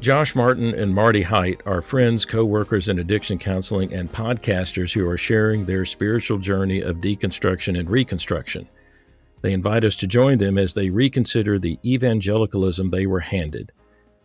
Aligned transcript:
Josh 0.00 0.34
Martin 0.34 0.74
and 0.74 0.94
Marty 0.94 1.22
Height 1.22 1.60
are 1.64 1.80
friends, 1.80 2.24
co 2.24 2.44
workers 2.44 2.88
in 2.88 2.98
addiction 2.98 3.38
counseling, 3.38 3.92
and 3.92 4.10
podcasters 4.10 4.92
who 4.92 5.06
are 5.08 5.18
sharing 5.18 5.64
their 5.64 5.84
spiritual 5.84 6.38
journey 6.38 6.80
of 6.80 6.96
deconstruction 6.96 7.78
and 7.78 7.88
reconstruction. 7.88 8.68
They 9.42 9.52
invite 9.52 9.84
us 9.84 9.96
to 9.96 10.06
join 10.06 10.38
them 10.38 10.58
as 10.58 10.74
they 10.74 10.90
reconsider 10.90 11.58
the 11.58 11.78
evangelicalism 11.84 12.90
they 12.90 13.06
were 13.06 13.20
handed. 13.20 13.70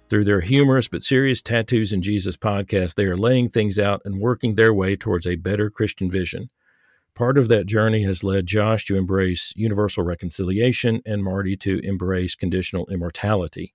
Through 0.09 0.23
their 0.23 0.41
humorous 0.41 0.87
but 0.87 1.03
serious 1.03 1.41
Tattoos 1.41 1.91
in 1.91 2.01
Jesus 2.01 2.37
podcast, 2.37 2.95
they 2.95 3.05
are 3.05 3.17
laying 3.17 3.49
things 3.49 3.77
out 3.77 4.01
and 4.05 4.21
working 4.21 4.55
their 4.55 4.73
way 4.73 4.95
towards 4.95 5.27
a 5.27 5.35
better 5.35 5.69
Christian 5.69 6.09
vision. 6.09 6.49
Part 7.13 7.37
of 7.37 7.49
that 7.49 7.65
journey 7.65 8.03
has 8.03 8.23
led 8.23 8.45
Josh 8.45 8.85
to 8.85 8.95
embrace 8.95 9.51
universal 9.55 10.03
reconciliation 10.03 11.01
and 11.05 11.23
Marty 11.23 11.57
to 11.57 11.79
embrace 11.79 12.35
conditional 12.35 12.87
immortality. 12.91 13.73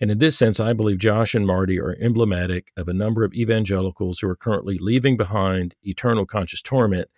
And 0.00 0.10
in 0.10 0.18
this 0.18 0.36
sense, 0.36 0.60
I 0.60 0.74
believe 0.74 0.98
Josh 0.98 1.34
and 1.34 1.46
Marty 1.46 1.80
are 1.80 1.96
emblematic 2.00 2.70
of 2.76 2.86
a 2.88 2.92
number 2.92 3.24
of 3.24 3.32
evangelicals 3.32 4.18
who 4.20 4.28
are 4.28 4.36
currently 4.36 4.76
leaving 4.78 5.16
behind 5.16 5.74
eternal 5.82 6.26
conscious 6.26 6.60
torment 6.60 7.08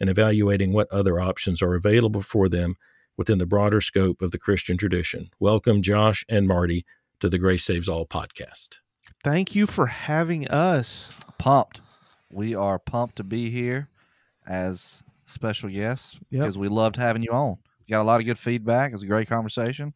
and 0.00 0.10
evaluating 0.10 0.74
what 0.74 0.90
other 0.92 1.18
options 1.18 1.62
are 1.62 1.74
available 1.74 2.20
for 2.20 2.48
them 2.48 2.74
within 3.16 3.38
the 3.38 3.46
broader 3.46 3.80
scope 3.80 4.20
of 4.20 4.32
the 4.32 4.38
Christian 4.38 4.76
tradition. 4.76 5.30
Welcome, 5.40 5.80
Josh 5.80 6.26
and 6.28 6.46
Marty, 6.46 6.84
to 7.20 7.30
the 7.30 7.38
Grace 7.38 7.64
Saves 7.64 7.88
All 7.88 8.06
podcast. 8.06 8.78
Thank 9.24 9.54
you 9.54 9.66
for 9.66 9.86
having 9.86 10.46
us. 10.48 11.18
Pumped. 11.38 11.80
We 12.30 12.54
are 12.54 12.78
pumped 12.78 13.16
to 13.16 13.24
be 13.24 13.48
here 13.50 13.88
as 14.46 15.02
special 15.24 15.70
guests 15.70 16.18
Yep. 16.30 16.42
because 16.42 16.58
we 16.58 16.68
loved 16.68 16.96
having 16.96 17.22
you 17.22 17.30
on. 17.30 17.56
We 17.80 17.92
got 17.92 18.02
a 18.02 18.04
lot 18.04 18.20
of 18.20 18.26
good 18.26 18.38
feedback. 18.38 18.90
It 18.92 18.96
was 18.96 19.02
a 19.04 19.06
great 19.06 19.28
conversation. 19.28 19.94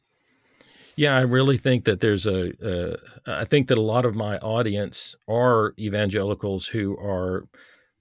Yeah, 0.96 1.16
I 1.16 1.22
really 1.22 1.56
think 1.56 1.84
that 1.84 2.00
there's 2.00 2.26
a. 2.26 2.52
Uh, 2.60 2.96
I 3.26 3.44
think 3.44 3.68
that 3.68 3.78
a 3.78 3.82
lot 3.82 4.04
of 4.04 4.14
my 4.14 4.38
audience 4.38 5.14
are 5.28 5.74
evangelicals 5.78 6.66
who 6.66 6.96
are 6.98 7.46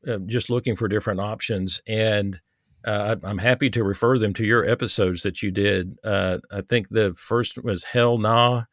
uh, 0.07 0.17
just 0.25 0.49
looking 0.49 0.75
for 0.75 0.87
different 0.87 1.19
options, 1.19 1.81
and 1.87 2.39
uh, 2.85 3.15
I'm 3.23 3.37
happy 3.37 3.69
to 3.71 3.83
refer 3.83 4.17
them 4.17 4.33
to 4.35 4.45
your 4.45 4.65
episodes 4.65 5.23
that 5.23 5.41
you 5.41 5.51
did. 5.51 5.95
Uh, 6.03 6.39
I 6.51 6.61
think 6.61 6.89
the 6.89 7.13
first 7.13 7.63
was 7.63 7.83
Hell 7.83 8.17
Nah, 8.17 8.63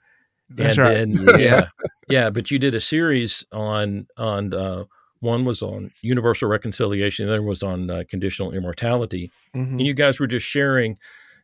That's 0.51 0.78
and 0.78 0.86
right. 0.86 0.95
then 0.95 1.39
yeah, 1.41 1.69
yeah. 2.08 2.30
But 2.30 2.51
you 2.51 2.58
did 2.58 2.75
a 2.75 2.80
series 2.80 3.45
on 3.53 4.06
on 4.17 4.55
uh, 4.55 4.84
one 5.20 5.45
was 5.45 5.62
on 5.62 5.91
universal 6.03 6.48
reconciliation, 6.48 7.27
the 7.27 7.33
other 7.33 7.42
was 7.42 7.62
on 7.62 7.91
uh, 7.91 8.05
conditional 8.08 8.53
immortality, 8.53 9.30
Mhm. 9.55 9.73
and 9.73 9.86
you 9.86 9.95
guys 9.95 10.20
were 10.20 10.27
just 10.27 10.47
sharing 10.47 10.98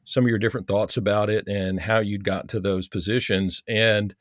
some 0.05 0.25
of 0.25 0.29
your 0.29 0.39
different 0.39 0.67
thoughts 0.67 0.97
about 0.97 1.31
it 1.31 1.47
and 1.47 1.81
how 1.81 1.99
you'd 2.01 2.25
got 2.25 2.49
to 2.49 2.61
those 2.61 2.89
positions. 2.89 3.63
And 3.69 4.15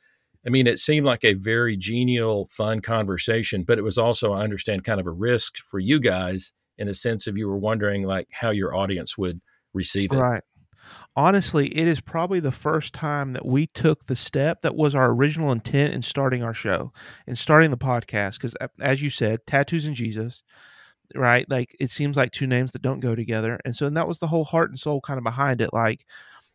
I 0.45 0.49
mean, 0.49 0.67
it 0.67 0.79
seemed 0.79 1.05
like 1.05 1.23
a 1.23 1.33
very 1.33 1.77
genial, 1.77 2.45
fun 2.45 2.81
conversation, 2.81 3.63
but 3.63 3.77
it 3.77 3.83
was 3.83 3.97
also, 3.97 4.33
I 4.33 4.43
understand, 4.43 4.83
kind 4.83 4.99
of 4.99 5.07
a 5.07 5.11
risk 5.11 5.57
for 5.57 5.79
you 5.79 5.99
guys 5.99 6.53
in 6.77 6.87
the 6.87 6.95
sense 6.95 7.27
of 7.27 7.37
you 7.37 7.47
were 7.47 7.57
wondering 7.57 8.07
like 8.07 8.27
how 8.31 8.49
your 8.49 8.75
audience 8.75 9.17
would 9.17 9.39
receive 9.73 10.11
it. 10.11 10.17
Right. 10.17 10.43
Honestly, 11.15 11.67
it 11.77 11.87
is 11.87 12.01
probably 12.01 12.39
the 12.39 12.51
first 12.51 12.93
time 12.93 13.33
that 13.33 13.45
we 13.45 13.67
took 13.67 14.05
the 14.05 14.15
step 14.15 14.61
that 14.61 14.75
was 14.75 14.95
our 14.95 15.11
original 15.11 15.51
intent 15.51 15.93
in 15.93 16.01
starting 16.01 16.41
our 16.41 16.53
show 16.53 16.91
and 17.27 17.37
starting 17.37 17.69
the 17.69 17.77
podcast. 17.77 18.33
Because, 18.33 18.55
as 18.79 19.01
you 19.01 19.09
said, 19.09 19.45
tattoos 19.45 19.85
and 19.85 19.95
Jesus, 19.95 20.41
right? 21.15 21.49
Like 21.49 21.75
it 21.79 21.91
seems 21.91 22.17
like 22.17 22.31
two 22.31 22.47
names 22.47 22.71
that 22.71 22.81
don't 22.81 22.99
go 22.99 23.15
together. 23.15 23.59
And 23.65 23.75
so 23.75 23.87
and 23.87 23.97
that 23.97 24.07
was 24.07 24.19
the 24.19 24.27
whole 24.27 24.45
heart 24.45 24.69
and 24.71 24.79
soul 24.79 25.01
kind 25.01 25.17
of 25.17 25.23
behind 25.23 25.61
it. 25.61 25.71
Like, 25.73 26.05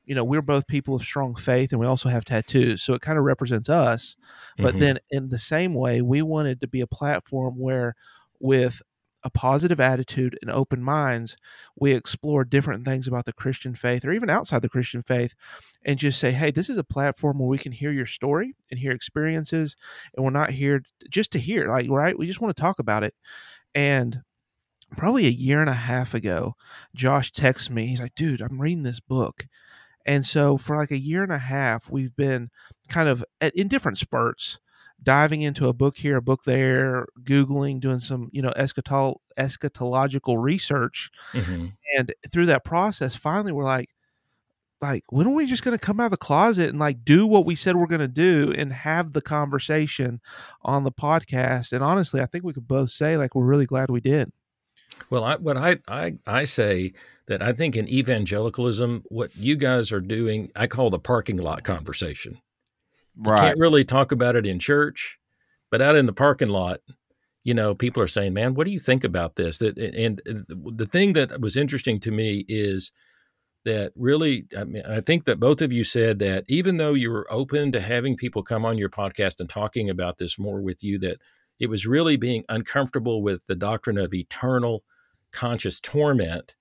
you 0.05 0.15
know, 0.15 0.25
we're 0.25 0.43
both 0.43 0.67
people 0.69 0.95
of 0.95 1.03
strong 1.03 1.35
faith 1.35 1.73
and 1.73 1.81
we 1.81 1.87
also 1.87 2.09
have 2.09 2.25
tattoos. 2.25 2.83
So 2.83 2.95
it 2.95 3.03
kind 3.03 3.19
of 3.19 3.25
represents 3.25 3.69
us. 3.69 4.17
But 4.61 4.75
Mhm. 4.75 4.79
then 4.79 4.99
in 5.11 5.29
the 5.29 5.39
same 5.39 5.75
way, 5.75 6.03
we 6.03 6.23
wanted 6.23 6.61
to 6.61 6.69
be 6.69 6.81
a 6.81 6.87
platform 6.87 7.59
where, 7.59 7.95
with 8.41 8.83
a 9.25 9.31
positive 9.31 9.81
attitude 9.81 10.39
and 10.43 10.51
open 10.53 10.81
minds, 10.81 11.37
we 11.77 11.93
explore 11.93 12.45
different 12.45 12.85
things 12.85 13.09
about 13.09 13.25
the 13.25 13.33
Christian 13.33 13.75
faith 13.75 14.05
or 14.05 14.13
even 14.13 14.31
outside 14.31 14.63
the 14.63 14.69
Christian 14.69 15.03
faith 15.03 15.35
and 15.85 15.99
just 15.99 16.21
say, 16.21 16.31
hey, 16.31 16.53
this 16.53 16.69
is 16.71 16.79
a 16.79 16.85
platform 16.85 17.39
where 17.39 17.49
we 17.49 17.59
can 17.59 17.73
hear 17.73 17.91
your 17.91 18.07
story 18.07 18.55
and 18.71 18.79
hear 18.79 18.93
experiences. 18.93 19.75
And 20.15 20.25
we're 20.25 20.31
not 20.31 20.51
here 20.51 20.83
just 21.11 21.33
to 21.33 21.41
hear, 21.41 21.69
like, 21.69 21.89
right? 21.91 22.17
We 22.17 22.27
just 22.27 22.41
want 22.41 22.57
to 22.57 22.61
talk 22.61 22.79
about 22.79 23.03
it. 23.03 23.15
And 23.75 24.23
probably 24.97 25.27
a 25.27 25.31
year 25.31 25.61
and 25.61 25.71
a 25.71 25.75
half 25.75 26.15
ago, 26.15 26.55
Josh 26.95 27.33
texts 27.33 27.71
me. 27.71 27.87
He's 27.87 28.01
like, 28.01 28.15
dude, 28.15 28.41
I'm 28.41 28.61
reading 28.61 28.83
this 28.83 29.01
book. 29.01 29.47
And 30.05 30.25
so 30.25 30.57
for 30.57 30.77
like 30.77 30.91
a 30.91 30.99
year 30.99 31.23
and 31.23 31.33
a 31.33 31.39
half, 31.39 31.91
we've 31.91 32.15
been 32.15 32.51
kind 32.89 33.09
of 33.09 33.25
at, 33.41 33.55
in 33.55 33.69
different 33.69 33.99
spurts 33.99 34.59
diving 35.03 35.43
into 35.43 35.69
a 35.69 35.75
book 35.75 35.99
here, 35.99 36.17
a 36.17 36.23
book 36.23 36.45
there, 36.45 37.07
Googling, 37.23 37.81
doing 37.81 38.01
some, 38.01 38.31
you 38.33 38.41
know, 38.41 38.53
eschatol- 38.57 39.19
eschatological 39.39 40.41
research. 40.41 41.11
Mhm. 41.33 41.75
And 41.97 42.15
through 42.33 42.47
that 42.47 42.65
process, 42.65 43.15
finally 43.15 43.53
we're 43.53 43.65
like, 43.65 43.91
like, 44.81 45.05
when 45.09 45.27
are 45.27 45.35
we 45.35 45.47
just 45.47 45.65
going 45.65 45.77
to 45.77 45.85
come 45.85 46.01
out 46.01 46.07
of 46.07 46.11
the 46.11 46.17
closet 46.19 46.69
and 46.69 46.79
like 46.79 47.05
do 47.05 47.27
what 47.27 47.47
we 47.47 47.55
said 47.55 47.77
we're 47.77 47.87
going 47.87 48.01
to 48.01 48.09
do 48.09 48.53
and 48.57 48.73
have 48.73 49.13
the 49.13 49.23
conversation 49.23 50.21
on 50.63 50.85
the 50.85 50.93
podcast? 50.93 51.73
And 51.73 51.83
honestly, 51.83 52.21
I 52.21 52.27
think 52.27 52.45
we 52.45 52.53
could 52.53 52.69
both 52.69 52.91
say 52.91 53.17
like 53.17 53.35
we're 53.35 53.45
really 53.47 53.67
glad 53.67 53.91
we 53.91 54.01
did. 54.01 54.33
Well, 55.11 55.25
I, 55.25 55.37
what 55.37 55.57
I, 55.57 55.77
I, 55.89 56.19
I 56.27 56.45
say 56.45 56.93
that 57.27 57.43
I 57.43 57.53
think 57.53 57.77
in 57.77 57.89
evangelicalism, 57.89 59.03
what 59.09 59.35
you 59.37 59.57
guys 59.57 59.93
are 59.93 60.01
doing, 60.01 60.51
I 60.57 60.67
call 60.67 60.91
the 60.91 60.99
parking 60.99 61.37
lot 61.39 61.65
conversation. 61.65 62.41
You 63.25 63.33
Right. 63.33 63.33
can't 63.33 63.59
really 63.59 63.85
talk 63.85 64.13
about 64.13 64.37
it 64.37 64.47
in 64.47 64.59
church, 64.59 65.19
but 65.71 65.83
out 65.83 65.97
in 65.97 66.07
the 66.07 66.13
parking 66.13 66.49
lot, 66.49 66.81
you 67.45 67.55
know, 67.55 67.75
people 67.75 68.03
are 68.03 68.09
saying, 68.09 68.35
"Man, 68.35 68.55
what 68.55 68.67
do 68.67 68.73
you 68.73 68.81
think 68.81 69.05
about 69.05 69.37
this?" 69.37 69.59
That 69.59 69.79
and 69.79 70.21
uh, 70.29 70.55
the 70.77 70.87
thing 70.87 71.13
that 71.15 71.41
was 71.41 71.57
interesting 71.57 72.01
to 72.01 72.11
me 72.11 72.45
is 72.49 72.93
that 73.65 73.93
really, 73.97 74.47
I 74.57 74.65
mean, 74.65 74.83
I 74.87 75.01
think 75.01 75.25
that 75.25 75.41
both 75.41 75.61
of 75.61 75.73
you 75.73 75.85
said 75.85 76.19
that 76.21 76.45
even 76.49 76.77
though 76.77 76.95
you 76.95 77.11
were 77.11 77.27
open 77.31 77.73
to 77.73 77.81
having 77.81 78.17
people 78.17 78.43
come 78.43 78.65
on 78.65 78.79
your 78.79 78.91
podcast 78.91 79.41
and 79.41 79.49
talking 79.49 79.91
about 79.91 80.19
this 80.19 80.39
more 80.39 80.61
with 80.63 80.85
you, 80.85 80.99
that 81.01 81.19
it 81.59 81.69
was 81.69 81.87
really 81.87 82.17
being 82.17 82.45
uncomfortable 82.49 83.23
with 83.23 83.47
the 83.47 83.57
doctrine 83.57 83.99
of 83.99 84.15
eternal 84.15 84.85
conscious 85.33 85.81
torment 85.81 86.55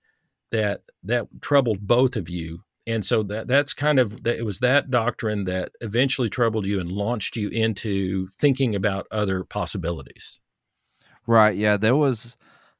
that 0.50 0.82
that 1.02 1.26
troubled 1.40 1.86
both 1.86 2.16
of 2.16 2.28
you 2.28 2.60
and 2.86 3.04
so 3.04 3.22
that 3.22 3.48
that's 3.48 3.74
kind 3.74 3.98
of 3.98 4.22
that 4.22 4.36
it 4.36 4.44
was 4.44 4.60
that 4.60 4.90
doctrine 4.90 5.44
that 5.44 5.70
eventually 5.80 6.28
troubled 6.28 6.66
you 6.66 6.78
and 6.80 6.90
launched 6.90 7.36
you 7.36 7.48
into 7.48 8.28
thinking 8.28 8.74
about 8.74 9.06
other 9.10 9.44
possibilities 9.44 10.38
Right. 11.26 11.56
Yeah. 11.56 11.76
There 11.76 11.96
was, 11.96 12.36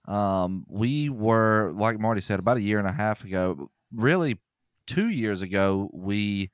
um, 0.06 0.64
we 0.68 1.08
were, 1.08 1.72
like 1.74 1.98
Marty 1.98 2.20
said, 2.20 2.38
about 2.38 2.56
a 2.56 2.62
year 2.62 2.78
and 2.78 2.88
a 2.88 2.92
half 2.92 3.24
ago, 3.24 3.70
really 3.92 4.38
two 4.86 5.08
years 5.08 5.42
ago, 5.42 5.90
we 5.92 6.50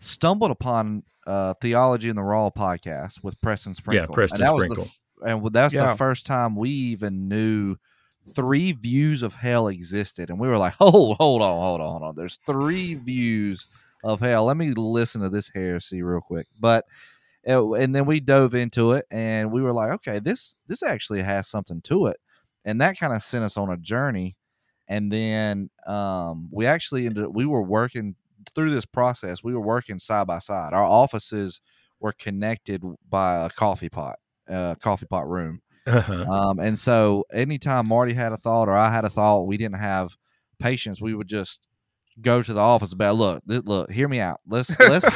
stumbled 0.00 0.50
upon 0.50 1.02
uh, 1.26 1.54
Theology 1.60 2.08
in 2.08 2.16
the 2.16 2.22
Raw 2.22 2.50
podcast 2.50 3.22
with 3.22 3.38
Preston 3.42 3.74
Sprinkle. 3.74 4.08
yeah 4.08 4.14
preston 4.14 4.40
And 4.40 4.46
that 4.48 4.54
was 4.54 4.68
the 4.68 4.74
sprinkle 4.74 4.92
and 5.26 5.52
that's 5.52 5.74
Yeah. 5.74 5.88
the 5.92 5.96
first 5.96 6.26
time 6.26 6.56
we 6.56 6.70
even 6.70 7.28
knew 7.28 7.76
three 8.34 8.72
views 8.72 9.22
of 9.22 9.34
hell 9.34 9.68
existed 9.68 10.28
and 10.30 10.38
we 10.38 10.48
were 10.48 10.58
like 10.58 10.74
hold 10.78 11.16
hold 11.16 11.40
on 11.42 11.58
hold 11.60 11.80
on 11.80 11.88
hold 11.88 12.02
on 12.02 12.14
there's 12.14 12.38
three 12.46 12.94
views 12.94 13.66
of 14.04 14.20
hell. 14.20 14.44
Let 14.44 14.56
me 14.56 14.70
listen 14.70 15.22
to 15.22 15.28
this 15.28 15.50
heresy 15.52 16.02
real 16.02 16.20
quick. 16.20 16.46
But 16.60 16.84
uh, 17.48 17.72
and 17.72 17.94
then 17.96 18.04
we 18.06 18.20
dove 18.20 18.54
into 18.54 18.92
it 18.92 19.06
and 19.10 19.50
we 19.50 19.60
were 19.62 19.72
like 19.72 19.90
okay 19.90 20.18
this 20.20 20.54
this 20.68 20.82
actually 20.82 21.22
has 21.22 21.48
something 21.48 21.80
to 21.82 22.06
it. 22.06 22.18
And 22.64 22.80
that 22.80 22.98
kind 22.98 23.12
of 23.12 23.22
sent 23.22 23.44
us 23.44 23.56
on 23.56 23.70
a 23.70 23.76
journey 23.76 24.36
and 24.86 25.10
then 25.10 25.70
um 25.86 26.48
we 26.52 26.66
actually 26.66 27.06
ended 27.06 27.26
we 27.32 27.44
were 27.46 27.62
working 27.62 28.14
through 28.54 28.70
this 28.70 28.86
process 28.86 29.42
we 29.42 29.52
were 29.54 29.60
working 29.60 29.98
side 29.98 30.26
by 30.26 30.38
side. 30.38 30.72
Our 30.74 30.84
offices 30.84 31.60
were 32.00 32.12
connected 32.12 32.82
by 33.08 33.44
a 33.46 33.50
coffee 33.50 33.88
pot 33.88 34.18
uh, 34.48 34.74
coffee 34.76 35.06
pot 35.06 35.28
room. 35.28 35.60
uh-huh. 35.86 36.24
Um, 36.30 36.58
and 36.58 36.78
so 36.78 37.24
anytime 37.32 37.88
Marty 37.88 38.12
had 38.14 38.32
a 38.32 38.36
thought 38.36 38.68
or 38.68 38.76
I 38.76 38.90
had 38.92 39.04
a 39.04 39.10
thought, 39.10 39.46
we 39.46 39.56
didn't 39.56 39.78
have 39.78 40.16
patience. 40.58 41.00
We 41.00 41.14
would 41.14 41.28
just 41.28 41.66
go 42.20 42.42
to 42.42 42.52
the 42.52 42.60
office 42.60 42.92
about 42.92 43.14
look, 43.16 43.42
th- 43.48 43.64
look, 43.64 43.90
hear 43.90 44.08
me 44.08 44.20
out. 44.20 44.38
Let's 44.46 44.78
let's 44.80 45.06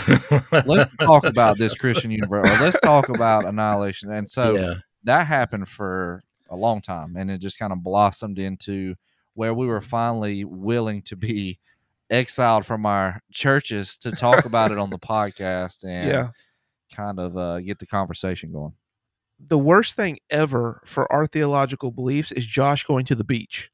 let's 0.66 0.96
talk 1.00 1.24
about 1.24 1.58
this 1.58 1.74
Christian 1.74 2.10
universe. 2.10 2.46
Or 2.46 2.64
let's 2.64 2.78
talk 2.80 3.08
about 3.08 3.44
annihilation. 3.44 4.10
And 4.12 4.30
so 4.30 4.54
yeah 4.56 4.74
that 5.04 5.26
happened 5.26 5.66
for 5.68 6.20
a 6.48 6.54
long 6.54 6.80
time, 6.80 7.16
and 7.16 7.28
it 7.28 7.38
just 7.38 7.58
kind 7.58 7.72
of 7.72 7.82
blossomed 7.82 8.38
into 8.38 8.94
where 9.34 9.52
we 9.52 9.66
were 9.66 9.80
finally 9.80 10.44
willing 10.44 11.02
to 11.02 11.16
be 11.16 11.58
exiled 12.08 12.64
from 12.64 12.86
our 12.86 13.20
churches 13.32 13.96
to 13.96 14.12
talk 14.12 14.44
about 14.44 14.70
it 14.70 14.78
on 14.78 14.90
the 14.90 14.98
podcast 14.98 15.82
and 15.84 16.08
Yeah. 16.08 16.28
kind 16.94 17.18
of 17.18 17.36
uh, 17.36 17.58
get 17.60 17.78
the 17.80 17.86
conversation 17.86 18.52
going. 18.52 18.74
The 19.48 19.58
worst 19.58 19.94
thing 19.96 20.18
ever 20.30 20.80
for 20.84 21.10
our 21.12 21.26
theological 21.26 21.90
beliefs 21.90 22.32
is 22.32 22.46
Josh 22.46 22.84
going 22.84 23.04
to 23.06 23.14
the 23.14 23.24
beach. 23.24 23.70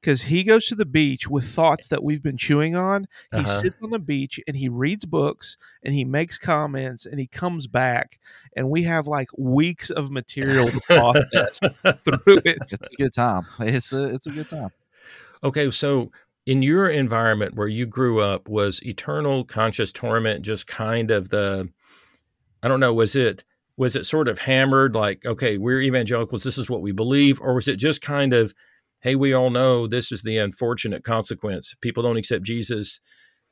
Because 0.00 0.22
he 0.22 0.44
goes 0.44 0.66
to 0.66 0.74
the 0.74 0.86
beach 0.86 1.26
with 1.26 1.44
thoughts 1.48 1.88
that 1.88 2.04
we've 2.04 2.22
been 2.22 2.36
chewing 2.36 2.76
on. 2.76 3.08
He 3.32 3.40
Uh-huh. 3.40 3.60
sits 3.60 3.76
on 3.82 3.90
the 3.90 3.98
beach 3.98 4.38
and 4.46 4.56
he 4.56 4.68
reads 4.68 5.04
books 5.04 5.56
and 5.82 5.94
he 5.94 6.04
makes 6.04 6.38
comments 6.38 7.06
and 7.06 7.18
he 7.18 7.26
comes 7.26 7.66
back 7.66 8.20
and 8.56 8.68
we 8.68 8.82
have 8.82 9.06
like 9.06 9.28
weeks 9.38 9.90
of 9.90 10.10
material 10.10 10.70
to 10.70 10.80
process 10.86 11.58
through 12.04 12.40
it. 12.44 12.58
It's 12.60 12.72
a 12.72 12.78
good 12.98 13.14
time. 13.14 13.46
It's 13.60 13.92
a 13.92 14.04
it's 14.14 14.26
a 14.26 14.30
good 14.30 14.48
time. 14.50 14.68
Okay, 15.42 15.70
so 15.70 16.12
in 16.44 16.62
your 16.62 16.88
environment 16.88 17.56
where 17.56 17.66
you 17.66 17.86
grew 17.86 18.20
up, 18.20 18.48
was 18.48 18.80
eternal 18.86 19.44
conscious 19.44 19.92
torment 19.92 20.42
just 20.42 20.66
kind 20.66 21.10
of 21.10 21.30
the 21.30 21.68
I 22.62 22.68
don't 22.68 22.80
know, 22.80 22.94
was 22.94 23.16
it 23.16 23.44
was 23.76 23.96
it 23.96 24.06
sort 24.06 24.28
of 24.28 24.38
hammered 24.38 24.94
like, 24.94 25.24
okay, 25.26 25.58
we're 25.58 25.80
evangelicals, 25.80 26.42
this 26.42 26.58
is 26.58 26.70
what 26.70 26.80
we 26.82 26.92
believe, 26.92 27.40
or 27.40 27.54
was 27.54 27.68
it 27.68 27.76
just 27.76 28.00
kind 28.00 28.32
of, 28.32 28.54
hey, 29.00 29.14
we 29.14 29.32
all 29.32 29.50
know 29.50 29.86
this 29.86 30.10
is 30.10 30.22
the 30.22 30.38
unfortunate 30.38 31.04
consequence. 31.04 31.74
People 31.80 32.02
don't 32.02 32.16
accept 32.16 32.44
Jesus, 32.44 33.00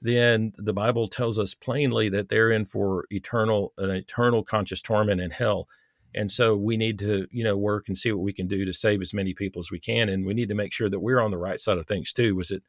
then 0.01 0.53
the 0.57 0.73
Bible 0.73 1.09
tells 1.09 1.39
us 1.39 1.55
plainly 1.55 2.09
that 2.11 2.29
they're 2.29 2.51
in 2.51 2.65
for 2.65 3.07
eternal 3.11 3.73
an 3.79 3.91
eternal 3.91 4.45
conscious 4.45 4.83
torment 4.83 5.21
in 5.21 5.31
hell. 5.31 5.67
And 6.15 6.31
so 6.31 6.57
we 6.57 6.77
need 6.77 6.99
to, 7.01 7.27
you 7.31 7.43
know, 7.43 7.57
work 7.57 7.89
and 7.89 7.97
see 7.97 8.13
what 8.13 8.23
we 8.23 8.33
can 8.33 8.47
do 8.47 8.65
to 8.65 8.73
save 8.73 9.03
as 9.03 9.15
many 9.15 9.35
people 9.35 9.61
as 9.61 9.71
we 9.71 9.81
can. 9.81 10.09
And 10.09 10.25
we 10.27 10.35
need 10.35 10.49
to 10.51 10.55
make 10.55 10.73
sure 10.73 10.91
that 10.91 11.01
we're 11.01 11.21
on 11.21 11.31
the 11.31 11.39
right 11.39 11.59
side 11.59 11.79
of 11.79 11.87
things 11.87 12.13
too. 12.13 12.37
Was 12.37 12.51
it 12.51 12.63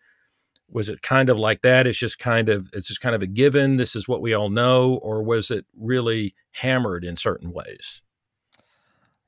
was 0.69 0.89
it 0.89 1.01
kind 1.01 1.29
of 1.29 1.37
like 1.37 1.61
that? 1.61 1.87
It's 1.87 1.97
just 1.97 2.19
kind 2.19 2.49
of 2.49 2.69
it's 2.73 2.87
just 2.87 3.01
kind 3.01 3.15
of 3.15 3.21
a 3.21 3.27
given. 3.27 3.77
This 3.77 3.95
is 3.95 4.07
what 4.07 4.21
we 4.21 4.33
all 4.33 4.49
know, 4.49 4.95
or 4.95 5.23
was 5.23 5.51
it 5.51 5.65
really 5.77 6.35
hammered 6.51 7.03
in 7.03 7.17
certain 7.17 7.51
ways? 7.51 8.01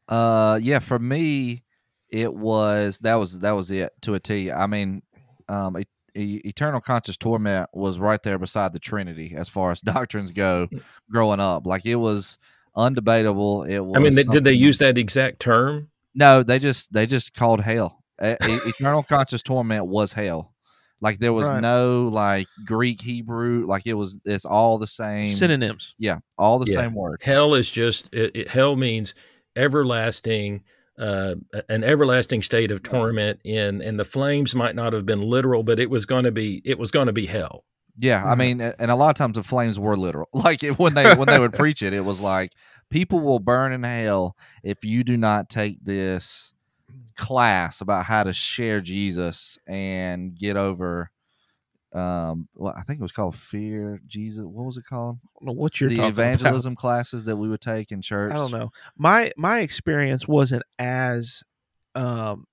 Uh, 0.08 0.60
yeah, 0.62 0.80
for 0.80 1.00
me, 1.00 1.64
it 2.10 2.34
was 2.34 3.00
that 3.00 3.16
was 3.16 3.40
that 3.40 3.52
was 3.52 3.72
it 3.72 3.92
to 4.02 4.14
a 4.14 4.20
T. 4.20 4.52
I 4.52 4.68
mean, 4.68 5.02
um, 5.50 5.78
e- 5.78 6.42
eternal 6.46 6.82
conscious 6.82 7.18
torment 7.18 7.70
was 7.74 8.00
right 8.00 8.22
there 8.24 8.38
beside 8.38 8.74
the 8.74 8.80
Trinity 8.80 9.34
as 9.36 9.50
far 9.50 9.72
as 9.72 9.82
doctrines 9.82 10.32
go. 10.32 10.68
Growing 11.12 11.40
up, 11.40 11.66
like 11.66 11.86
it 11.86 11.96
was 11.96 12.38
undebatable. 12.76 13.70
It 13.70 13.82
was. 13.82 13.98
I 13.98 14.00
mean, 14.00 14.16
they, 14.16 14.24
did 14.24 14.44
they 14.44 14.54
use 14.54 14.80
that 14.80 14.98
exact 14.98 15.40
term? 15.40 15.90
No, 16.16 16.44
they 16.44 16.60
just 16.60 16.94
they 16.94 17.06
just 17.06 17.34
called 17.34 17.62
hell. 17.62 18.04
Eternal 18.20 19.04
conscious 19.04 19.44
torment 19.44 19.86
was 19.86 20.14
hell. 20.14 20.56
Like 21.02 21.20
there 21.20 21.34
was 21.34 21.48
Right. 21.48 21.62
no 21.62 22.08
like 22.12 22.48
Greek 22.66 23.02
Hebrew. 23.02 23.66
Like 23.68 23.86
it 23.86 23.94
was. 23.94 24.20
It's 24.26 24.46
all 24.46 24.78
the 24.78 24.88
same. 24.88 25.28
Synonyms. 25.28 25.94
yeah, 26.00 26.20
all 26.38 26.58
the 26.60 26.70
Yeah. 26.72 26.82
same 26.82 26.94
word. 26.96 27.20
Hell 27.22 27.54
is 27.54 27.70
just 27.70 28.14
it, 28.14 28.36
it, 28.36 28.48
hell 28.48 28.76
means 28.76 29.14
everlasting, 29.56 30.64
uh, 30.98 31.36
an 31.70 31.84
everlasting 31.84 32.42
state 32.42 32.72
of 32.72 32.82
torment. 32.84 33.40
In 33.44 33.82
and 33.82 34.00
the 34.00 34.06
flames 34.06 34.56
might 34.56 34.76
not 34.76 34.94
have 34.94 35.06
been 35.06 35.22
literal, 35.22 35.64
but 35.64 35.80
it 35.80 35.90
was 35.90 36.06
going 36.06 36.24
to 36.24 36.32
be 36.32 36.62
it 36.66 36.80
was 36.80 36.92
going 36.92 37.08
to 37.08 37.14
be 37.14 37.26
hell. 37.26 37.64
Yeah, 38.00 38.24
I 38.24 38.36
Mhm. 38.36 38.38
mean, 38.38 38.62
and 38.62 38.92
a 38.92 38.96
lot 38.96 39.10
of 39.10 39.16
times 39.16 39.36
the 39.36 39.44
flames 39.44 39.80
were 39.80 39.98
literal. 39.98 40.30
Like 40.34 40.64
it, 40.64 40.78
when 40.80 40.94
they 40.94 41.16
when 41.16 41.28
they 41.28 41.40
would 41.40 41.54
preach 41.66 41.82
it, 41.82 41.94
it 41.94 42.06
was 42.06 42.20
like 42.20 42.52
people 42.90 43.20
will 43.20 43.40
burn 43.40 43.72
in 43.74 43.84
hell 43.84 44.36
if 44.64 44.84
you 44.84 45.04
do 45.04 45.18
not 45.18 45.50
take 45.50 45.84
this 45.84 46.54
class 47.18 47.82
about 47.82 48.06
how 48.06 48.24
to 48.24 48.34
share 48.34 48.82
Jesus 48.82 49.58
and 49.68 50.36
get 50.36 50.58
over. 50.58 51.12
Um, 51.94 52.48
well, 52.56 52.74
I 52.78 52.84
think 52.84 53.00
it 53.00 53.04
was 53.04 53.12
called 53.12 53.36
fear 53.36 54.00
Jesus. 54.06 54.46
What 54.46 54.66
was 54.66 54.78
it 54.78 54.86
called? 54.86 55.18
I 55.24 55.30
don't 55.40 55.48
know 55.48 55.60
what 55.60 55.80
you're 55.80 55.90
the 55.90 56.06
evangelism 56.06 56.76
classes 56.76 57.24
that 57.26 57.38
we 57.38 57.48
would 57.50 57.62
take 57.62 57.92
in 57.92 58.02
church. 58.02 58.34
I 58.34 58.38
don't 58.38 58.52
know. 58.52 58.72
My 58.98 59.32
my 59.38 59.62
experience 59.62 60.28
wasn't 60.28 60.64
as 60.78 61.44
um 61.96 62.46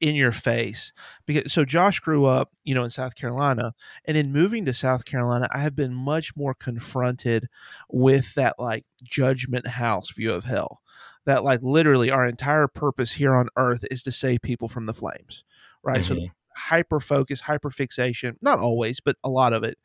in 0.00 0.14
your 0.14 0.32
face 0.32 0.92
because 1.26 1.52
so 1.52 1.64
Josh 1.64 2.00
grew 2.00 2.26
up, 2.26 2.50
you 2.64 2.74
know, 2.74 2.84
in 2.84 2.90
South 2.90 3.14
Carolina, 3.14 3.74
and 4.04 4.16
in 4.16 4.32
moving 4.32 4.64
to 4.66 4.74
South 4.74 5.04
Carolina, 5.04 5.48
I 5.52 5.58
have 5.58 5.74
been 5.74 5.94
much 5.94 6.36
more 6.36 6.54
confronted 6.54 7.48
with 7.88 8.34
that 8.34 8.56
like 8.58 8.84
judgment 9.02 9.66
house 9.66 10.10
view 10.10 10.32
of 10.32 10.44
hell. 10.44 10.80
That 11.30 11.44
like 11.44 11.60
literally 11.62 12.10
our 12.10 12.26
entire 12.26 12.66
purpose 12.66 13.12
here 13.12 13.36
on 13.36 13.50
earth 13.56 13.84
is 13.88 14.02
to 14.02 14.10
save 14.10 14.42
people 14.42 14.68
from 14.68 14.86
the 14.86 14.92
flames. 14.92 15.44
Right. 15.84 16.02
So 16.02 16.16
Mhm. 16.16 16.32
hyper 16.56 16.98
focus, 16.98 17.40
hyper 17.40 17.70
fixation, 17.70 18.36
not 18.42 18.58
always, 18.58 18.98
but 18.98 19.14
a 19.22 19.30
lot 19.30 19.52
of 19.52 19.62
it. 19.62 19.78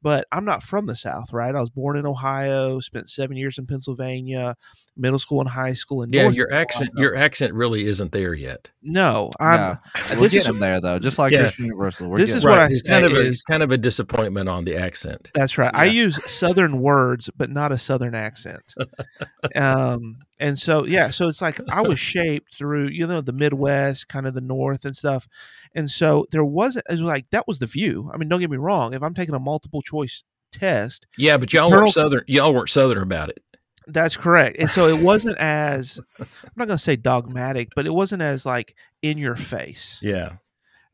But 0.00 0.28
I'm 0.30 0.44
not 0.44 0.62
from 0.62 0.86
the 0.86 0.94
South, 0.94 1.32
right? 1.32 1.56
I 1.56 1.60
was 1.60 1.70
born 1.70 1.96
in 1.96 2.06
Ohio, 2.06 2.78
spent 2.78 3.10
seven 3.10 3.36
years 3.36 3.58
in 3.58 3.66
Pennsylvania, 3.66 4.54
middle 4.96 5.18
school 5.18 5.40
and 5.40 5.48
high 5.48 5.72
school 5.72 6.02
and 6.02 6.12
Yeah, 6.12 6.24
North 6.24 6.36
your 6.36 6.52
accent 6.52 6.90
your 6.96 7.16
accent 7.16 7.54
really 7.54 7.84
isn't 7.84 8.12
there 8.12 8.34
yet. 8.34 8.68
No, 8.82 9.30
I'm 9.40 9.58
No, 9.58 9.76
we're 10.10 10.16
this 10.16 10.24
is 10.26 10.32
getting 10.34 10.52
them 10.52 10.60
there 10.60 10.80
though, 10.80 10.98
just 10.98 11.18
like 11.18 11.32
Yeah. 11.32 11.40
Christian 11.40 11.64
Universal. 11.66 12.10
We're 12.10 12.18
This 12.18 12.26
getting 12.30 12.36
is 12.38 12.42
there. 12.42 12.50
what 12.52 12.58
I 12.58 12.68
kind 12.88 13.04
of 13.06 13.12
a, 13.12 13.20
is- 13.20 13.42
kind 13.42 13.62
of 13.62 13.70
a 13.70 13.78
disappointment 13.78 14.48
on 14.50 14.64
the 14.64 14.76
accent. 14.76 15.30
That's 15.34 15.56
right. 15.56 15.70
I 15.74 15.86
use 15.86 16.22
Southern 16.30 16.80
words, 16.80 17.30
but 17.36 17.48
not 17.50 17.72
a 17.72 17.78
Southern 17.78 18.14
accent. 18.14 18.74
um, 19.56 20.16
and 20.38 20.58
so, 20.58 20.84
yeah, 20.86 21.10
so 21.10 21.28
it's 21.28 21.40
like 21.40 21.58
I 21.70 21.82
was 21.82 21.98
shaped 22.12 22.54
through, 22.56 22.88
you 22.88 23.06
know, 23.06 23.20
the 23.20 23.32
Midwest, 23.32 24.08
kind 24.08 24.26
of 24.26 24.34
the 24.34 24.40
North 24.40 24.84
and 24.84 24.96
stuff. 24.96 25.28
And 25.74 25.90
so 25.90 26.26
there 26.32 26.44
wasn't, 26.44 26.84
it 26.88 26.92
was 26.92 27.00
like, 27.00 27.30
that 27.30 27.46
was 27.46 27.58
the 27.58 27.66
view. 27.66 28.10
I 28.12 28.16
mean, 28.16 28.28
don't 28.28 28.40
get 28.40 28.50
me 28.50 28.56
wrong. 28.56 28.94
If 28.94 29.02
I'm 29.02 29.14
taking 29.14 29.34
a 29.34 29.38
multiple 29.40 29.82
choice 29.82 30.22
test, 30.52 31.06
Yeah, 31.16 31.36
but 31.38 31.52
y'all 31.52 31.70
Colonel- 31.70 31.84
weren't 31.84 31.94
southern. 31.94 32.24
Y'all 32.26 32.52
weren't 32.52 32.68
southern 32.68 33.02
about 33.02 33.30
it. 33.30 33.42
That's 33.86 34.16
correct. 34.16 34.58
And 34.58 34.68
so 34.70 34.88
it 34.88 35.02
wasn't 35.02 35.38
as, 35.38 36.00
I'm 36.20 36.26
not 36.56 36.66
going 36.68 36.78
to 36.78 36.82
say 36.82 36.96
dogmatic, 36.96 37.70
but 37.74 37.86
it 37.86 37.94
wasn't 37.94 38.22
as 38.22 38.46
like 38.46 38.74
in 39.02 39.18
your 39.18 39.36
face. 39.36 39.98
Yeah. 40.02 40.34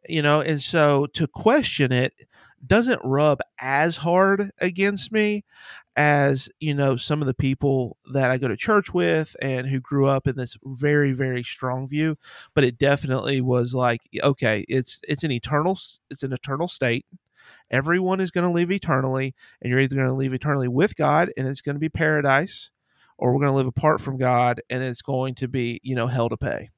you 0.09 0.23
know 0.23 0.41
and 0.41 0.63
so 0.63 1.07
to 1.09 1.27
question 1.27 1.93
it 1.93 2.15
doesn't 2.67 3.01
rub 3.05 3.41
as 3.61 3.97
hard 3.97 4.51
against 4.59 5.13
me 5.13 5.45
as 5.97 6.49
you 6.61 6.75
know 6.75 6.97
some 6.97 7.21
of 7.21 7.27
the 7.27 7.35
people 7.35 7.97
that 8.13 8.31
i 8.31 8.39
go 8.39 8.49
to 8.49 8.57
church 8.57 8.95
with 8.95 9.35
and 9.43 9.67
who 9.69 9.81
grew 9.81 10.07
up 10.07 10.27
in 10.27 10.37
this 10.37 10.57
very 10.65 11.13
very 11.13 11.43
strong 11.43 11.87
view 11.89 12.17
but 12.55 12.65
it 12.65 12.79
definitely 12.79 13.41
was 13.41 13.75
like 13.75 14.01
okay 14.23 14.65
it's 14.69 15.01
it's 15.09 15.25
an 15.25 15.33
eternal 15.33 15.79
it's 16.11 16.23
an 16.23 16.33
eternal 16.33 16.69
state 16.69 17.05
everyone 17.71 18.21
is 18.21 18.31
going 18.31 18.47
to 18.47 18.53
live 18.53 18.71
eternally 18.71 19.35
and 19.61 19.71
you're 19.71 19.81
either 19.81 19.97
going 19.97 20.09
to 20.09 20.15
live 20.15 20.35
eternally 20.35 20.69
with 20.69 20.97
god 20.97 21.31
and 21.37 21.47
it's 21.49 21.61
going 21.61 21.75
to 21.77 21.81
be 21.81 21.89
paradise 21.89 22.71
or 23.19 23.33
we're 23.33 23.41
going 23.41 23.53
to 23.53 23.57
live 23.57 23.67
apart 23.67 24.01
from 24.01 24.17
god 24.19 24.61
and 24.71 24.83
it's 24.83 25.03
going 25.03 25.35
to 25.35 25.49
be 25.49 25.81
you 25.83 25.95
know 25.95 26.07
hell 26.07 26.29
to 26.29 26.37
pay 26.37 26.71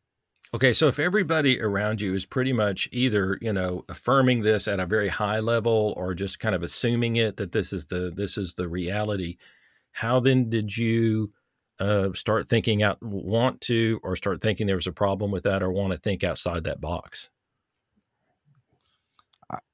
Okay, 0.52 0.72
so 0.72 0.88
if 0.88 0.98
everybody 0.98 1.60
around 1.60 2.00
you 2.00 2.12
is 2.12 2.26
pretty 2.26 2.52
much 2.52 2.88
either, 2.90 3.38
you 3.40 3.52
know, 3.52 3.84
affirming 3.88 4.42
this 4.42 4.66
at 4.66 4.80
a 4.80 4.86
very 4.86 5.06
high 5.06 5.38
level 5.38 5.94
or 5.96 6.12
just 6.12 6.40
kind 6.40 6.56
of 6.56 6.64
assuming 6.64 7.14
it 7.14 7.36
that 7.36 7.52
this 7.52 7.72
is 7.72 7.86
the 7.86 8.10
this 8.12 8.36
is 8.36 8.54
the 8.54 8.68
reality, 8.68 9.36
how 9.92 10.18
then 10.18 10.50
did 10.50 10.76
you 10.76 11.32
uh, 11.78 12.12
start 12.14 12.48
thinking 12.48 12.82
out 12.82 13.00
want 13.00 13.60
to 13.60 14.00
or 14.02 14.16
start 14.16 14.42
thinking 14.42 14.66
there 14.66 14.74
was 14.74 14.88
a 14.88 14.92
problem 14.92 15.30
with 15.30 15.44
that 15.44 15.62
or 15.62 15.70
want 15.70 15.92
to 15.92 15.98
think 16.00 16.24
outside 16.24 16.64
that 16.64 16.80
box? 16.80 17.30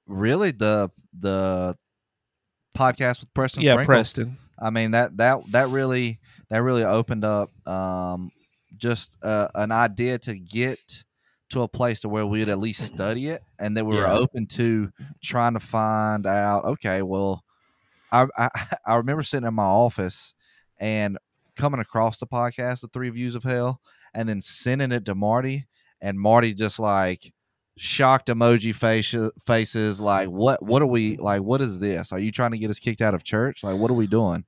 really 0.07 0.53
the 0.53 0.91
the 1.19 1.77
podcast 2.77 3.21
with 3.21 3.33
Preston. 3.35 3.63
yeah 3.63 3.73
Sprinkle. 3.73 3.87
preston 3.87 4.37
I 4.59 4.71
mean 4.71 4.93
that 4.93 5.17
that 5.17 5.41
that 5.53 5.69
really 5.69 6.21
that 6.51 6.63
really 6.63 6.85
opened 6.85 7.25
up 7.25 7.51
um, 7.69 8.31
just 8.77 9.17
uh, 9.23 9.49
an 9.55 9.73
idea 9.73 10.19
to 10.21 10.39
get 10.39 10.79
to 11.51 11.63
a 11.63 11.69
place 11.69 12.01
to 12.01 12.09
where 12.09 12.27
we'd 12.27 12.49
at 12.49 12.59
least 12.59 12.83
study 12.83 13.29
it, 13.29 13.43
and 13.59 13.77
that 13.77 13.85
we 13.85 13.95
were 13.95 14.07
Yeah. 14.07 14.15
open 14.19 14.47
to 14.49 14.91
trying 15.23 15.55
to 15.55 15.61
find 15.61 16.27
out. 16.27 16.65
Okay, 16.65 17.03
well, 17.03 17.45
I, 18.13 18.27
I 18.37 18.49
I 18.87 18.95
remember 18.97 19.23
sitting 19.23 19.47
in 19.47 19.55
my 19.55 19.63
office 19.65 20.35
and 20.79 21.19
coming 21.57 21.81
across 21.81 22.19
the 22.19 22.27
podcast, 22.27 22.81
the 22.81 22.89
Three 22.89 23.11
Views 23.11 23.35
of 23.35 23.43
Hell, 23.45 23.81
and 24.13 24.29
then 24.29 24.41
sending 24.41 24.93
it 24.93 25.05
to 25.07 25.15
Marty, 25.15 25.67
and 26.01 26.19
Marty 26.21 26.53
just 26.53 26.79
like 26.79 27.33
shocked 27.79 28.29
emoji 28.29 28.75
face, 28.75 29.15
faces 29.47 30.01
like 30.01 30.29
what 30.29 30.63
what 30.63 30.81
are 30.81 30.87
we 30.87 31.17
like 31.19 31.43
what 31.43 31.61
is 31.61 31.79
this 31.79 32.11
are 32.11 32.19
you 32.19 32.33
trying 32.33 32.51
to 32.51 32.57
get 32.57 32.71
us 32.71 32.79
kicked 32.79 33.03
out 33.03 33.13
of 33.15 33.23
church 33.23 33.63
like 33.63 33.77
what 33.77 33.91
are 33.91 33.95
we 33.95 34.07
doing 34.07 34.47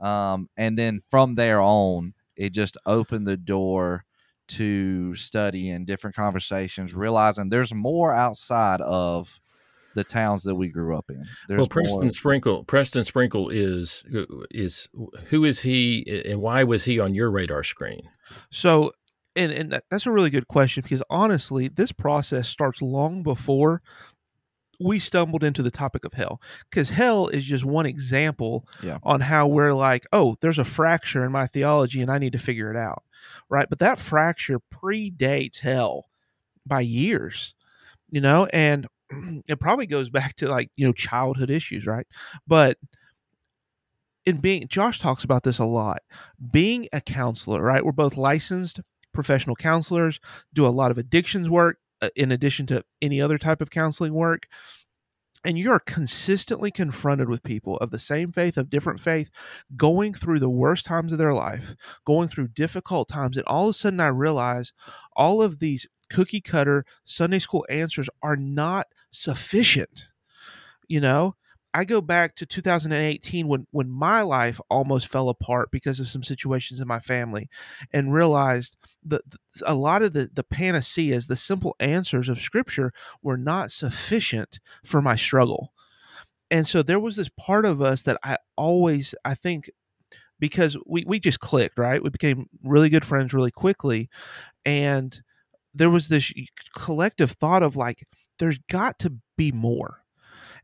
um 0.00 0.48
and 0.56 0.78
then 0.78 1.00
from 1.10 1.34
there 1.34 1.60
on 1.60 2.12
it 2.36 2.50
just 2.50 2.76
opened 2.86 3.26
the 3.26 3.36
door 3.36 4.04
to 4.46 5.14
study 5.14 5.70
and 5.70 5.86
different 5.86 6.16
conversations 6.16 6.94
realizing 6.94 7.48
there's 7.48 7.74
more 7.74 8.12
outside 8.12 8.80
of 8.80 9.38
the 9.94 10.04
towns 10.04 10.44
that 10.44 10.54
we 10.54 10.68
grew 10.68 10.96
up 10.96 11.10
in 11.10 11.24
there's 11.48 11.58
well, 11.58 11.66
Preston 11.66 12.00
more, 12.02 12.12
Sprinkle, 12.12 12.64
Preston 12.64 13.04
Sprinkle 13.04 13.48
is 13.48 14.04
is 14.50 14.88
who 15.26 15.44
is 15.44 15.60
he 15.60 16.22
and 16.24 16.40
why 16.40 16.62
was 16.64 16.84
he 16.84 17.00
on 17.00 17.14
your 17.14 17.30
radar 17.30 17.64
screen? 17.64 18.02
So 18.50 18.92
and 19.34 19.52
and 19.52 19.80
that's 19.90 20.06
a 20.06 20.12
really 20.12 20.30
good 20.30 20.48
question 20.48 20.82
because 20.82 21.02
honestly, 21.10 21.68
this 21.68 21.92
process 21.92 22.48
starts 22.48 22.80
long 22.80 23.22
before 23.22 23.82
we 24.80 24.98
stumbled 24.98 25.42
into 25.42 25.62
the 25.62 25.70
topic 25.70 26.04
of 26.04 26.12
hell 26.12 26.40
because 26.70 26.90
hell 26.90 27.28
is 27.28 27.44
just 27.44 27.64
one 27.64 27.86
example 27.86 28.66
Yeah. 28.82 28.98
on 29.02 29.20
how 29.20 29.46
we're 29.48 29.72
like 29.74 30.06
oh 30.12 30.36
there's 30.40 30.58
a 30.58 30.64
fracture 30.64 31.24
in 31.24 31.32
my 31.32 31.46
theology 31.48 32.00
and 32.00 32.10
i 32.10 32.18
need 32.18 32.32
to 32.32 32.38
figure 32.38 32.70
it 32.70 32.76
out 32.76 33.02
right? 33.50 33.66
But 33.68 33.80
that 33.80 33.98
fracture 33.98 34.60
predates 34.72 35.58
hell 35.58 36.06
by 36.66 36.80
years 36.82 37.54
you 38.10 38.20
know? 38.20 38.46
And 38.52 38.86
it 39.48 39.58
probably 39.60 39.86
goes 39.86 40.08
back 40.10 40.36
to 40.36 40.48
like 40.48 40.70
you 40.76 40.86
know 40.86 40.92
childhood 40.92 41.50
issues 41.50 41.86
right? 41.86 42.06
But 42.46 42.78
in 44.26 44.36
being 44.38 44.66
josh 44.68 44.98
talks 45.00 45.24
about 45.24 45.42
this 45.42 45.58
a 45.58 45.64
lot. 45.64 45.98
Being 46.52 46.88
a 46.92 47.00
counselor 47.00 47.62
right? 47.62 47.84
We're 47.84 47.92
both 47.92 48.16
licensed 48.16 48.80
professional 49.12 49.56
counselors 49.56 50.20
do 50.54 50.66
a 50.66 50.68
lot 50.68 50.90
of 50.90 50.98
addictions 50.98 51.48
work 51.48 51.78
Uh, 52.00 52.08
in 52.14 52.30
addition 52.30 52.64
to 52.64 52.84
any 53.02 53.20
other 53.20 53.38
type 53.38 53.60
of 53.60 53.70
counseling 53.70 54.14
work. 54.14 54.46
And 55.44 55.58
you're 55.58 55.80
consistently 55.80 56.70
confronted 56.70 57.28
with 57.28 57.42
people 57.42 57.76
of 57.78 57.90
the 57.90 57.98
same 57.98 58.30
faith 58.30 58.56
of 58.56 58.70
different 58.70 59.00
faith 59.00 59.30
going 59.76 60.12
through 60.12 60.38
the 60.38 60.50
worst 60.50 60.84
times 60.84 61.10
of 61.10 61.18
their 61.18 61.34
life 61.34 61.74
going 62.04 62.28
through 62.28 62.48
difficult 62.48 63.08
times 63.08 63.36
and 63.36 63.46
all 63.46 63.66
of 63.68 63.70
a 63.70 63.74
sudden 63.74 64.00
i 64.00 64.08
realize 64.08 64.72
all 65.14 65.40
of 65.40 65.60
these 65.60 65.86
cookie 66.10 66.40
cutter 66.40 66.84
sunday 67.04 67.38
school 67.38 67.64
answers 67.70 68.10
are 68.20 68.36
not 68.36 68.88
sufficient 69.10 70.08
you 70.88 71.00
know 71.00 71.36
i 71.74 71.84
go 71.84 72.00
back 72.00 72.34
to 72.34 72.46
2018 72.46 73.46
when 73.46 73.66
when 73.70 73.88
my 73.88 74.22
life 74.22 74.60
almost 74.70 75.08
fell 75.08 75.28
apart 75.28 75.70
because 75.70 76.00
of 76.00 76.08
some 76.08 76.22
situations 76.22 76.80
in 76.80 76.88
my 76.88 76.98
family 76.98 77.48
and 77.92 78.12
realized 78.12 78.76
that 79.04 79.22
a 79.66 79.74
lot 79.74 80.02
of 80.02 80.12
the 80.12 80.28
the 80.32 80.44
panaceas 80.44 81.26
the 81.26 81.36
simple 81.36 81.76
answers 81.80 82.28
of 82.28 82.38
scripture 82.38 82.92
were 83.22 83.38
not 83.38 83.70
sufficient 83.70 84.60
for 84.84 85.00
my 85.00 85.16
struggle. 85.16 85.72
And 86.50 86.66
so 86.66 86.82
there 86.82 87.00
was 87.00 87.16
this 87.16 87.30
part 87.38 87.64
of 87.66 87.82
us 87.82 88.02
that 88.02 88.18
i 88.24 88.38
always 88.56 89.14
i 89.24 89.34
think 89.34 89.70
because 90.40 90.76
we 90.86 91.04
we 91.06 91.20
just 91.20 91.40
clicked 91.40 91.78
right? 91.78 92.02
We 92.02 92.10
became 92.10 92.48
really 92.62 92.88
good 92.88 93.04
friends 93.04 93.34
really 93.34 93.50
quickly. 93.50 94.08
And 94.64 95.20
there 95.74 95.90
was 95.90 96.08
this 96.08 96.32
collective 96.76 97.32
thought 97.32 97.62
of 97.62 97.76
like 97.76 98.06
there's 98.38 98.58
got 98.70 98.98
to 99.00 99.14
be 99.36 99.52
more 99.52 100.02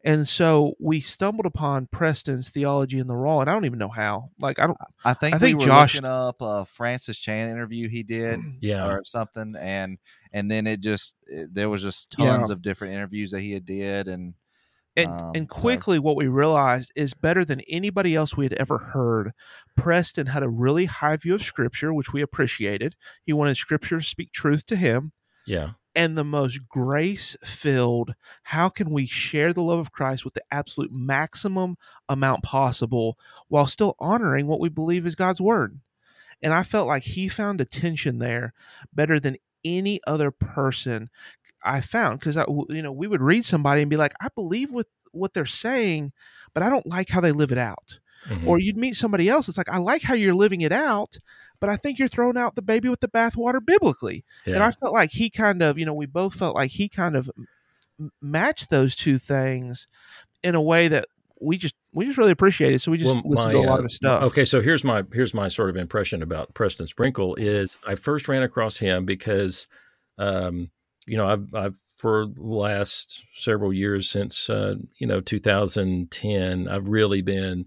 and 0.05 0.29
so 0.29 0.75
we 0.79 1.01
stumbled 1.01 1.47
upon 1.47 1.87
Preston's 1.87 2.51
theology 2.51 2.99
in 2.99 3.07
the 3.07 3.17
raw, 3.17 3.41
and 3.41 3.51
I 3.51 3.53
don't 3.55 3.65
even 3.65 3.79
know 3.79 3.89
how. 3.89 4.31
Like 4.39 4.59
I 4.59 4.67
don't. 4.67 4.79
I 5.05 5.15
think 5.15 5.35
I 5.35 5.39
think 5.39 5.59
we 5.59 5.65
were 5.65 5.69
Josh- 5.71 6.01
up 6.03 6.37
a 6.43 6.65
Francis 6.67 7.19
Chan 7.19 7.51
interview 7.51 7.89
he 7.89 8.03
did 8.03 8.39
Yeah. 8.61 8.87
or 8.87 9.03
something, 9.05 9.55
and 9.59 9.99
and 10.33 10.51
then 10.51 10.67
it 10.67 10.81
just 10.81 11.17
it, 11.27 11.53
there 11.55 11.69
was 11.71 11.83
just 11.83 12.15
Yeah. 12.19 12.37
tons 12.37 12.51
of 12.51 12.63
different 12.63 12.95
interviews 12.95 13.31
that 13.33 13.41
he 13.41 13.53
had 13.53 13.65
did, 13.65 14.07
and 14.09 14.35
And 14.97 15.11
Um, 15.11 15.33
and 15.35 15.51
so- 15.51 15.59
quickly, 15.61 15.99
what 15.99 16.17
we 16.17 16.29
realized 16.29 16.93
is 16.95 17.15
better 17.15 17.45
than 17.45 17.61
anybody 17.63 18.15
else 18.15 18.37
we 18.37 18.45
had 18.45 18.53
ever 18.55 18.79
heard. 18.79 19.33
Preston 19.77 20.27
had 20.27 20.43
a 20.45 20.49
really 20.49 20.85
high 20.85 21.17
view 21.17 21.35
of 21.35 21.43
Scripture, 21.43 21.93
which 21.93 22.13
we 22.13 22.21
appreciated. 22.23 22.95
He 23.25 23.33
wanted 23.33 23.57
Scripture 23.57 23.99
to 23.99 24.05
speak 24.07 24.31
truth 24.33 24.67
to 24.67 24.77
him. 24.77 25.11
Yeah. 25.47 25.71
And 25.95 26.17
the 26.17 26.25
most 26.25 26.69
grace 26.69 27.37
filled 27.45 28.15
how 28.43 28.69
can 28.69 28.91
we 28.91 29.07
share 29.07 29.53
the 29.53 29.63
love 29.63 29.79
of 29.79 29.93
Christ 29.93 30.25
with 30.25 30.35
the 30.35 30.43
absolute 30.51 30.93
maximum 30.93 31.77
amount 32.09 32.43
possible 32.43 33.19
while 33.49 33.67
still 33.67 33.95
honoring 33.99 34.47
what 34.47 34.61
we 34.61 34.69
believe 34.69 35.07
is 35.07 35.15
God's 35.15 35.41
word? 35.41 35.81
And 36.43 36.53
I 36.53 36.63
felt 36.63 36.89
like 36.89 37.05
he 37.05 37.29
found 37.29 37.61
a 37.61 37.65
tension 37.65 38.19
there 38.19 38.53
better 38.93 39.19
than 39.19 39.37
any 39.65 40.01
other 40.07 40.31
person 40.31 41.09
I 41.65 41.81
found 41.81 42.21
because 42.21 42.37
I 42.37 42.45
you 42.69 42.83
know 42.83 42.93
we 42.93 43.09
would 43.09 43.23
read 43.23 43.45
somebody 43.45 43.81
and 43.81 43.91
be 43.91 43.97
like 43.97 44.13
I 44.21 44.29
believe 44.35 44.71
with 44.71 44.87
what 45.13 45.33
they're 45.33 45.47
saying 45.47 46.13
but 46.53 46.63
I 46.63 46.69
don't 46.69 46.87
like 46.87 47.09
how 47.09 47.21
they 47.21 47.33
live 47.33 47.53
it 47.53 47.59
out 47.59 47.99
Mhm. 48.29 48.47
or 48.47 48.59
you'd 48.59 48.77
meet 48.77 48.97
somebody 48.97 49.29
else 49.29 49.49
it's 49.49 49.59
like 49.59 49.69
I 49.69 49.79
like 49.79 50.03
how 50.03 50.15
you're 50.15 50.35
living 50.35 50.61
it 50.63 50.73
out 50.73 51.19
but 51.61 51.71
I 51.71 51.77
think 51.77 51.99
you're 51.99 52.09
throwing 52.09 52.37
out 52.37 52.57
the 52.57 52.63
baby 52.63 52.89
with 52.89 53.01
the 53.01 53.09
bathwater 53.09 53.65
biblically 53.65 54.25
yeah. 54.45 54.55
and 54.55 54.63
I 54.63 54.71
felt 54.71 54.93
like 54.93 55.11
he 55.11 55.31
kind 55.31 55.63
of, 55.63 55.79
you 55.79 55.87
know, 55.87 55.95
we 55.95 56.07
both 56.07 56.35
felt 56.35 56.55
like 56.55 56.71
he 56.73 56.89
kind 56.89 57.17
of 57.17 57.31
matched 58.21 58.71
those 58.71 58.97
two 58.97 59.19
things 59.19 59.87
in 60.43 60.55
a 60.55 60.63
way 60.63 60.89
that 60.89 61.07
we 61.41 61.59
just 61.59 61.75
we 61.93 62.07
just 62.07 62.19
really 62.19 62.33
appreciated. 62.33 62.81
So 62.81 62.91
we 62.91 62.99
just 62.99 63.15
Well, 63.15 63.23
listened 63.25 63.53
to 63.53 63.59
a 63.59 63.63
my, 63.63 63.69
lot 63.69 63.81
uh, 63.81 63.85
of 63.85 63.91
stuff. 63.93 64.23
Okay, 64.25 64.45
so 64.45 64.61
here's 64.61 64.85
my 64.85 65.05
here's 65.13 65.35
my 65.35 65.49
sort 65.49 65.71
of 65.71 65.77
impression 65.77 66.23
about 66.23 66.55
Preston 66.55 66.87
Sprinkle 66.87 67.35
is 67.37 67.77
I 67.87 67.95
first 67.95 68.29
ran 68.29 68.43
across 68.43 68.79
him 68.79 69.05
because, 69.05 69.67
um, 70.19 70.71
you 71.07 71.17
know, 71.17 71.27
I've 71.27 71.55
I've 71.55 71.81
for 71.99 72.27
the 72.27 72.43
last 72.43 73.25
several 73.35 73.73
years 73.73 74.11
since 74.11 74.51
uh, 74.51 74.77
you 74.99 75.07
know 75.07 75.21
2010, 75.21 76.69
I've 76.69 76.89
really 76.89 77.23
been 77.23 77.67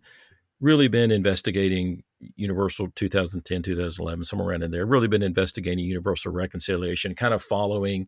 really 0.59 0.87
been 0.87 1.11
investigating 1.11 2.03
universal 2.35 2.87
2010 2.95 3.61
2011 3.63 4.23
somewhere 4.25 4.49
around 4.49 4.63
in 4.63 4.71
there 4.71 4.85
really 4.85 5.07
been 5.07 5.21
investigating 5.23 5.85
universal 5.85 6.31
reconciliation 6.31 7.13
kind 7.15 7.33
of 7.33 7.43
following 7.43 8.07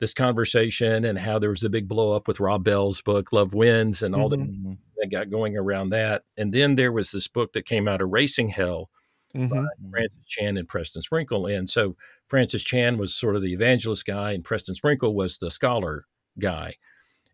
this 0.00 0.14
conversation 0.14 1.04
and 1.04 1.18
how 1.18 1.38
there 1.38 1.50
was 1.50 1.60
the 1.60 1.70
big 1.70 1.88
blow 1.88 2.14
up 2.16 2.28
with 2.28 2.40
rob 2.40 2.64
bell's 2.64 3.02
book 3.02 3.32
love 3.32 3.54
wins 3.54 4.02
and 4.02 4.14
all 4.14 4.28
the 4.28 4.38
Mhm. 4.38 4.50
Mhm. 4.64 4.78
that 4.98 5.10
got 5.10 5.30
going 5.30 5.56
around 5.56 5.90
that. 5.90 6.24
And 6.36 6.52
then 6.54 6.76
there 6.76 6.92
was 6.92 7.10
this 7.12 7.28
book 7.28 7.52
that 7.54 7.66
came 7.66 7.88
out, 7.88 8.00
of 8.02 8.08
Erasing 8.08 8.50
Hell, 8.50 8.90
Mhm. 9.34 9.70
Francis 9.90 10.26
Chan 10.28 10.56
and 10.58 10.68
Preston 10.68 11.02
Sprinkle. 11.02 11.46
And 11.46 11.70
so 11.70 11.96
Francis 12.28 12.62
Chan 12.64 12.98
was 12.98 13.14
sort 13.14 13.36
of 13.36 13.42
the 13.42 13.52
evangelist 13.54 14.06
guy, 14.06 14.32
and 14.32 14.44
Preston 14.44 14.74
Sprinkle 14.74 15.14
was 15.14 15.38
the 15.38 15.50
scholar 15.50 16.06
guy. 16.38 16.76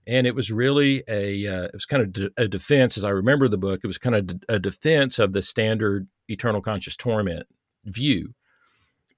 And 0.06 0.26
it 0.26 0.34
was 0.34 0.52
really 0.52 1.02
a 1.08 1.46
uh, 1.46 1.64
it 1.64 1.70
was 1.74 1.84
kind 1.86 2.02
of 2.02 2.12
de- 2.12 2.30
a 2.36 2.46
defense, 2.48 2.96
as 2.96 3.04
I 3.04 3.10
remember 3.10 3.48
the 3.48 3.58
book. 3.58 3.80
It 3.82 3.86
was 3.88 3.98
kind 3.98 4.14
of 4.14 4.26
de- 4.26 4.40
a 4.48 4.58
defense 4.58 5.18
of 5.18 5.32
the 5.32 5.42
standard 5.42 6.06
eternal 6.28 6.60
conscious 6.62 6.96
torment 6.96 7.46
view. 7.84 8.34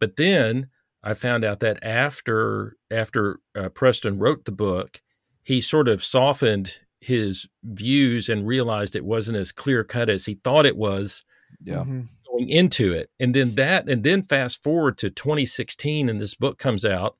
But 0.01 0.17
then 0.17 0.69
I 1.03 1.15
found 1.15 1.45
out 1.45 1.61
that 1.61 1.83
after 1.85 2.77
after 2.91 3.41
uh, 3.55 3.69
Preston 3.69 4.19
wrote 4.19 4.45
the 4.47 4.53
book, 4.53 5.03
he 5.43 5.61
sort 5.61 5.89
of 5.89 6.03
softened 6.03 6.75
his 7.01 7.47
views 7.63 8.29
and 8.29 8.47
realized 8.47 8.97
it 8.97 9.05
wasn't 9.05 9.37
as 9.37 9.53
clear 9.53 9.85
cut 9.85 10.09
as 10.09 10.25
he 10.25 10.35
thought 10.35 10.67
it 10.67 10.77
was 10.77 11.23
yeah, 11.65 11.85
Mhm. 11.85 12.09
going 12.31 12.49
into 12.49 12.93
it. 12.93 13.11
And 13.21 13.35
then 13.35 13.55
that, 13.55 13.89
and 13.89 14.03
then 14.05 14.23
fast 14.23 14.63
forward 14.63 14.99
to 14.99 15.11
2016, 15.11 16.09
and 16.09 16.21
this 16.21 16.35
book 16.35 16.59
comes 16.59 16.85
out, 16.85 17.17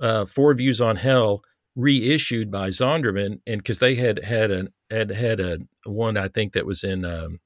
uh, 0.00 0.24
Four 0.24 0.54
Views 0.54 0.80
on 0.80 0.96
Hell, 0.96 1.42
reissued 1.74 2.50
by 2.50 2.70
Zondervan, 2.70 3.40
and 3.46 3.62
because 3.62 3.78
they 3.78 3.94
had 3.94 4.24
had 4.24 4.50
a 4.50 4.66
had 4.90 5.10
had 5.10 5.40
a 5.40 5.58
one, 5.84 6.16
I 6.16 6.28
think 6.28 6.52
that 6.52 6.66
was 6.66 6.84
in 6.84 7.04
um, 7.04 7.40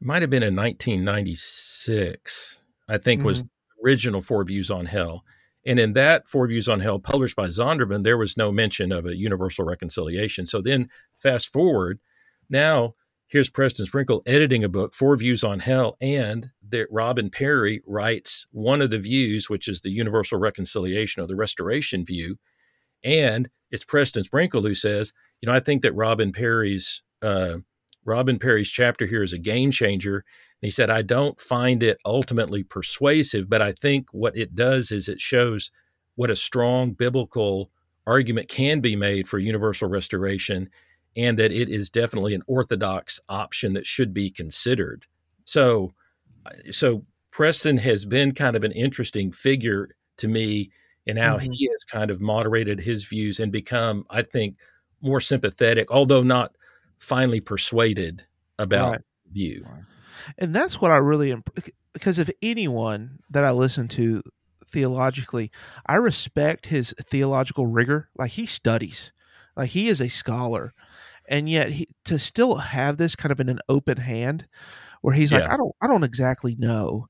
might 0.00 0.22
have 0.22 0.30
been 0.30 0.42
in 0.42 0.56
1996, 0.56 2.58
I 2.88 2.98
think 2.98 3.22
was 3.22 3.42
the 3.42 3.48
original 3.84 4.20
Four 4.20 4.44
Views 4.44 4.70
on 4.70 4.86
Hell. 4.86 5.24
And 5.66 5.78
in 5.78 5.92
that 5.92 6.26
Four 6.26 6.48
Views 6.48 6.68
on 6.68 6.80
Hell, 6.80 6.98
published 6.98 7.36
by 7.36 7.48
Zondervan, 7.48 8.02
there 8.02 8.16
was 8.16 8.36
no 8.36 8.50
mention 8.50 8.92
of 8.92 9.04
a 9.04 9.16
universal 9.16 9.64
reconciliation. 9.64 10.46
So 10.46 10.62
then, 10.62 10.88
fast 11.18 11.52
forward, 11.52 12.00
now 12.48 12.94
here's 13.30 13.48
Preston 13.48 13.86
Sprinkle 13.86 14.22
editing 14.26 14.64
a 14.64 14.68
book, 14.68 14.92
Four 14.92 15.16
Views 15.16 15.44
on 15.44 15.60
Hell, 15.60 15.96
and 16.00 16.50
that 16.68 16.88
Robin 16.90 17.30
Parry 17.30 17.80
writes 17.86 18.46
one 18.50 18.82
of 18.82 18.90
the 18.90 18.98
views, 18.98 19.48
which 19.48 19.68
is 19.68 19.80
the 19.80 19.90
universal 19.90 20.38
reconciliation 20.38 21.22
or 21.22 21.26
the 21.26 21.36
restoration 21.36 22.04
view. 22.04 22.36
And 23.04 23.48
it's 23.70 23.84
Preston 23.84 24.24
Sprinkle 24.24 24.62
who 24.62 24.74
says, 24.74 25.12
you 25.40 25.46
know, 25.46 25.54
I 25.54 25.60
think 25.60 25.82
that 25.82 25.94
Robin 25.94 26.32
Parry's 26.32 27.02
uh, 27.22 27.58
Robin 28.04 28.38
Parry's 28.38 28.70
chapter 28.70 29.06
here 29.06 29.22
is 29.22 29.32
a 29.32 29.38
game 29.38 29.70
changer. 29.70 30.16
And 30.16 30.66
he 30.66 30.70
said, 30.70 30.90
I 30.90 31.02
don't 31.02 31.40
find 31.40 31.82
it 31.82 31.98
ultimately 32.04 32.64
persuasive, 32.64 33.48
but 33.48 33.62
I 33.62 33.72
think 33.72 34.08
what 34.12 34.36
it 34.36 34.54
does 34.54 34.90
is 34.90 35.08
it 35.08 35.20
shows 35.20 35.70
what 36.16 36.30
a 36.30 36.36
strong 36.36 36.92
biblical 36.92 37.70
argument 38.06 38.48
can 38.48 38.80
be 38.80 38.96
made 38.96 39.28
for 39.28 39.38
universal 39.38 39.88
restoration 39.88 40.68
and 41.16 41.38
that 41.38 41.52
it 41.52 41.68
is 41.68 41.90
definitely 41.90 42.34
an 42.34 42.42
orthodox 42.46 43.20
option 43.28 43.72
that 43.74 43.86
should 43.86 44.14
be 44.14 44.30
considered. 44.30 45.06
So, 45.44 45.92
so 46.70 47.06
Preston 47.30 47.78
has 47.78 48.06
been 48.06 48.34
kind 48.34 48.56
of 48.56 48.64
an 48.64 48.72
interesting 48.72 49.32
figure 49.32 49.90
to 50.18 50.28
me 50.28 50.70
in 51.06 51.16
how 51.16 51.38
Mhm. 51.38 51.48
he 51.50 51.68
has 51.72 51.84
kind 51.84 52.10
of 52.10 52.20
moderated 52.20 52.80
his 52.80 53.04
views 53.04 53.40
and 53.40 53.52
become, 53.52 54.04
I 54.10 54.22
think, 54.22 54.56
more 55.02 55.20
sympathetic, 55.20 55.90
although 55.90 56.22
not 56.22 56.56
finally 56.96 57.40
persuaded 57.40 58.26
about 58.58 58.92
Right. 58.92 59.02
view. 59.32 59.66
And 60.38 60.54
that's 60.54 60.80
what 60.80 60.90
I 60.90 60.96
really 60.96 61.34
because 61.92 62.18
if 62.18 62.30
anyone 62.42 63.20
that 63.30 63.44
I 63.44 63.50
listen 63.50 63.88
to 63.88 64.22
theologically, 64.66 65.50
I 65.86 65.96
respect 65.96 66.66
his 66.66 66.94
theological 67.02 67.66
rigor. 67.66 68.08
Like 68.16 68.32
he 68.32 68.46
studies, 68.46 69.12
like 69.56 69.70
he 69.70 69.88
is 69.88 70.00
a 70.00 70.08
scholar, 70.08 70.72
and 71.30 71.48
yet 71.48 71.70
he, 71.70 71.88
to 72.04 72.18
still 72.18 72.56
have 72.56 72.98
this 72.98 73.16
kind 73.16 73.32
of 73.32 73.40
in 73.40 73.48
an 73.48 73.60
open 73.68 73.96
hand, 73.96 74.46
where 75.00 75.14
he's 75.14 75.32
like, 75.32 75.44
I 75.44 75.56
don't, 75.56 75.74
I 75.80 75.86
don't 75.86 76.04
exactly 76.04 76.56
know. 76.58 77.06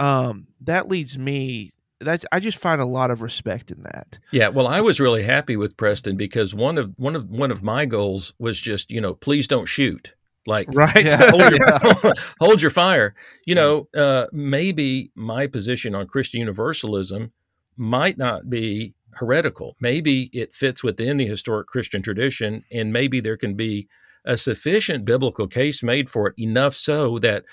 um, 0.00 0.48
that 0.62 0.88
leads 0.88 1.16
me. 1.16 1.72
That 2.00 2.24
I 2.32 2.40
just 2.40 2.56
find 2.56 2.80
a 2.80 2.86
lot 2.86 3.10
of 3.10 3.20
respect 3.20 3.70
in 3.70 3.82
that. 3.82 4.18
Yeah, 4.32 4.48
well, 4.48 4.66
I 4.66 4.80
was 4.80 4.98
really 4.98 5.22
happy 5.22 5.56
with 5.56 5.76
Preston 5.76 6.16
because 6.16 6.54
one 6.54 6.78
of 6.78 6.94
one 6.96 7.14
of 7.14 7.28
one 7.28 7.50
of 7.50 7.62
my 7.62 7.84
goals 7.84 8.32
was 8.38 8.58
just 8.58 8.90
you 8.90 9.02
know 9.02 9.14
please 9.14 9.46
don't 9.46 9.66
shoot 9.66 10.14
like 10.46 10.66
Right. 10.72 11.04
Yeah. 11.04 11.30
hold, 11.30 11.52
your, 11.52 12.14
hold 12.40 12.62
your 12.62 12.70
fire. 12.70 13.14
You 13.44 13.54
know, 13.54 13.88
uh, 13.94 14.26
maybe 14.32 15.10
my 15.14 15.46
position 15.46 15.94
on 15.94 16.06
Christian 16.06 16.40
universalism 16.40 17.32
might 17.76 18.16
not 18.16 18.48
be 18.48 18.94
heretical. 19.14 19.76
Maybe 19.80 20.30
it 20.32 20.54
fits 20.54 20.82
within 20.82 21.16
the 21.16 21.26
historic 21.26 21.66
Christian 21.66 22.02
tradition, 22.02 22.64
and 22.70 22.92
maybe 22.92 23.20
there 23.20 23.36
can 23.36 23.54
be 23.54 23.88
a 24.24 24.36
sufficient 24.36 25.04
biblical 25.04 25.46
case 25.46 25.82
made 25.82 26.10
for 26.10 26.28
it, 26.28 26.34
enough 26.38 26.74
so 26.74 27.18
that 27.20 27.44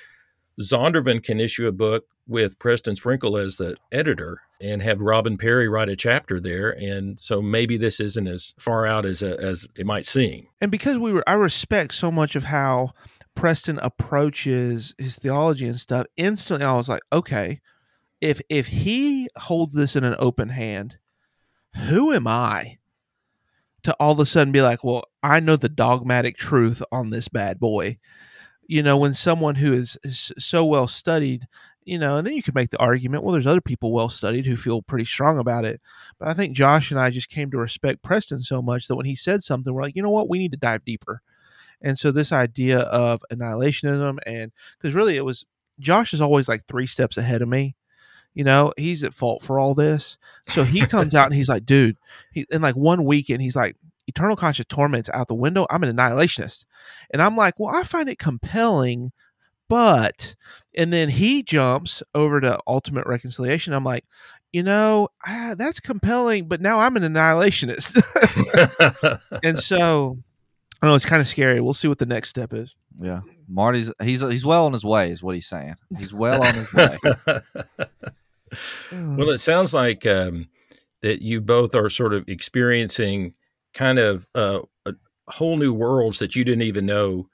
Zondervan 0.61 1.23
can 1.23 1.39
issue 1.39 1.67
a 1.67 1.71
book 1.71 2.05
with 2.27 2.59
Preston 2.59 2.95
Sprinkle 2.95 3.37
as 3.37 3.55
the 3.55 3.77
editor 3.91 4.41
and 4.59 4.81
have 4.81 4.99
Robin 4.99 5.37
Parry 5.37 5.69
write 5.69 5.87
a 5.87 5.95
chapter 5.95 6.39
there. 6.39 6.71
And 6.71 7.17
so 7.21 7.41
maybe 7.41 7.77
this 7.77 7.99
isn't 7.99 8.27
as 8.27 8.53
far 8.59 8.85
out 8.85 9.05
as, 9.05 9.23
uh, 9.23 9.37
as 9.39 9.67
it 9.75 9.85
might 9.85 10.05
seem. 10.05 10.47
and 10.59 10.71
because 10.71 10.97
we 10.97 11.13
were 11.13 11.23
i 11.27 11.33
respect 11.33 11.93
so 11.93 12.11
much 12.11 12.35
of 12.35 12.43
how 12.45 12.89
preston 13.35 13.77
approaches 13.83 14.95
his 14.97 15.15
theology 15.17 15.67
and 15.67 15.79
stuff 15.79 16.05
instantly 16.17 16.65
i 16.65 16.73
was 16.73 16.89
like 16.89 17.01
okay 17.13 17.61
if 18.19 18.41
if 18.49 18.65
he 18.67 19.27
holds 19.37 19.75
this 19.75 19.95
in 19.95 20.03
an 20.03 20.15
open 20.17 20.49
hand 20.49 20.97
who 21.75 22.12
am 22.13 22.27
i 22.27 22.77
to 23.83 23.95
all 24.00 24.13
of 24.13 24.19
a 24.19 24.25
sudden 24.25 24.51
be 24.51 24.62
like 24.62 24.83
well 24.83 25.03
i 25.24 25.39
know 25.39 25.55
the 25.55 25.69
dogmatic 25.69 26.38
truth 26.38 26.81
on 26.91 27.09
this 27.09 27.27
bad 27.27 27.59
boy 27.59 27.97
you 28.67 28.83
know 28.83 28.97
when 28.97 29.13
someone 29.13 29.55
who 29.55 29.74
is, 29.74 29.97
is 30.03 30.31
so 30.38 30.65
well 30.65 30.88
studied 30.88 31.47
you 31.86 31.97
know 31.97 32.17
and 32.17 32.27
then 32.27 32.33
you 32.36 32.43
could 32.43 32.55
make 32.55 32.69
the 32.69 32.79
argument 32.79 33.24
well 33.24 33.33
there's 33.33 33.47
other 33.47 33.62
people 33.62 33.91
well 33.93 34.09
studied 34.09 34.45
who 34.45 34.57
feel 34.57 34.81
pretty 34.81 35.05
strong 35.05 35.39
about 35.39 35.65
it 35.65 35.81
but 36.19 36.27
I 36.27 36.33
think 36.33 36.55
Josh 36.55 36.91
and 36.91 37.00
I 37.00 37.09
just 37.09 37.29
came 37.29 37.51
to 37.51 37.57
respect 37.57 38.03
Preston 38.03 38.39
so 38.39 38.62
much 38.62 38.88
that 38.88 38.95
when 38.95 39.05
he 39.05 39.15
said 39.15 39.43
something, 39.43 39.74
we're 39.74 39.83
like, 39.83 39.95
you 39.95 40.01
know 40.01 40.09
what, 40.09 40.29
we 40.29 40.39
need 40.39 40.51
to 40.51 40.57
dive 40.57 40.83
deeper. 40.86 41.21
And 41.81 41.97
so 42.00 42.12
this 42.12 42.31
idea 42.31 42.79
of 42.79 43.24
annihilationism, 43.31 44.17
and 44.25 44.51
because 44.77 44.95
really 44.95 45.17
it 45.17 45.25
was 45.25 45.45
Josh 45.79 46.13
is 46.13 46.21
always 46.21 46.50
like 46.50 46.65
three 46.65 46.88
steps 46.88 47.17
ahead 47.17 47.41
of 47.41 47.50
me. 47.50 47.75
You 48.38 48.44
know, 48.44 48.72
he's 48.77 49.03
at 49.03 49.15
fault 49.15 49.41
for 49.41 49.58
all 49.58 49.74
this. 49.74 50.20
So 50.50 50.63
he 50.63 50.82
comes 50.86 51.15
out 51.15 51.25
and 51.25 51.34
he's 51.34 51.50
like, 51.50 51.65
dude, 51.65 51.98
he 52.32 52.46
in 52.51 52.62
like 52.62 52.75
one 52.75 53.03
weekend, 53.03 53.41
he's 53.41 53.56
like, 53.56 53.75
eternal 54.06 54.36
conscious 54.36 54.67
torment's 54.67 55.10
out 55.12 55.27
the 55.27 55.34
window. 55.34 55.65
I'm 55.72 55.82
an 55.82 55.98
annihilationist. 55.98 56.65
And 57.10 57.20
I'm 57.20 57.36
like, 57.36 57.56
well, 57.58 57.75
I 57.75 57.82
find 57.82 58.08
it 58.08 58.20
compelling, 58.20 59.12
but 59.67 60.36
and 60.75 60.94
then 60.94 61.10
he 61.10 61.41
jumps 61.41 62.03
over 62.13 62.39
to 62.39 62.60
ultimate 62.67 63.08
reconciliation. 63.08 63.74
I'm 63.74 63.84
like, 63.84 64.06
you 64.53 64.62
know, 64.62 65.08
ah, 65.25 65.56
that's 65.58 65.79
compelling, 65.79 66.48
but 66.48 66.62
now 66.62 66.77
I'm 66.77 66.96
an 66.96 67.01
annihilationist. 67.01 68.00
and 69.44 69.58
so 69.60 70.15
I 70.79 70.86
don't 70.86 70.91
know 70.91 70.96
it's 70.96 71.06
kind 71.06 71.22
of 71.22 71.27
scary. 71.27 71.60
We'll 71.60 71.74
see 71.74 71.88
what 71.88 71.98
the 71.98 72.06
next 72.06 72.29
step 72.29 72.53
is. 72.53 72.75
Yeah, 73.01 73.22
Marty's 73.48 73.91
he's 74.00 74.22
he's 74.22 74.46
well 74.46 74.67
on 74.67 74.74
his 74.74 74.86
way, 74.86 75.10
is 75.10 75.24
what 75.24 75.34
he's 75.34 75.48
saying. 75.48 75.74
He's 75.98 76.13
well 76.13 76.44
on 76.44 76.53
his 76.53 76.72
way. 76.72 76.98
well, 78.91 79.29
it 79.29 79.39
sounds 79.39 79.73
like 79.73 80.05
um, 80.05 80.47
that 81.01 81.21
you 81.21 81.41
both 81.41 81.75
are 81.75 81.89
sort 81.89 82.13
of 82.13 82.27
experiencing 82.27 83.33
kind 83.73 83.99
of 83.99 84.27
uh, 84.35 84.59
a 84.85 84.93
whole 85.27 85.57
new 85.57 85.73
worlds 85.73 86.19
that 86.19 86.36
you 86.36 86.43
didn't 86.43 86.63
even 86.63 86.86
know 86.86 87.27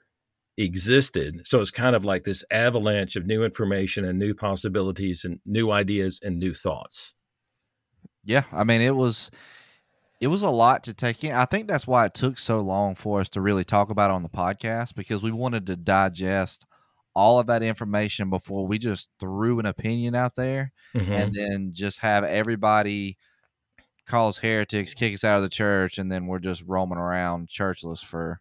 existed. 0.56 1.46
So 1.46 1.60
it's 1.60 1.70
kind 1.70 1.96
of 1.96 2.04
like 2.04 2.24
this 2.24 2.44
avalanche 2.50 3.16
of 3.16 3.26
new 3.26 3.44
information 3.44 4.04
and 4.04 4.18
new 4.18 4.34
possibilities 4.34 5.24
and 5.24 5.40
new 5.44 5.70
ideas 5.70 6.20
and 6.22 6.38
new 6.38 6.54
thoughts. 6.54 7.14
Yeah, 8.24 8.44
I 8.52 8.64
mean 8.64 8.80
it 8.80 8.94
was 8.94 9.30
it 10.20 10.28
was 10.28 10.42
a 10.42 10.50
lot 10.50 10.84
to 10.84 10.94
take 10.94 11.24
in. 11.24 11.32
I 11.32 11.44
think 11.44 11.68
that's 11.68 11.86
why 11.86 12.06
it 12.06 12.14
took 12.14 12.38
so 12.38 12.60
long 12.60 12.94
for 12.94 13.20
us 13.20 13.28
to 13.30 13.40
really 13.40 13.64
talk 13.64 13.90
about 13.90 14.10
on 14.10 14.22
the 14.22 14.28
podcast 14.28 14.94
because 14.94 15.22
we 15.22 15.32
wanted 15.32 15.66
to 15.66 15.76
digest 15.76 16.64
all 17.14 17.38
of 17.38 17.46
that 17.46 17.62
information 17.62 18.28
before 18.30 18.66
we 18.66 18.78
just 18.78 19.08
threw 19.20 19.58
an 19.60 19.66
opinion 19.66 20.14
out 20.14 20.34
there 20.34 20.72
Mhm. 20.94 21.08
and 21.10 21.32
then 21.34 21.70
just 21.72 22.00
have 22.00 22.24
everybody 22.24 23.16
call 24.06 24.28
us 24.28 24.38
heretics, 24.38 24.92
kick 24.94 25.14
us 25.14 25.24
out 25.24 25.36
of 25.36 25.42
the 25.42 25.48
church, 25.48 25.96
and 25.98 26.10
then 26.12 26.26
we're 26.26 26.38
just 26.38 26.62
roaming 26.66 26.98
around 26.98 27.48
churchless 27.48 28.04
for 28.04 28.40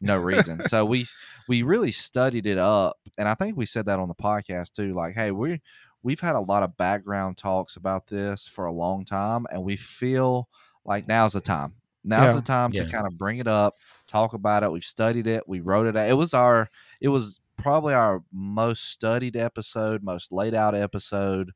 no 0.00 0.16
reason. 0.16 0.62
so 0.68 0.84
we 0.84 1.06
we 1.48 1.62
really 1.62 1.92
studied 1.92 2.46
it 2.46 2.58
up, 2.58 2.96
and 3.18 3.26
I 3.28 3.34
think 3.34 3.56
we 3.56 3.66
said 3.66 3.86
that 3.86 3.98
on 3.98 4.08
the 4.08 4.14
podcast 4.14 4.72
too. 4.72 4.94
Like, 4.94 5.14
hey, 5.14 5.30
we 5.30 5.60
we've 6.02 6.20
had 6.20 6.36
a 6.36 6.40
lot 6.40 6.62
of 6.62 6.76
background 6.76 7.36
talks 7.36 7.76
about 7.76 8.06
this 8.06 8.46
for 8.46 8.66
a 8.66 8.72
long 8.72 9.04
time, 9.04 9.46
and 9.50 9.62
we 9.64 9.76
feel 9.76 10.48
like 10.84 11.06
now's 11.08 11.32
the 11.34 11.40
time. 11.40 11.74
Now's 12.04 12.28
Yeah. 12.28 12.32
the 12.34 12.42
time 12.42 12.70
Yeah. 12.72 12.84
to 12.84 12.90
kind 12.90 13.06
of 13.06 13.18
bring 13.18 13.38
it 13.38 13.46
up, 13.48 13.74
talk 14.06 14.32
about 14.32 14.62
it. 14.62 14.72
We've 14.72 14.82
studied 14.84 15.26
it, 15.26 15.46
we 15.48 15.60
wrote 15.60 15.86
it. 15.86 15.96
out. 15.96 16.08
It 16.08 16.14
was 16.14 16.32
our 16.34 16.70
it 17.00 17.08
was 17.08 17.40
probably 17.60 17.94
our 17.94 18.22
most 18.32 18.90
studied 18.90 19.36
episode, 19.36 20.02
most 20.02 20.32
laid 20.32 20.54
out 20.54 20.74
episode, 20.74 21.52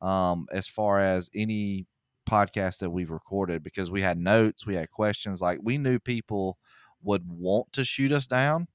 um, 0.00 0.46
as 0.52 0.66
far 0.66 1.00
as 1.00 1.30
any 1.34 1.86
podcast 2.28 2.78
that 2.78 2.90
we've 2.90 3.10
recorded 3.10 3.62
because 3.62 3.90
we 3.90 4.02
had 4.02 4.18
notes, 4.18 4.66
we 4.66 4.74
had 4.74 4.90
questions. 4.90 5.40
Like 5.40 5.60
we 5.62 5.78
knew 5.78 5.98
people 5.98 6.58
would 7.02 7.22
want 7.28 7.72
to 7.74 7.84
shoot 7.84 8.12
us 8.12 8.26
down, 8.26 8.68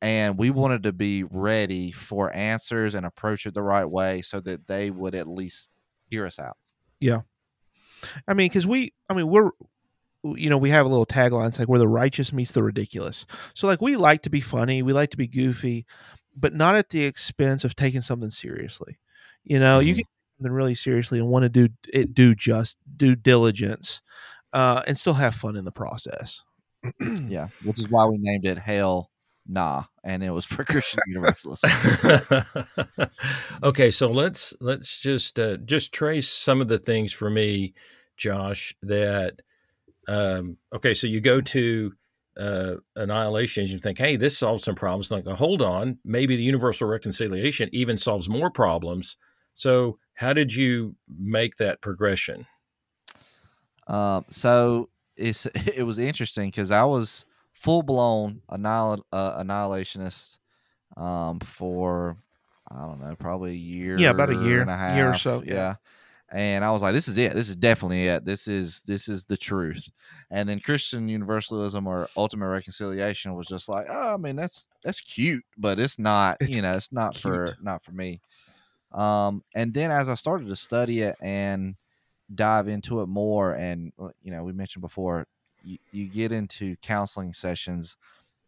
and 0.00 0.38
we 0.38 0.50
wanted 0.50 0.82
to 0.84 0.92
be 0.92 1.24
ready 1.24 1.90
for 1.92 2.34
answers 2.34 2.94
and 2.94 3.04
approach 3.04 3.46
it 3.46 3.54
the 3.54 3.62
right 3.62 3.84
way 3.84 4.22
so 4.22 4.40
that 4.40 4.66
they 4.66 4.90
would 4.90 5.14
at 5.14 5.28
least 5.28 5.70
hear 6.08 6.24
us 6.24 6.38
out. 6.38 6.56
Yeah, 7.00 7.22
I 8.26 8.34
mean, 8.34 8.46
because 8.46 8.66
we, 8.66 8.92
I 9.08 9.14
mean, 9.14 9.28
we're, 9.28 9.50
you 10.24 10.50
know, 10.50 10.58
we 10.58 10.70
have 10.70 10.86
a 10.86 10.88
little 10.88 11.06
tagline. 11.06 11.48
It's 11.48 11.58
like 11.58 11.68
where 11.68 11.78
the 11.78 11.88
righteous 11.88 12.32
meets 12.32 12.52
the 12.52 12.62
ridiculous. 12.62 13.26
So, 13.54 13.66
like, 13.66 13.80
we 13.80 13.96
like 13.96 14.22
to 14.22 14.30
be 14.30 14.40
funny, 14.40 14.82
we 14.82 14.92
like 14.92 15.10
to 15.10 15.16
be 15.16 15.26
goofy, 15.28 15.86
but 16.36 16.54
not 16.54 16.76
at 16.76 16.90
the 16.90 17.04
expense 17.04 17.64
of 17.64 17.74
taking 17.76 18.00
something 18.02 18.30
seriously. 18.30 18.98
You 19.44 19.58
know, 19.60 19.80
you 19.80 19.94
Mhm. 19.94 19.96
can 19.98 20.04
take 20.04 20.38
something 20.38 20.52
really 20.52 20.74
seriously 20.74 21.18
and 21.18 21.28
want 21.28 21.44
to 21.44 21.48
do 21.48 21.68
it, 21.92 22.14
do 22.14 22.34
just 22.34 22.78
due 22.96 23.14
diligence, 23.16 24.02
uh, 24.52 24.82
and 24.86 24.98
still 24.98 25.14
have 25.14 25.34
fun 25.34 25.56
in 25.56 25.64
the 25.64 25.72
process. 25.72 26.42
Yeah, 27.28 27.48
which 27.62 27.78
is 27.78 27.86
why 27.88 28.06
we 28.06 28.18
named 28.18 28.46
it 28.46 28.58
Hail 28.58 29.10
Nah, 29.46 29.84
and 30.04 30.22
it 30.22 30.30
was 30.30 30.44
for 30.44 30.64
Christian 30.66 31.00
Universalists. 31.06 31.64
okay, 33.62 33.90
so 33.90 34.10
let's 34.10 34.54
let's 34.60 34.98
just 35.00 35.38
uh, 35.38 35.56
just 35.58 35.92
trace 35.92 36.28
some 36.28 36.60
of 36.60 36.68
the 36.68 36.78
things 36.78 37.12
for 37.12 37.30
me, 37.30 37.74
Josh. 38.16 38.74
That 38.82 39.40
um, 40.08 40.56
okay, 40.74 40.94
so 40.94 41.06
you 41.06 41.20
go 41.20 41.40
to 41.40 41.92
uh, 42.36 42.74
annihilation, 42.96 43.62
and 43.62 43.70
you 43.72 43.78
think, 43.78 43.98
hey, 43.98 44.16
this 44.16 44.36
solves 44.38 44.64
some 44.64 44.74
problems. 44.74 45.10
Like, 45.10 45.26
hold 45.26 45.62
on, 45.62 45.98
maybe 46.04 46.34
the 46.34 46.42
universal 46.42 46.88
reconciliation 46.88 47.68
even 47.72 47.96
solves 47.96 48.28
more 48.28 48.50
problems. 48.50 49.16
So, 49.54 49.98
how 50.14 50.32
did 50.32 50.54
you 50.54 50.96
make 51.08 51.56
that 51.56 51.80
progression? 51.80 52.46
Um, 53.86 54.24
so 54.30 54.88
it's 55.16 55.46
it 55.76 55.84
was 55.84 55.98
interesting 55.98 56.48
because 56.50 56.70
I 56.70 56.84
was 56.84 57.24
full 57.52 57.82
blown 57.82 58.42
annihil- 58.48 59.06
uh, 59.12 59.42
annihilationist 59.42 60.38
um, 60.96 61.40
for 61.40 62.16
I 62.70 62.82
don't 62.82 63.00
know, 63.00 63.14
probably 63.18 63.52
a 63.52 63.54
year. 63.54 63.98
Yeah, 63.98 64.10
about 64.10 64.30
a 64.30 64.34
year- 64.34 64.60
and 64.60 64.70
a 64.70 64.76
half. 64.76 64.96
year 64.96 65.10
or 65.10 65.14
so, 65.14 65.42
yeah. 65.44 65.76
And 66.30 66.62
I 66.62 66.70
was 66.70 66.82
like, 66.82 66.92
this 66.92 67.08
is 67.08 67.16
it. 67.16 67.32
This 67.32 67.48
is 67.48 67.56
definitely 67.56 68.06
it. 68.06 68.24
This 68.24 68.46
is 68.48 68.82
this 68.82 69.08
is 69.08 69.24
the 69.24 69.36
truth. 69.36 69.90
And 70.30 70.46
then 70.48 70.60
Christian 70.60 71.08
Universalism 71.08 71.86
or 71.86 72.08
Ultimate 72.16 72.48
Reconciliation 72.48 73.34
was 73.34 73.46
just 73.46 73.68
like, 73.68 73.86
oh, 73.88 74.14
I 74.14 74.16
mean, 74.18 74.36
that's 74.36 74.68
that's 74.84 75.00
cute, 75.00 75.42
but 75.56 75.78
it's 75.78 75.98
not. 75.98 76.36
It's 76.40 76.54
you 76.54 76.60
know, 76.60 76.74
it's 76.74 76.92
not 76.92 77.16
for 77.16 77.56
not 77.62 77.82
for 77.82 77.92
me. 77.92 78.20
Um, 78.92 79.42
and 79.54 79.72
then 79.72 79.90
as 79.90 80.08
I 80.08 80.14
started 80.14 80.48
to 80.48 80.56
study 80.56 81.00
it 81.00 81.16
and 81.22 81.76
dive 82.34 82.68
into 82.68 83.00
it 83.00 83.06
more 83.06 83.54
and 83.54 83.92
uh, 83.98 84.08
you 84.20 84.30
know 84.30 84.44
we 84.44 84.52
mentioned 84.52 84.82
before 84.82 85.26
you, 85.62 85.78
you 85.92 86.06
get 86.06 86.30
into 86.30 86.76
counseling 86.82 87.32
sessions 87.32 87.96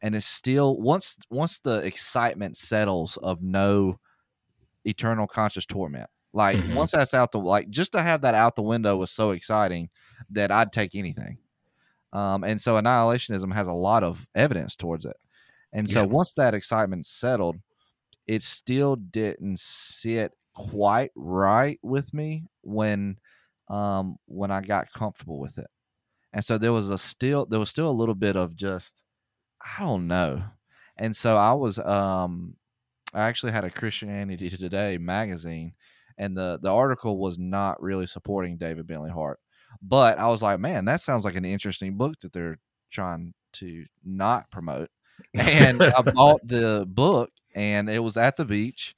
and 0.03 0.15
it's 0.15 0.27
still 0.27 0.77
once 0.77 1.17
once 1.31 1.59
the 1.61 1.79
excitement 1.79 2.57
settles 2.57 3.17
of 3.19 3.43
no 3.43 3.99
eternal 4.85 5.27
conscious 5.27 5.65
torment 5.65 6.11
like 6.33 6.61
Mhm. 6.61 6.75
once 6.75 6.93
that's 6.93 7.15
out 7.15 7.33
the 7.33 7.39
like 7.39 7.71
just 7.71 7.93
to 7.93 8.03
have 8.03 8.23
that 8.23 8.35
out 8.35 8.57
the 8.57 8.63
window 8.63 8.97
was 8.97 9.11
so 9.11 9.31
exciting 9.31 9.89
that 10.31 10.51
i'd 10.53 10.73
take 10.73 10.95
anything 10.95 11.39
um 12.13 12.45
and 12.45 12.61
so 12.61 12.77
annihilationism 12.81 13.53
has 13.53 13.67
a 13.67 13.73
lot 13.73 14.03
of 14.03 14.27
evidence 14.35 14.77
towards 14.77 15.05
it 15.05 15.17
and 15.73 15.89
so 15.91 16.05
Yeah. 16.05 16.07
once 16.07 16.33
that 16.35 16.55
excitement 16.55 17.07
settled 17.07 17.57
it 18.27 18.43
still 18.43 18.97
didn't 18.97 19.59
sit 19.59 20.33
quite 20.55 21.11
right 21.17 21.79
with 21.83 22.13
me 22.15 22.45
when 22.63 23.17
um 23.69 24.17
when 24.27 24.51
I 24.51 24.61
got 24.61 24.93
comfortable 24.93 25.39
with 25.39 25.59
it. 25.59 25.69
And 26.33 26.45
so 26.45 26.59
there 26.59 26.73
was 26.73 26.91
a 26.91 26.99
still 26.99 27.47
there 27.47 27.61
was 27.61 27.71
still 27.71 27.91
a 27.91 27.93
little 27.93 28.15
bit 28.15 28.37
of 28.37 28.57
just 28.57 29.03
I 29.63 29.83
don't 29.85 30.09
know. 30.09 30.45
And 30.97 31.17
so 31.17 31.37
I 31.37 31.53
was 31.55 31.79
um 31.79 32.57
I 33.15 33.29
actually 33.29 33.53
had 33.53 33.65
a 33.65 33.71
Christianity 33.71 34.51
Today 34.51 34.99
magazine 34.99 35.75
and 36.21 36.37
the 36.37 36.61
the 36.63 36.71
article 36.71 37.19
was 37.19 37.39
not 37.39 37.83
really 37.83 38.07
supporting 38.07 38.59
David 38.59 38.87
Bentley 38.87 39.11
Hart. 39.11 39.41
But 39.83 40.19
I 40.19 40.29
was 40.29 40.43
like, 40.43 40.61
man, 40.61 40.85
that 40.85 41.01
sounds 41.01 41.25
like 41.25 41.35
an 41.35 41.45
interesting 41.45 41.97
book 41.97 42.21
that 42.21 42.33
they're 42.33 42.59
trying 42.91 43.33
to 43.55 43.87
not 44.05 44.51
promote. 44.51 44.91
And 45.35 45.83
I 45.83 46.03
bought 46.03 46.41
the 46.47 46.85
book, 46.87 47.31
and 47.55 47.89
it 47.89 48.01
was 48.01 48.17
at 48.17 48.37
the 48.37 48.45
beach, 48.45 48.95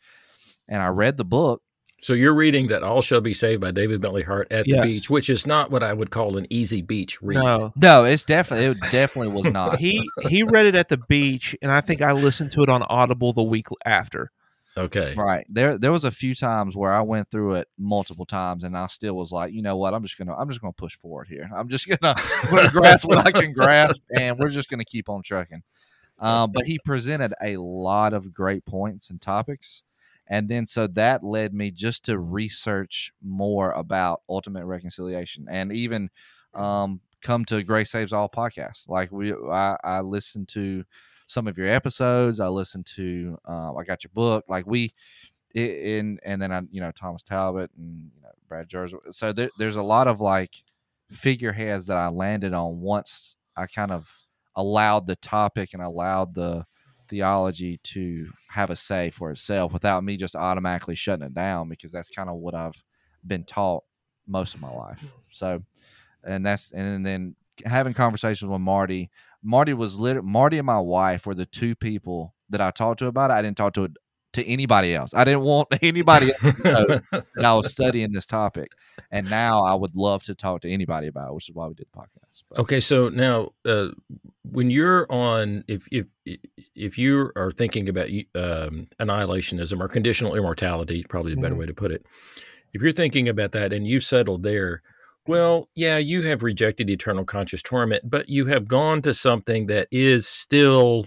and 0.68 0.82
I 0.82 0.88
read 0.88 1.16
the 1.16 1.24
book, 1.24 1.62
So 2.02 2.12
you're 2.14 2.34
reading 2.34 2.68
that 2.68 2.82
All 2.82 3.02
Shall 3.02 3.20
Be 3.20 3.34
Saved 3.34 3.60
by 3.60 3.70
David 3.70 4.00
Bentley 4.00 4.22
Hart 4.22 4.50
at 4.50 4.66
the 4.66 4.80
beach, 4.82 5.08
which 5.08 5.30
is 5.30 5.46
not 5.46 5.70
what 5.70 5.84
I 5.84 5.92
would 5.92 6.10
call 6.10 6.36
an 6.36 6.46
easy 6.50 6.82
beach 6.82 7.22
read. 7.22 7.38
No, 7.38 7.72
No, 7.76 8.04
it's 8.04 8.24
definitely 8.24 8.66
it 8.66 8.90
definitely 8.90 9.32
was 9.32 9.44
not. 9.52 9.76
he 9.78 10.08
he 10.28 10.42
read 10.42 10.66
it 10.66 10.74
at 10.74 10.88
the 10.88 10.98
beach, 11.08 11.56
and 11.62 11.70
I 11.70 11.82
think 11.82 12.02
I 12.02 12.12
listened 12.12 12.50
to 12.52 12.62
it 12.62 12.68
on 12.68 12.82
Audible 12.82 13.32
the 13.32 13.44
week 13.44 13.68
after. 13.84 14.32
Okay. 14.76 15.14
right 15.16 15.44
there, 15.50 15.76
there 15.76 15.92
was 15.92 16.04
a 16.04 16.10
few 16.10 16.34
times 16.34 16.74
where 16.74 16.92
I 16.92 17.02
went 17.02 17.30
through 17.30 17.56
it 17.56 17.68
multiple 17.78 18.24
times, 18.24 18.64
and 18.64 18.76
I 18.76 18.86
still 18.86 19.14
was 19.14 19.30
like, 19.30 19.52
you 19.52 19.62
know 19.62 19.76
what, 19.76 19.92
I'm 19.92 20.02
just 20.02 20.16
gonna, 20.16 20.34
I'm 20.34 20.48
just 20.48 20.60
gonna 20.60 20.72
push 20.72 20.96
forward 20.96 21.28
here. 21.28 21.50
I'm 21.54 21.68
just 21.68 21.88
gonna, 22.00 22.14
gonna 22.50 22.70
grasp 22.70 23.06
what 23.06 23.18
I 23.18 23.32
can 23.32 23.52
grasp, 23.52 24.02
and 24.16 24.38
we're 24.38 24.48
just 24.48 24.68
gonna 24.70 24.84
keep 24.84 25.08
on 25.08 25.22
trucking. 25.22 25.62
Um, 26.18 26.52
but 26.52 26.64
he 26.64 26.78
presented 26.84 27.34
a 27.42 27.56
lot 27.56 28.12
of 28.12 28.32
great 28.32 28.64
points 28.64 29.10
and 29.10 29.20
topics, 29.20 29.82
and 30.26 30.48
then 30.48 30.66
so 30.66 30.86
that 30.86 31.24
led 31.24 31.52
me 31.52 31.70
just 31.70 32.04
to 32.06 32.18
research 32.18 33.12
more 33.22 33.72
about 33.72 34.22
ultimate 34.28 34.64
reconciliation, 34.64 35.46
and 35.50 35.72
even 35.72 36.10
um, 36.54 37.00
come 37.22 37.44
to 37.46 37.62
Grace 37.62 37.90
Saves 37.90 38.12
All 38.12 38.28
podcast. 38.28 38.88
Like 38.88 39.10
we, 39.12 39.32
I, 39.32 39.76
I 39.82 40.00
listened 40.00 40.48
to 40.50 40.84
some 41.26 41.46
of 41.46 41.56
your 41.56 41.68
episodes. 41.68 42.40
I 42.40 42.48
listened 42.48 42.86
to, 42.96 43.38
uh, 43.48 43.74
I 43.74 43.84
got 43.84 44.04
your 44.04 44.10
book. 44.14 44.44
Like 44.48 44.66
we, 44.66 44.92
in 45.54 46.18
and 46.24 46.40
then 46.40 46.50
I, 46.50 46.62
you 46.70 46.80
know, 46.80 46.90
Thomas 46.92 47.22
Talbott 47.22 47.70
and 47.76 48.10
you 48.14 48.22
know, 48.22 48.30
Brad 48.48 48.68
Jerz. 48.68 48.94
So 49.14 49.32
there, 49.32 49.50
there's 49.58 49.76
a 49.76 49.82
lot 49.82 50.08
of 50.08 50.20
like 50.20 50.62
figureheads 51.10 51.86
that 51.86 51.98
I 51.98 52.08
landed 52.08 52.54
on 52.54 52.80
once 52.80 53.36
I 53.56 53.66
kind 53.66 53.90
of 53.90 54.10
allowed 54.56 55.06
the 55.06 55.16
topic 55.16 55.74
and 55.74 55.82
allowed 55.82 56.34
the 56.34 56.64
theology 57.08 57.78
to 57.82 58.30
have 58.48 58.70
a 58.70 58.76
say 58.76 59.10
for 59.10 59.30
itself 59.30 59.72
without 59.72 60.02
me 60.02 60.16
just 60.16 60.34
automatically 60.34 60.94
shutting 60.94 61.26
it 61.26 61.34
down 61.34 61.68
because 61.68 61.92
that's 61.92 62.10
kind 62.10 62.30
of 62.30 62.36
what 62.36 62.54
I've 62.54 62.82
been 63.26 63.44
taught 63.44 63.84
most 64.26 64.54
of 64.54 64.60
my 64.62 64.70
life. 64.70 65.04
So, 65.30 65.62
and 66.24 66.44
that's 66.46 66.72
and 66.72 67.04
then 67.04 67.36
having 67.64 67.94
conversations 67.94 68.50
with 68.50 68.60
Marty. 68.60 69.10
Marty 69.42 69.74
was 69.74 69.98
lit. 69.98 70.22
Marty 70.24 70.58
and 70.58 70.66
my 70.66 70.78
wife 70.80 71.26
were 71.26 71.34
the 71.34 71.46
two 71.46 71.74
people 71.74 72.34
that 72.50 72.60
I 72.60 72.70
talked 72.70 72.98
to 73.00 73.06
about 73.06 73.30
it. 73.30 73.34
I 73.34 73.42
didn't 73.42 73.56
talk 73.56 73.74
to 73.74 73.84
it 73.84 73.92
to 74.34 74.46
anybody 74.46 74.94
else. 74.94 75.12
I 75.14 75.24
didn't 75.24 75.42
want 75.42 75.68
anybody 75.82 76.32
else 76.42 76.56
to 76.56 76.62
know 76.64 77.00
that 77.34 77.44
I 77.44 77.54
was 77.54 77.70
studying 77.70 78.12
this 78.12 78.24
topic. 78.24 78.72
And 79.10 79.28
now 79.28 79.62
I 79.62 79.74
would 79.74 79.94
love 79.94 80.22
to 80.24 80.34
talk 80.34 80.62
to 80.62 80.70
anybody 80.70 81.06
about 81.08 81.28
it, 81.28 81.34
which 81.34 81.48
is 81.50 81.54
why 81.54 81.66
we 81.66 81.74
did 81.74 81.86
the 81.92 81.98
podcast. 81.98 82.42
But, 82.48 82.60
Okay, 82.60 82.80
so 82.80 83.08
now 83.10 83.50
uh, 83.66 83.88
when 84.42 84.70
you're 84.70 85.06
on, 85.12 85.64
if 85.68 85.86
if 85.92 86.06
if 86.74 86.96
you 86.96 87.30
are 87.36 87.50
thinking 87.50 87.88
about 87.90 88.06
um, 88.34 88.86
annihilationism 89.00 89.80
or 89.80 89.88
conditional 89.88 90.34
immortality, 90.34 91.04
probably 91.08 91.32
a 91.32 91.36
better 91.36 91.54
Mhm. 91.54 91.58
way 91.58 91.66
to 91.66 91.74
put 91.74 91.90
it. 91.90 92.06
If 92.72 92.80
you're 92.80 92.92
thinking 92.92 93.28
about 93.28 93.52
that 93.52 93.72
and 93.74 93.86
you've 93.86 94.04
settled 94.04 94.42
there, 94.44 94.82
well, 95.26 95.68
yeah, 95.74 95.98
you 95.98 96.22
have 96.22 96.42
rejected 96.42 96.90
eternal 96.90 97.24
conscious 97.24 97.62
torment, 97.62 98.08
but 98.08 98.28
you 98.28 98.46
have 98.46 98.66
gone 98.68 99.02
to 99.02 99.14
something 99.14 99.66
that 99.66 99.88
is 99.90 100.26
still 100.26 101.06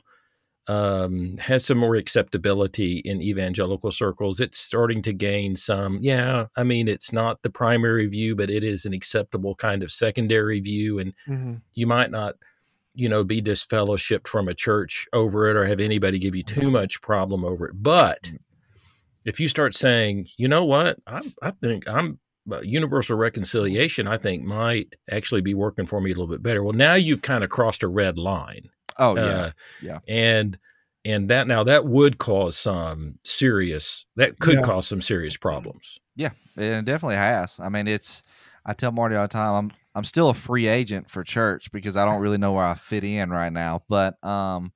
um, 0.67 1.37
has 1.37 1.63
some 1.65 1.77
more 1.77 1.95
acceptability 1.95 2.97
in 2.99 3.21
evangelical 3.21 3.91
circles. 3.91 4.39
It's 4.39 4.57
starting 4.57 5.01
to 5.03 5.13
gain 5.13 5.55
some. 5.55 5.99
Yeah, 6.01 6.47
I 6.55 6.63
mean, 6.63 6.87
it's 6.87 7.13
not 7.13 7.41
the 7.43 7.51
primary 7.51 8.07
view, 8.07 8.35
but 8.35 8.49
it 8.49 8.63
is 8.63 8.85
an 8.85 8.93
acceptable 8.93 9.53
kind 9.55 9.83
of 9.83 9.91
secondary 9.91 10.59
view, 10.59 10.99
and 10.99 11.13
Mm-hmm. 11.27 11.55
you 11.73 11.85
might 11.87 12.09
not 12.11 12.35
you 12.95 13.09
know 13.09 13.23
be 13.23 13.41
disfellowshipped 13.41 14.27
from 14.27 14.47
a 14.47 14.53
church 14.53 15.05
over 15.13 15.49
it 15.49 15.57
or 15.57 15.65
have 15.65 15.81
anybody 15.81 16.17
give 16.17 16.33
you 16.35 16.43
too 16.43 16.71
much 16.71 17.01
problem 17.01 17.43
over 17.43 17.67
it 17.67 17.73
but 17.75 18.31
if 19.25 19.39
you 19.39 19.49
start 19.49 19.73
saying 19.73 20.27
you 20.37 20.47
know 20.47 20.63
what 20.63 20.97
i, 21.05 21.21
I 21.41 21.51
think 21.51 21.89
i'm 21.89 22.19
universal 22.63 23.17
reconciliation 23.17 24.07
i 24.07 24.17
think 24.17 24.43
might 24.43 24.95
actually 25.09 25.41
be 25.41 25.53
working 25.53 25.85
for 25.85 25.99
me 25.99 26.11
a 26.11 26.13
little 26.13 26.27
bit 26.27 26.43
better 26.43 26.63
well 26.63 26.73
now 26.73 26.93
you've 26.93 27.21
kind 27.21 27.43
of 27.43 27.49
crossed 27.49 27.81
a 27.83 27.87
red 27.87 28.17
line 28.17 28.69
oh, 28.99 29.15
yeah. 29.15 29.21
Uh, 29.23 29.51
yeah. 29.81 29.99
and 30.07 30.57
and 31.03 31.29
that 31.29 31.47
now 31.47 31.63
that 31.63 31.85
would 31.85 32.17
cause 32.17 32.57
some 32.57 33.17
serious 33.23 34.05
that 34.15 34.39
could 34.39 34.55
Yeah. 34.55 34.61
cause 34.61 34.87
some 34.87 35.01
serious 35.01 35.37
problems 35.37 35.99
Yeah, 36.15 36.31
it 36.55 36.85
definitely 36.85 37.17
has. 37.17 37.59
I 37.59 37.67
mean, 37.69 37.87
it's. 37.87 38.23
I 38.65 38.73
tell 38.73 38.91
Marty 38.93 39.15
all 39.15 39.25
the 39.25 39.27
time. 39.27 39.53
I'm 39.53 39.71
I'm 39.93 40.03
still 40.05 40.29
a 40.29 40.33
free 40.33 40.67
agent 40.67 41.09
for 41.09 41.23
church 41.25 41.71
because 41.73 41.97
I 41.97 42.05
don't 42.05 42.21
really 42.21 42.37
know 42.37 42.53
where 42.53 42.63
I 42.63 42.75
fit 42.75 43.03
in 43.03 43.29
right 43.29 43.51
now. 43.51 43.83
But 43.89 44.23
um, 44.23 44.71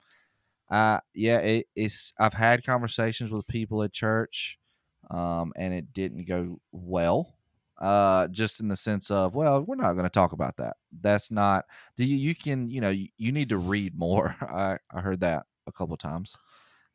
I 0.69 0.99
yeah, 1.15 1.37
it, 1.39 1.67
it's. 1.75 2.13
I've 2.19 2.33
had 2.33 2.65
conversations 2.65 3.31
with 3.31 3.47
people 3.47 3.81
at 3.83 3.93
church, 3.93 4.59
um, 5.09 5.53
and 5.55 5.73
it 5.73 5.93
didn't 5.93 6.27
go 6.27 6.59
well. 6.73 7.33
Uh, 7.79 8.27
just 8.27 8.59
in 8.59 8.67
the 8.67 8.75
sense 8.75 9.09
of, 9.09 9.35
well, 9.35 9.63
we're 9.63 9.75
not 9.75 9.93
going 9.93 10.03
to 10.03 10.09
talk 10.09 10.33
about 10.33 10.57
that. 10.57 10.75
That's 10.99 11.31
not. 11.31 11.65
Do 11.95 12.03
you? 12.03 12.17
You 12.17 12.35
can. 12.35 12.67
You 12.67 12.81
know, 12.81 12.89
you, 12.89 13.07
you 13.17 13.31
need 13.31 13.49
to 13.49 13.57
read 13.57 13.97
more. 13.97 14.35
I 14.41 14.77
I 14.93 15.01
heard 15.01 15.21
that 15.21 15.45
a 15.65 15.71
couple 15.71 15.95
times. 15.97 16.35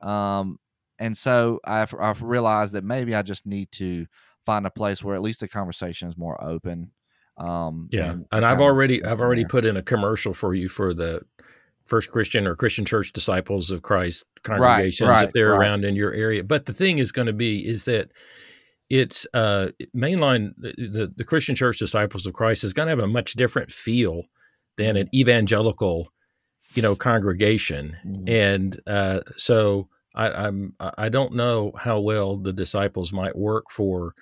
Um, 0.00 0.58
and 0.98 1.16
so 1.16 1.60
I've 1.64 1.94
I've 1.98 2.22
realized 2.22 2.74
that 2.74 2.84
maybe 2.84 3.14
I 3.14 3.22
just 3.22 3.46
need 3.46 3.72
to 3.72 4.06
find 4.44 4.66
a 4.66 4.70
place 4.70 5.02
where 5.02 5.14
at 5.14 5.22
least 5.22 5.40
the 5.40 5.48
conversation 5.48 6.08
is 6.08 6.16
more 6.16 6.36
open. 6.44 6.90
Um, 7.38 7.86
Yeah, 7.90 8.12
and, 8.12 8.26
and 8.30 8.44
I've 8.44 8.60
already 8.60 9.04
I've 9.04 9.20
already 9.20 9.42
there. 9.42 9.48
put 9.48 9.64
in 9.64 9.76
a 9.76 9.82
commercial 9.82 10.34
for 10.34 10.54
you 10.54 10.68
for 10.68 10.94
the 10.94 11.22
First 11.84 12.10
Christian 12.10 12.46
or 12.46 12.54
Christian 12.56 12.84
Church 12.84 13.12
Disciples 13.12 13.70
of 13.70 13.82
Christ 13.82 14.24
congregations 14.42 15.08
right, 15.08 15.24
if 15.24 15.32
they're 15.32 15.50
right. 15.50 15.66
around 15.66 15.84
in 15.84 15.96
your 15.96 16.12
area. 16.12 16.44
But 16.44 16.66
the 16.66 16.72
thing 16.72 16.98
is 16.98 17.12
going 17.12 17.26
to 17.26 17.32
be 17.32 17.66
is 17.66 17.84
that 17.84 18.10
it's 18.90 19.26
uh 19.34 19.68
mainline 19.96 20.52
the, 20.58 21.12
the 21.16 21.24
Christian 21.24 21.54
Church 21.54 21.78
Disciples 21.78 22.26
of 22.26 22.34
Christ 22.34 22.64
is 22.64 22.72
going 22.72 22.86
to 22.86 22.90
have 22.90 22.98
a 22.98 23.06
much 23.06 23.32
different 23.34 23.70
feel 23.70 24.24
than 24.76 24.96
an 24.96 25.08
evangelical, 25.14 26.08
you 26.74 26.82
know, 26.82 26.94
congregation 26.96 27.96
Mhm. 28.04 28.28
and 28.28 28.80
uh, 28.86 29.20
so 29.36 29.88
I, 30.14 30.30
I'm 30.46 30.74
I 30.78 31.08
don't 31.08 31.34
know 31.34 31.72
how 31.78 31.98
well 32.00 32.36
the 32.36 32.52
disciples 32.52 33.12
might 33.12 33.36
work 33.36 33.64
for 33.70 34.14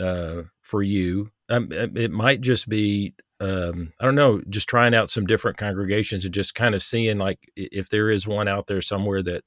uh, 0.00 0.42
for 0.62 0.82
you. 0.82 1.30
Um, 1.48 1.70
it 1.70 1.96
it 1.96 2.10
might 2.10 2.40
just 2.40 2.68
be 2.68 3.14
um, 3.40 3.92
I 4.00 4.04
don't 4.04 4.14
know, 4.14 4.40
just 4.48 4.68
trying 4.68 4.94
out 4.94 5.10
some 5.10 5.26
different 5.26 5.56
congregations 5.58 6.24
and 6.24 6.32
just 6.32 6.54
kind 6.54 6.74
of 6.74 6.82
seeing 6.82 7.18
like 7.18 7.38
if 7.56 7.88
there 7.90 8.08
is 8.10 8.26
one 8.26 8.48
out 8.48 8.66
there 8.66 8.80
somewhere 8.80 9.22
that 9.22 9.44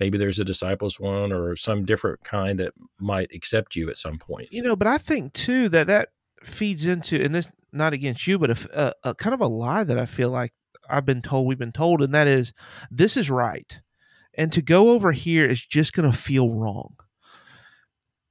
maybe 0.00 0.18
there's 0.18 0.38
a 0.38 0.44
disciples 0.44 0.98
one 0.98 1.32
or 1.32 1.54
some 1.56 1.84
different 1.84 2.22
kind 2.24 2.58
that 2.58 2.74
might 2.98 3.30
accept 3.34 3.76
you 3.76 3.90
at 3.90 3.98
some 3.98 4.18
point. 4.18 4.52
You 4.52 4.62
know, 4.62 4.76
but 4.76 4.88
I 4.88 4.98
think 4.98 5.32
too 5.32 5.68
that 5.70 5.86
that 5.86 6.10
feeds 6.42 6.86
into, 6.86 7.22
and 7.22 7.34
this 7.34 7.52
not 7.72 7.92
against 7.92 8.26
you, 8.26 8.38
but 8.38 8.66
a 8.74 9.14
kind 9.14 9.34
of 9.34 9.40
a 9.40 9.46
lie 9.46 9.84
that 9.84 9.98
I 9.98 10.06
feel 10.06 10.30
like 10.30 10.52
I've 10.88 11.06
been 11.06 11.22
told, 11.22 11.46
we've 11.46 11.58
been 11.58 11.72
told, 11.72 12.02
and 12.02 12.14
that 12.14 12.26
is 12.26 12.52
this 12.90 13.16
is 13.16 13.30
right, 13.30 13.80
and 14.34 14.52
to 14.52 14.62
go 14.62 14.90
over 14.90 15.12
here 15.12 15.46
is 15.46 15.64
just 15.64 15.92
going 15.92 16.10
to 16.10 16.16
feel 16.16 16.50
wrong. 16.50 16.96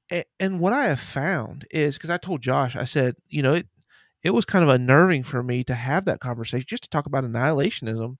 And, 0.09 0.25
and 0.39 0.59
what 0.59 0.73
I 0.73 0.85
have 0.85 0.99
found 0.99 1.65
is 1.71 1.95
because 1.97 2.09
I 2.09 2.17
told 2.17 2.41
Josh, 2.41 2.75
I 2.75 2.83
said, 2.83 3.15
you 3.29 3.41
know, 3.41 3.53
it 3.53 3.67
it 4.23 4.31
was 4.31 4.45
kind 4.45 4.63
of 4.63 4.69
unnerving 4.69 5.23
for 5.23 5.41
me 5.41 5.63
to 5.63 5.73
have 5.73 6.05
that 6.05 6.19
conversation, 6.19 6.65
just 6.67 6.83
to 6.83 6.89
talk 6.89 7.07
about 7.07 7.23
annihilationism, 7.23 8.17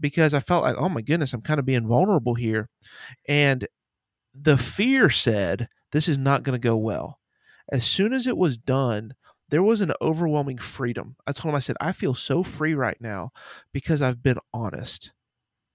because 0.00 0.34
I 0.34 0.40
felt 0.40 0.62
like, 0.62 0.76
oh 0.78 0.88
my 0.88 1.02
goodness, 1.02 1.32
I'm 1.32 1.42
kind 1.42 1.60
of 1.60 1.66
being 1.66 1.86
vulnerable 1.86 2.34
here, 2.34 2.68
and 3.28 3.66
the 4.34 4.56
fear 4.58 5.10
said 5.10 5.68
this 5.92 6.08
is 6.08 6.18
not 6.18 6.42
going 6.42 6.58
to 6.58 6.68
go 6.68 6.76
well 6.76 7.20
as 7.70 7.84
soon 7.84 8.12
as 8.12 8.26
it 8.26 8.36
was 8.36 8.58
done, 8.58 9.14
there 9.48 9.62
was 9.62 9.80
an 9.80 9.92
overwhelming 10.00 10.58
freedom. 10.58 11.16
I 11.26 11.32
told 11.32 11.52
him, 11.52 11.56
I 11.56 11.60
said, 11.60 11.76
I 11.80 11.92
feel 11.92 12.14
so 12.14 12.42
free 12.42 12.74
right 12.74 13.00
now 13.00 13.30
because 13.72 14.02
I've 14.02 14.22
been 14.22 14.38
honest. 14.52 15.12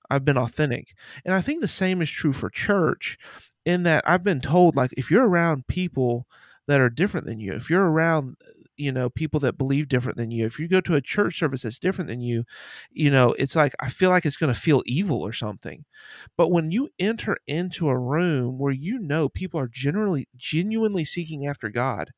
I've 0.09 0.25
been 0.25 0.37
authentic. 0.37 0.93
And 1.25 1.33
I 1.33 1.41
think 1.41 1.61
the 1.61 1.67
same 1.67 2.01
is 2.01 2.09
true 2.09 2.33
for 2.33 2.49
church 2.49 3.17
in 3.65 3.83
that 3.83 4.03
I've 4.05 4.23
been 4.23 4.41
told, 4.41 4.75
like, 4.75 4.93
if 4.95 5.09
you're 5.09 5.27
around 5.27 5.67
people 5.67 6.27
that 6.67 6.79
are 6.79 6.89
different 6.89 7.25
than 7.25 7.39
you, 7.39 7.53
if 7.53 7.69
you're 7.69 7.89
around, 7.89 8.35
you 8.77 8.91
know, 8.91 9.09
people 9.09 9.39
that 9.41 9.57
believe 9.57 9.87
different 9.87 10.17
than 10.17 10.31
you, 10.31 10.45
if 10.45 10.59
you 10.59 10.67
go 10.67 10.81
to 10.81 10.95
a 10.95 11.01
church 11.01 11.39
service 11.39 11.61
that's 11.63 11.79
different 11.79 12.07
than 12.09 12.21
you, 12.21 12.43
you 12.91 13.09
know, 13.11 13.33
it's 13.39 13.55
like, 13.55 13.73
I 13.79 13.89
feel 13.89 14.09
like 14.09 14.25
it's 14.25 14.37
going 14.37 14.53
to 14.53 14.59
feel 14.59 14.83
evil 14.85 15.21
or 15.21 15.33
something. 15.33 15.85
But 16.37 16.49
when 16.51 16.71
you 16.71 16.89
enter 16.99 17.37
into 17.47 17.89
a 17.89 17.97
room 17.97 18.59
where 18.59 18.73
you 18.73 18.99
know 18.99 19.29
people 19.29 19.59
are 19.59 19.67
generally 19.69 20.27
genuinely 20.35 21.05
seeking 21.05 21.47
after 21.47 21.69
God, 21.69 22.11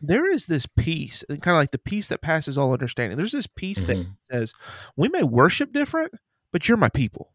there 0.00 0.30
is 0.30 0.46
this 0.46 0.66
peace, 0.66 1.24
and 1.28 1.42
kind 1.42 1.56
of 1.56 1.60
like 1.60 1.72
the 1.72 1.78
peace 1.78 2.08
that 2.08 2.22
passes 2.22 2.56
all 2.56 2.72
understanding. 2.72 3.16
There's 3.16 3.32
this 3.32 3.48
peace 3.48 3.82
that 3.84 3.98
Mhm. 3.98 4.16
says, 4.30 4.54
we 4.96 5.08
may 5.08 5.24
worship 5.24 5.72
different, 5.72 6.12
but 6.52 6.68
you're 6.68 6.76
my 6.76 6.88
people. 6.88 7.32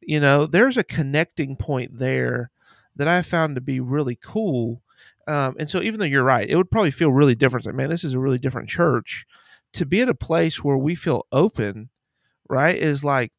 You 0.00 0.20
know, 0.20 0.46
there's 0.46 0.76
a 0.78 0.84
connecting 0.84 1.56
point 1.56 1.98
there 1.98 2.50
that 2.96 3.08
I 3.08 3.22
found 3.22 3.56
to 3.56 3.60
be 3.62 3.80
really 3.80 4.16
cool. 4.16 4.82
Um, 5.30 5.54
and 5.60 5.70
so, 5.70 5.80
even 5.80 6.00
though 6.00 6.06
you're 6.06 6.24
right, 6.24 6.50
it 6.50 6.56
would 6.56 6.72
probably 6.72 6.90
feel 6.90 7.12
really 7.12 7.36
different. 7.36 7.64
Like, 7.64 7.76
man, 7.76 7.88
this 7.88 8.02
is 8.02 8.14
a 8.14 8.18
really 8.18 8.38
different 8.38 8.68
church. 8.68 9.26
To 9.74 9.86
be 9.86 10.00
at 10.00 10.08
a 10.08 10.14
place 10.14 10.64
where 10.64 10.76
we 10.76 10.96
feel 10.96 11.24
open, 11.30 11.90
right, 12.48 12.74
is 12.74 13.04
like 13.04 13.30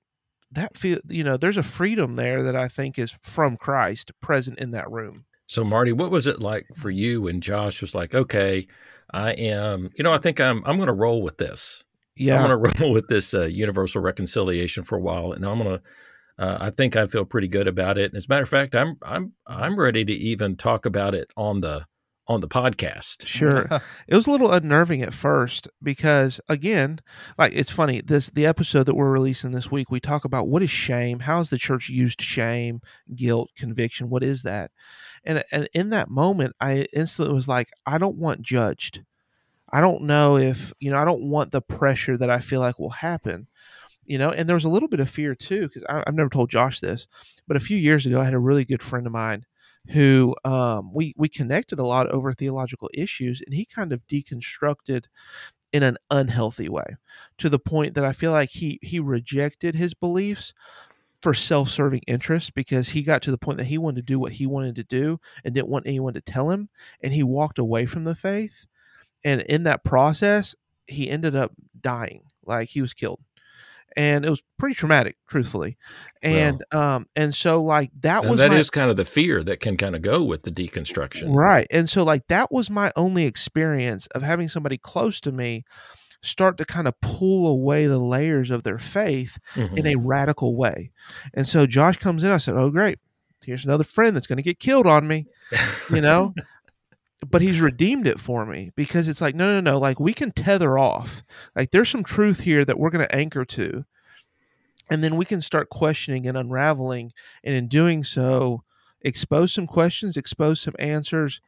that 0.54 0.78
feel. 0.78 1.00
You 1.10 1.26
know, 1.26 1.36
there's 1.36 1.58
a 1.58 1.64
freedom 1.64 2.16
there 2.16 2.44
that 2.44 2.56
I 2.56 2.70
think 2.70 2.98
is 2.98 3.12
from 3.22 3.58
Christ 3.58 4.14
present 4.22 4.58
in 4.60 4.72
that 4.72 4.90
room. 4.90 5.26
So, 5.48 5.66
Marty, 5.66 5.92
what 5.92 6.12
was 6.12 6.28
it 6.28 6.40
like 6.40 6.66
for 6.78 6.90
you 6.90 7.24
when 7.24 7.42
Josh 7.42 7.82
was 7.82 7.94
like, 7.94 8.16
"Okay, 8.16 8.68
I 9.12 9.32
am. 9.32 9.90
You 9.98 10.06
know, 10.06 10.14
I 10.14 10.18
think 10.18 10.40
I'm. 10.40 10.64
I'm 10.66 10.78
going 10.78 10.88
to 10.88 10.94
roll 10.94 11.22
with 11.22 11.40
this. 11.40 11.84
Yeah, 12.16 12.42
I'm 12.42 12.48
going 12.48 12.72
to 12.72 12.80
roll 12.80 12.94
with 12.94 13.10
this 13.10 13.34
uh, 13.34 13.48
universal 13.48 14.02
reconciliation 14.02 14.84
for 14.84 14.98
a 14.98 15.02
while, 15.02 15.34
and 15.34 15.46
I'm 15.46 15.58
going 15.58 15.78
to." 15.78 15.84
Uh, 16.42 16.58
I 16.60 16.72
think 16.72 16.96
I 16.96 17.06
feel 17.06 17.24
pretty 17.24 17.48
good 17.48 17.68
about 17.68 18.00
it. 18.00 18.06
And 18.06 18.18
as 18.18 18.26
a 18.26 18.30
matter 18.30 18.42
of 18.42 18.50
fact, 18.50 18.74
I'm 18.74 18.98
I'm 19.04 19.34
I'm 19.46 19.78
ready 19.78 20.04
to 20.04 20.12
even 20.12 20.56
talk 20.56 20.88
about 20.88 21.14
it 21.14 21.30
on 21.38 21.62
the 21.62 21.86
on 22.28 22.42
the 22.42 22.48
podcast. 22.48 23.28
Sure. 23.28 23.68
it 24.08 24.16
was 24.16 24.26
a 24.26 24.32
little 24.32 24.52
unnerving 24.52 25.04
at 25.04 25.14
first 25.14 25.68
because 25.84 26.42
again, 26.50 27.00
like 27.38 27.54
it's 27.54 27.70
funny, 27.70 28.02
this 28.02 28.32
the 28.32 28.48
episode 28.48 28.88
that 28.88 28.96
we're 28.96 29.12
releasing 29.12 29.52
this 29.52 29.70
week, 29.70 29.92
we 29.92 30.00
talk 30.00 30.26
about 30.26 30.48
what 30.48 30.64
is 30.64 30.72
shame, 30.72 31.20
how 31.20 31.38
has 31.38 31.52
the 31.52 31.60
church 31.60 31.90
used 31.90 32.20
shame, 32.20 32.82
guilt, 33.14 33.52
conviction, 33.56 34.10
what 34.10 34.24
is 34.24 34.42
that? 34.42 34.72
And 35.24 35.44
and 35.52 35.70
in 35.76 35.92
that 35.92 36.10
moment 36.10 36.56
I 36.60 36.88
instantly 36.92 37.36
was 37.36 37.48
like, 37.48 37.70
I 37.86 38.00
don't 38.00 38.18
want 38.18 38.42
judged. 38.42 39.04
I 39.72 39.80
don't 39.80 40.02
know 40.04 40.38
if, 40.38 40.74
you 40.80 40.90
know, 40.90 40.98
I 40.98 41.06
don't 41.06 41.30
want 41.30 41.52
the 41.52 41.62
pressure 41.62 42.18
that 42.18 42.32
I 42.32 42.40
feel 42.40 42.60
like 42.62 42.80
will 42.80 42.90
happen 42.90 43.48
you 44.12 44.18
know 44.18 44.30
and 44.30 44.48
there 44.48 44.56
was 44.56 44.66
a 44.66 44.70
little 44.70 44.90
bit 44.90 45.00
of 45.00 45.10
fear 45.10 45.34
too 45.34 45.62
because 45.62 45.84
i've 45.88 46.14
never 46.14 46.30
told 46.30 46.50
josh 46.50 46.82
this 46.82 47.08
but 47.48 47.56
a 47.56 47.62
few 47.62 47.78
years 47.78 48.06
ago 48.06 48.20
i 48.20 48.26
had 48.26 48.34
a 48.34 48.40
really 48.40 48.66
good 48.66 48.84
friend 48.84 49.08
of 49.08 49.14
mine 49.14 49.46
who 49.92 50.36
um, 50.46 50.94
we 50.94 51.14
we 51.18 51.30
connected 51.30 51.80
a 51.80 51.86
lot 51.86 52.08
over 52.10 52.34
theological 52.34 52.90
issues 52.94 53.42
and 53.44 53.56
he 53.56 53.66
kind 53.66 53.94
of 53.94 54.06
deconstructed 54.08 55.06
in 55.72 55.82
an 55.82 55.98
unhealthy 56.12 56.68
way 56.68 56.98
to 57.38 57.48
the 57.48 57.58
point 57.58 57.96
that 57.96 58.04
i 58.04 58.12
feel 58.12 58.34
like 58.34 58.50
he 58.50 58.78
he 58.82 59.00
rejected 59.00 59.76
his 59.76 59.94
beliefs 59.94 60.54
for 61.22 61.34
self-serving 61.34 62.02
interest 62.06 62.54
because 62.54 62.90
he 62.90 63.04
got 63.04 63.22
to 63.22 63.32
the 63.32 63.38
point 63.38 63.58
that 63.60 63.66
he 63.66 63.78
wanted 63.78 63.96
to 63.96 64.14
do 64.14 64.20
what 64.20 64.34
he 64.34 64.46
wanted 64.46 64.76
to 64.76 64.84
do 64.84 65.20
and 65.46 65.56
didn't 65.56 65.70
want 65.70 65.88
anyone 65.88 66.14
to 66.14 66.22
tell 66.22 66.50
him 66.50 66.68
and 67.02 67.14
he 67.14 67.24
walked 67.24 67.60
away 67.60 67.86
from 67.86 68.04
the 68.04 68.16
faith 68.16 68.66
and 69.24 69.40
in 69.42 69.64
that 69.64 69.86
process 69.86 70.54
he 70.88 71.10
ended 71.10 71.34
up 71.34 71.54
dying 71.80 72.24
like 72.46 72.68
he 72.68 72.82
was 72.82 72.94
killed 72.94 73.20
and 73.96 74.26
it 74.26 74.30
was 74.30 74.42
pretty 74.58 74.76
traumatic, 74.76 75.18
truthfully. 75.30 75.78
And 76.22 76.64
um, 76.72 77.08
and 77.16 77.34
so 77.34 77.62
like 77.62 77.92
that 78.02 78.26
was 78.26 78.40
that 78.40 78.52
my, 78.52 78.58
is 78.58 78.70
kind 78.70 78.90
of 78.90 78.98
the 78.98 79.06
fear 79.06 79.44
that 79.44 79.60
can 79.60 79.78
kind 79.78 79.96
of 79.96 80.02
go 80.02 80.24
with 80.24 80.44
the 80.44 80.52
deconstruction, 80.52 81.34
right? 81.36 81.68
And 81.72 81.90
so 81.90 82.04
like 82.04 82.28
that 82.28 82.52
was 82.52 82.70
my 82.70 82.92
only 82.96 83.26
experience 83.26 84.08
of 84.08 84.22
having 84.22 84.50
somebody 84.50 84.78
close 84.78 85.20
to 85.22 85.32
me 85.32 85.64
start 86.24 86.58
to 86.58 86.66
kind 86.66 86.88
of 86.88 87.00
pull 87.02 87.48
away 87.48 87.88
the 87.88 87.98
layers 87.98 88.52
of 88.52 88.64
their 88.64 88.78
faith 88.78 89.40
mm-hmm. 89.56 89.78
in 89.78 89.88
a 89.88 89.96
radical 89.96 90.56
way. 90.56 90.92
And 91.34 91.48
so 91.48 91.66
Josh 91.66 91.98
comes 91.98 92.24
in. 92.24 92.32
I 92.32 92.38
said, 92.38 92.56
"Oh, 92.56 92.70
great." 92.70 93.00
Here's 93.44 93.66
another 93.66 93.84
friend 93.84 94.16
that's 94.16 94.28
going 94.28 94.38
to 94.38 94.44
get 94.44 94.60
killed 94.60 94.86
on 94.86 95.08
me, 95.08 95.26
you 95.90 96.02
know. 96.02 96.34
But 97.30 97.42
he's 97.42 97.62
redeemed 97.62 98.08
it 98.08 98.20
for 98.20 98.46
me 98.46 98.72
because 98.76 99.08
it's 99.08 99.22
like 99.22 99.36
no 99.36 99.46
no 99.48 99.62
no 99.62 99.78
like 99.78 100.00
we 100.00 100.14
can 100.14 100.32
tether 100.32 100.78
off. 100.78 101.24
Like 101.56 101.72
there's 101.72 101.90
some 101.90 102.04
truth 102.04 102.40
here 102.42 102.66
that 102.66 102.80
we're 102.80 102.90
going 102.90 103.06
to 103.06 103.16
anchor 103.16 103.46
to. 103.46 103.86
And 104.90 105.04
then 105.04 105.16
we 105.16 105.26
can 105.26 105.42
start 105.42 105.70
questioning 105.70 106.28
and 106.28 106.38
unraveling 106.38 107.14
and 107.44 107.56
in 107.56 107.68
doing 107.68 108.04
so 108.04 108.64
expose 109.04 109.54
some 109.54 109.66
questions 109.66 110.16
expose 110.18 110.62
some 110.62 110.76
answers 110.78 111.42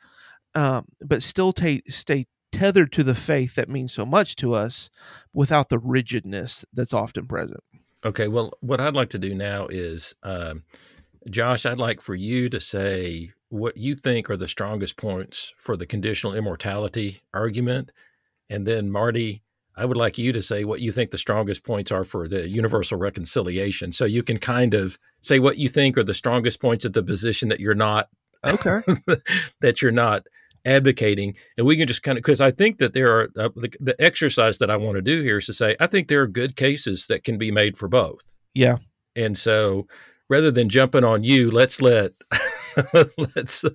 um, 0.55 0.85
but 1.01 1.21
still 1.21 1.53
t- 1.53 1.83
stay 1.87 2.25
tethered 2.51 2.91
to 2.91 3.03
the 3.03 3.13
faith 3.15 3.55
that 3.55 3.69
means 3.69 3.91
so 3.93 4.05
much 4.05 4.35
to 4.37 4.53
us 4.53 4.89
without 5.33 5.69
the 5.69 5.77
rigidness 5.79 6.65
that's 6.73 6.93
often 6.93 7.27
present. 7.27 7.63
Okay 8.05 8.27
well 8.27 8.51
what 8.61 8.79
i'd 8.79 8.95
like 8.95 9.09
to 9.09 9.19
do 9.19 9.35
now 9.35 9.67
is 9.67 10.15
um, 10.23 10.63
josh 11.29 11.65
i'd 11.65 11.77
like 11.77 12.01
for 12.01 12.15
you 12.15 12.49
to 12.49 12.59
say 12.59 13.31
what 13.53 13.77
you 13.77 13.95
think 13.95 14.31
are 14.31 14.37
the 14.37 14.47
strongest 14.47 14.97
points 14.97 15.53
for 15.57 15.77
the 15.77 15.85
conditional 15.85 16.33
immortality 16.33 17.21
argument. 17.35 17.91
And 18.49 18.65
then, 18.65 18.89
Marty, 18.89 19.43
I 19.77 19.85
would 19.85 19.95
like 19.95 20.17
you 20.17 20.33
to 20.33 20.41
say 20.41 20.63
what 20.63 20.81
you 20.81 20.91
think 20.91 21.11
the 21.11 21.19
strongest 21.19 21.63
points 21.63 21.91
are 21.91 22.03
for 22.03 22.27
the 22.27 22.49
universal 22.49 22.97
reconciliation. 22.97 23.93
So 23.93 24.05
you 24.05 24.23
can 24.23 24.39
kind 24.39 24.73
of 24.73 24.97
say 25.21 25.37
what 25.37 25.59
you 25.59 25.69
think 25.69 25.99
are 25.99 26.03
the 26.03 26.15
strongest 26.15 26.59
points 26.59 26.83
at 26.83 26.93
the 26.93 27.03
position 27.03 27.47
that 27.49 27.59
you're 27.59 27.75
not 27.75 28.09
okay 28.43 28.81
that 29.61 29.81
you're 29.81 29.91
not 29.91 30.25
advocating 30.65 31.33
and 31.57 31.65
we 31.65 31.77
can 31.77 31.87
just 31.87 32.03
kind 32.03 32.17
of 32.17 32.21
because 32.21 32.41
i 32.41 32.51
think 32.51 32.77
that 32.79 32.93
there 32.93 33.07
are 33.07 33.29
uh, 33.37 33.49
the, 33.55 33.71
the 33.79 33.95
exercise 34.01 34.57
that 34.57 34.69
i 34.69 34.75
want 34.75 34.95
to 34.95 35.01
do 35.01 35.23
here 35.23 35.37
is 35.37 35.45
to 35.45 35.53
say 35.53 35.77
i 35.79 35.87
think 35.87 36.09
there 36.09 36.21
are 36.21 36.27
good 36.27 36.57
cases 36.57 37.05
that 37.07 37.23
can 37.23 37.37
be 37.37 37.51
made 37.51 37.77
for 37.77 37.87
both 37.87 38.37
yeah 38.53 38.75
and 39.15 39.37
so 39.37 39.87
rather 40.29 40.51
than 40.51 40.67
jumping 40.67 41.05
on 41.05 41.23
you 41.23 41.49
let's 41.49 41.81
let 41.81 42.11
let's 43.35 43.65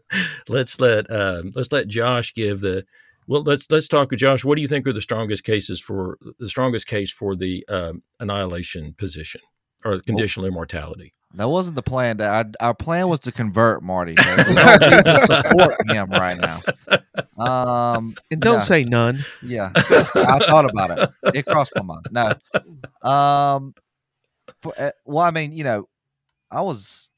let's 0.48 0.80
let 0.80 1.10
um, 1.10 1.52
let's 1.54 1.72
let 1.72 1.88
Josh 1.88 2.34
give 2.34 2.60
the 2.60 2.84
well. 3.26 3.42
Let's 3.42 3.70
let's 3.70 3.88
talk 3.88 4.10
with 4.10 4.20
Josh. 4.20 4.44
What 4.44 4.56
do 4.56 4.62
you 4.62 4.68
think 4.68 4.86
are 4.86 4.92
the 4.92 5.02
strongest 5.02 5.44
cases 5.44 5.80
for 5.80 6.18
the 6.38 6.48
strongest 6.48 6.86
case 6.86 7.12
for 7.12 7.36
the 7.36 7.64
um, 7.68 8.02
annihilation 8.20 8.94
position 8.94 9.40
or 9.84 10.00
conditional 10.00 10.44
well, 10.44 10.52
immortality? 10.52 11.14
That 11.34 11.48
wasn't 11.48 11.76
the 11.76 11.82
plan. 11.82 12.20
Our, 12.20 12.46
our 12.60 12.74
plan 12.74 13.08
was 13.08 13.20
to 13.20 13.32
convert 13.32 13.82
Marty. 13.82 14.14
to 14.16 15.24
support 15.26 15.76
him 15.86 16.10
right 16.10 16.38
now. 16.38 16.60
Um, 17.38 18.14
and 18.30 18.40
don't 18.40 18.62
say 18.62 18.84
none. 18.84 19.24
Yeah, 19.42 19.70
I 19.74 20.38
thought 20.38 20.68
about 20.70 20.98
it. 20.98 21.10
It 21.34 21.46
crossed 21.46 21.72
my 21.76 21.82
mind. 21.82 22.06
No. 22.10 22.32
Um. 23.08 23.74
For, 24.60 24.74
uh, 24.76 24.90
well, 25.04 25.24
I 25.24 25.30
mean, 25.30 25.52
you 25.52 25.62
know, 25.62 25.88
I 26.50 26.62
was 26.62 27.10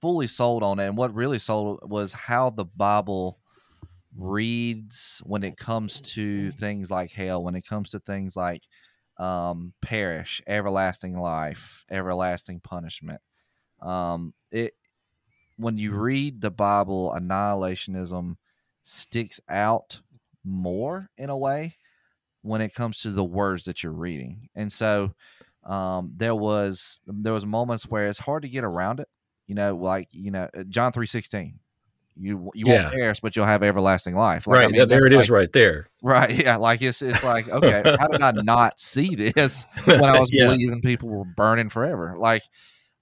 fully 0.00 0.26
sold 0.26 0.62
on 0.62 0.78
it. 0.78 0.86
And 0.86 0.96
what 0.96 1.14
really 1.14 1.38
sold 1.38 1.80
was 1.82 2.12
how 2.12 2.50
the 2.50 2.64
Bible 2.64 3.38
reads 4.16 5.22
when 5.24 5.42
it 5.42 5.56
comes 5.56 6.00
to 6.00 6.50
things 6.52 6.90
like 6.90 7.12
hell, 7.12 7.42
when 7.42 7.54
it 7.54 7.66
comes 7.66 7.90
to 7.90 7.98
things 7.98 8.36
like 8.36 8.62
um, 9.18 9.72
perish, 9.80 10.42
everlasting 10.46 11.16
life, 11.18 11.84
everlasting 11.90 12.60
punishment. 12.60 13.20
Um, 13.80 14.34
it 14.50 14.74
when 15.56 15.76
you 15.76 15.92
read 15.92 16.40
the 16.40 16.50
Bible, 16.50 17.14
annihilationism 17.16 18.36
sticks 18.82 19.40
out 19.48 20.00
more 20.44 21.08
in 21.16 21.30
a 21.30 21.36
way 21.36 21.76
when 22.42 22.60
it 22.60 22.74
comes 22.74 23.00
to 23.02 23.10
the 23.10 23.24
words 23.24 23.64
that 23.64 23.82
you're 23.82 23.92
reading. 23.92 24.48
And 24.54 24.72
so 24.72 25.14
um, 25.64 26.12
there 26.16 26.34
was 26.34 27.00
there 27.06 27.32
was 27.32 27.46
moments 27.46 27.86
where 27.86 28.08
it's 28.08 28.18
hard 28.18 28.42
to 28.42 28.48
get 28.48 28.64
around 28.64 29.00
it 29.00 29.08
you 29.52 29.56
know, 29.56 29.76
like 29.76 30.08
you 30.12 30.30
know, 30.30 30.48
uh, 30.56 30.62
John 30.64 30.92
three 30.92 31.06
sixteen. 31.06 31.58
You 32.16 32.50
you 32.54 32.64
yeah. 32.66 32.84
won't 32.84 32.94
perish, 32.94 33.20
but 33.20 33.36
you'll 33.36 33.44
have 33.44 33.62
everlasting 33.62 34.14
life. 34.14 34.46
Like, 34.46 34.56
right 34.56 34.64
I 34.64 34.68
mean, 34.68 34.88
there 34.88 35.06
it 35.06 35.12
like, 35.12 35.22
is, 35.24 35.30
right 35.30 35.52
there. 35.52 35.88
Right, 36.02 36.30
yeah. 36.30 36.56
Like 36.56 36.80
it's 36.80 37.02
it's 37.02 37.22
like 37.22 37.50
okay, 37.50 37.82
how 38.00 38.08
did 38.08 38.22
I 38.22 38.30
not 38.42 38.80
see 38.80 39.14
this 39.14 39.66
when 39.84 40.02
I 40.02 40.18
was 40.18 40.32
yeah. 40.32 40.46
believing 40.46 40.80
people 40.80 41.10
were 41.10 41.24
burning 41.24 41.68
forever? 41.68 42.16
Like, 42.18 42.42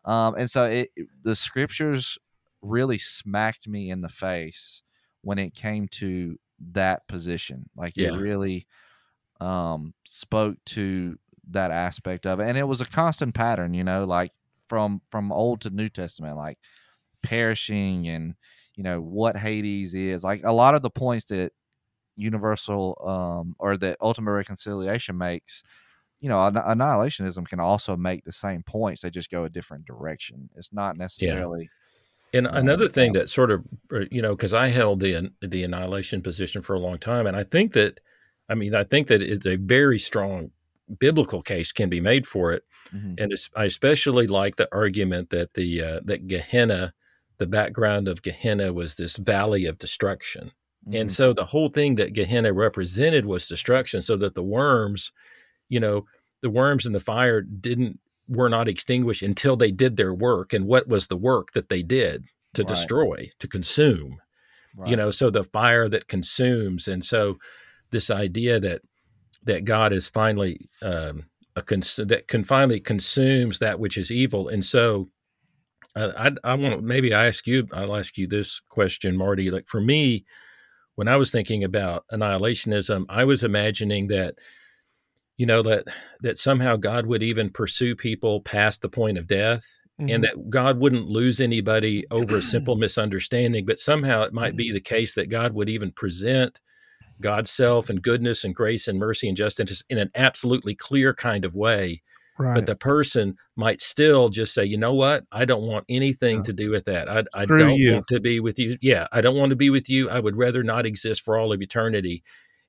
um, 0.05 0.35
and 0.35 0.51
so 0.51 0.65
it 0.65 0.91
the 1.23 1.37
scriptures 1.37 2.19
really 2.63 2.99
smacked 2.99 3.69
me 3.69 3.91
in 3.91 4.01
the 4.01 4.09
face 4.09 4.83
when 5.23 5.39
it 5.39 5.55
came 5.55 5.87
to 5.89 6.37
that 6.73 7.07
position. 7.07 7.71
Like 7.77 7.97
yeah. 7.97 8.09
it 8.09 8.17
really 8.17 8.67
um 9.41 9.95
spoke 10.05 10.57
to 10.67 11.17
that 11.51 11.71
aspect 11.71 12.27
of 12.27 12.41
it, 12.41 12.49
and 12.49 12.59
it 12.59 12.67
was 12.67 12.81
a 12.81 12.87
constant 12.87 13.37
pattern. 13.37 13.73
You 13.73 13.85
know, 13.85 14.05
like 14.05 14.33
from 14.71 15.03
from 15.11 15.33
Old 15.33 15.61
to 15.63 15.71
New 15.71 15.91
Testament, 15.91 16.37
like 16.37 16.57
perishing 17.23 18.07
and 18.07 18.37
you 18.77 18.85
know 18.85 19.03
what 19.03 19.37
Hades 19.37 19.93
is. 19.93 20.25
Like 20.25 20.43
a 20.45 20.53
lot 20.53 20.75
of 20.75 20.81
the 20.81 20.89
points 20.89 21.27
that 21.27 21.53
universal 22.17 22.97
um, 23.05 23.57
or 23.59 23.77
that 23.77 23.97
ultimate 24.01 24.33
reconciliation 24.33 25.19
makes 25.19 25.63
you 26.21 26.29
know 26.29 26.37
annihilationism 26.37 27.49
can 27.49 27.59
also 27.59 27.97
make 27.97 28.25
the 28.25 28.33
same 28.33 28.63
points 28.63 29.01
they 29.01 29.11
just 29.11 29.31
go 29.31 29.45
a 29.45 29.49
different 29.49 29.87
direction 29.87 30.51
it's 30.55 30.71
not 30.71 30.99
necessarily 30.99 31.71
yeah. 32.33 32.39
and 32.39 32.47
um, 32.47 32.57
another 32.57 32.89
thing 32.89 33.15
that 33.15 33.31
sort 33.31 33.51
of 33.51 33.65
uh, 33.91 34.01
you 34.11 34.21
know 34.21 34.37
because 34.37 34.53
i 34.53 34.69
held 34.69 35.01
the 35.01 35.31
the 35.41 35.65
annihilation 35.65 36.21
position 36.21 36.61
for 36.61 36.75
a 36.75 36.79
long 36.79 36.99
time 36.99 37.27
and 37.27 37.39
i 37.39 37.43
think 37.43 37.73
that 37.73 38.01
i 38.51 38.55
mean 38.55 38.75
i 38.75 38.85
think 38.85 39.09
that 39.09 39.23
it's 39.23 39.47
a 39.47 39.57
very 39.57 39.99
strong 39.99 40.51
biblical 40.99 41.43
case 41.43 41.73
can 41.73 41.89
be 41.89 42.01
made 42.01 42.27
for 42.27 42.53
it. 42.53 42.65
Mm-hmm. 42.95 43.15
And 43.19 43.35
I 43.57 43.65
especially 43.65 44.27
like 44.27 44.57
the 44.57 44.69
argument 44.73 45.31
that 45.31 45.55
the 45.55 45.83
uh, 45.83 46.01
that 46.05 46.27
Gehenna, 46.27 46.93
the 47.39 47.47
background 47.47 48.09
of 48.09 48.23
Gehenna 48.23 48.73
was 48.73 48.95
this 48.95 49.17
valley 49.17 49.65
of 49.67 49.79
destruction. 49.79 50.53
Mm-hmm. 50.87 50.97
And 50.97 51.13
so 51.13 51.33
the 51.33 51.45
whole 51.45 51.69
thing 51.69 51.97
that 51.97 52.13
Gehenna 52.13 52.53
represented 52.53 53.27
was 53.27 53.49
destruction, 53.49 54.03
so 54.03 54.17
that 54.17 54.35
the 54.35 54.43
worms, 54.43 55.13
you 55.69 55.81
know, 55.81 56.07
the 56.43 56.51
worms 56.51 56.87
in 56.87 56.93
the 56.93 57.01
fire 57.01 57.43
didn't 57.43 58.01
were 58.29 58.49
not 58.49 58.69
extinguished 58.69 59.23
until 59.23 59.57
they 59.57 59.71
did 59.71 59.97
their 59.97 60.15
work. 60.15 60.53
And 60.53 60.67
what 60.67 60.89
was 60.89 61.07
the 61.07 61.17
work 61.17 61.53
that 61.53 61.69
they 61.69 61.83
did 61.83 62.25
to 62.55 62.63
right. 62.63 62.69
destroy, 62.69 63.31
to 63.39 63.49
consume? 63.49 64.21
you 64.87 64.97
know 64.97 65.11
so 65.11 65.31
the 65.31 65.45
fire 65.45 65.89
that 65.89 66.09
consumes 66.09 66.87
and 66.87 67.05
so 67.05 67.39
this 67.91 68.11
idea 68.11 68.61
that 68.61 68.83
that 69.43 69.65
god 69.65 69.93
is 69.93 70.09
finally 70.09 70.69
um 70.83 71.25
a 71.57 71.63
cons- 71.63 72.01
that 72.07 72.29
can 72.29 72.45
finally 72.45 72.81
consumes 72.81 73.59
that 73.59 73.79
which 73.79 73.97
is 73.97 74.11
evil. 74.11 74.49
And 74.49 74.65
so 74.65 75.09
uh, 75.97 76.13
I, 76.17 76.51
I 76.53 76.55
want 76.55 76.83
maybe 76.83 77.13
I 77.15 77.27
ask 77.27 77.47
you 77.47 77.67
I'll 77.73 77.97
ask 77.97 78.17
you 78.17 78.27
this 78.27 78.61
question 78.69 79.17
Marty. 79.17 79.51
Like 79.51 79.67
for 79.69 79.81
me 79.81 80.25
when 80.95 81.09
I 81.09 81.17
was 81.17 81.31
thinking 81.31 81.65
about 81.65 82.05
annihilationism 82.13 83.07
I 83.09 83.25
was 83.25 83.43
imagining 83.43 84.09
that 84.09 84.37
you 85.37 85.47
know 85.47 85.63
that 85.63 85.85
that 86.21 86.39
somehow 86.39 86.77
God 86.77 87.07
would 87.07 87.23
even 87.23 87.51
pursue 87.51 87.97
people 87.97 88.41
past 88.41 88.83
the 88.83 88.89
point 88.89 89.19
of 89.19 89.27
death 89.27 89.65
and 89.99 90.25
that 90.25 90.49
God 90.49 90.79
wouldn't 90.79 91.11
lose 91.11 91.41
anybody 91.41 92.07
over 92.11 92.39
a 92.39 92.43
simple 92.43 92.75
misunderstanding, 92.77 93.67
but 93.67 93.79
somehow 93.79 94.23
it 94.23 94.33
might 94.33 94.57
be 94.57 94.73
the 94.73 94.81
case 94.81 95.13
that 95.13 95.29
God 95.29 95.53
would 95.53 95.69
even 95.69 95.93
present 95.93 96.59
God's 97.21 97.51
self 97.51 97.89
and 97.91 98.03
goodness 98.03 98.45
and 98.45 98.55
grace 98.55 98.89
and 98.89 98.99
mercy 98.99 99.29
and 99.29 99.37
justice 99.37 99.83
in 99.91 99.99
an 99.99 100.11
absolutely 100.15 100.75
clear 100.75 101.13
kind 101.15 101.45
of 101.45 101.55
way. 101.55 102.03
right. 102.39 102.55
But 102.55 102.67
the 102.67 102.77
person 102.77 103.37
might 103.57 103.81
still 103.83 104.29
just 104.31 104.55
say, 104.55 104.65
you 104.65 104.79
know 104.79 104.95
what? 104.95 105.25
I 105.31 105.45
don't 105.45 105.67
want 105.67 105.85
anything 105.89 106.39
Yeah. 106.39 106.43
to 106.45 106.53
do 106.55 106.71
with 106.71 106.87
that. 106.87 107.09
I, 107.11 107.25
I 107.35 107.45
don't 107.45 107.75
you. 107.77 107.95
want 107.95 108.07
to 108.09 108.21
be 108.21 108.41
with 108.41 108.59
you. 108.59 108.79
Yeah, 108.81 109.07
I 109.13 109.21
don't 109.21 109.37
want 109.37 109.51
to 109.51 109.57
be 109.57 109.69
with 109.71 109.89
you. 109.91 110.09
I 110.09 110.21
would 110.21 110.37
rather 110.37 110.63
not 110.63 110.87
exist 110.87 111.23
for 111.23 111.37
all 111.37 111.53
of 111.53 111.61
eternity. 111.61 112.23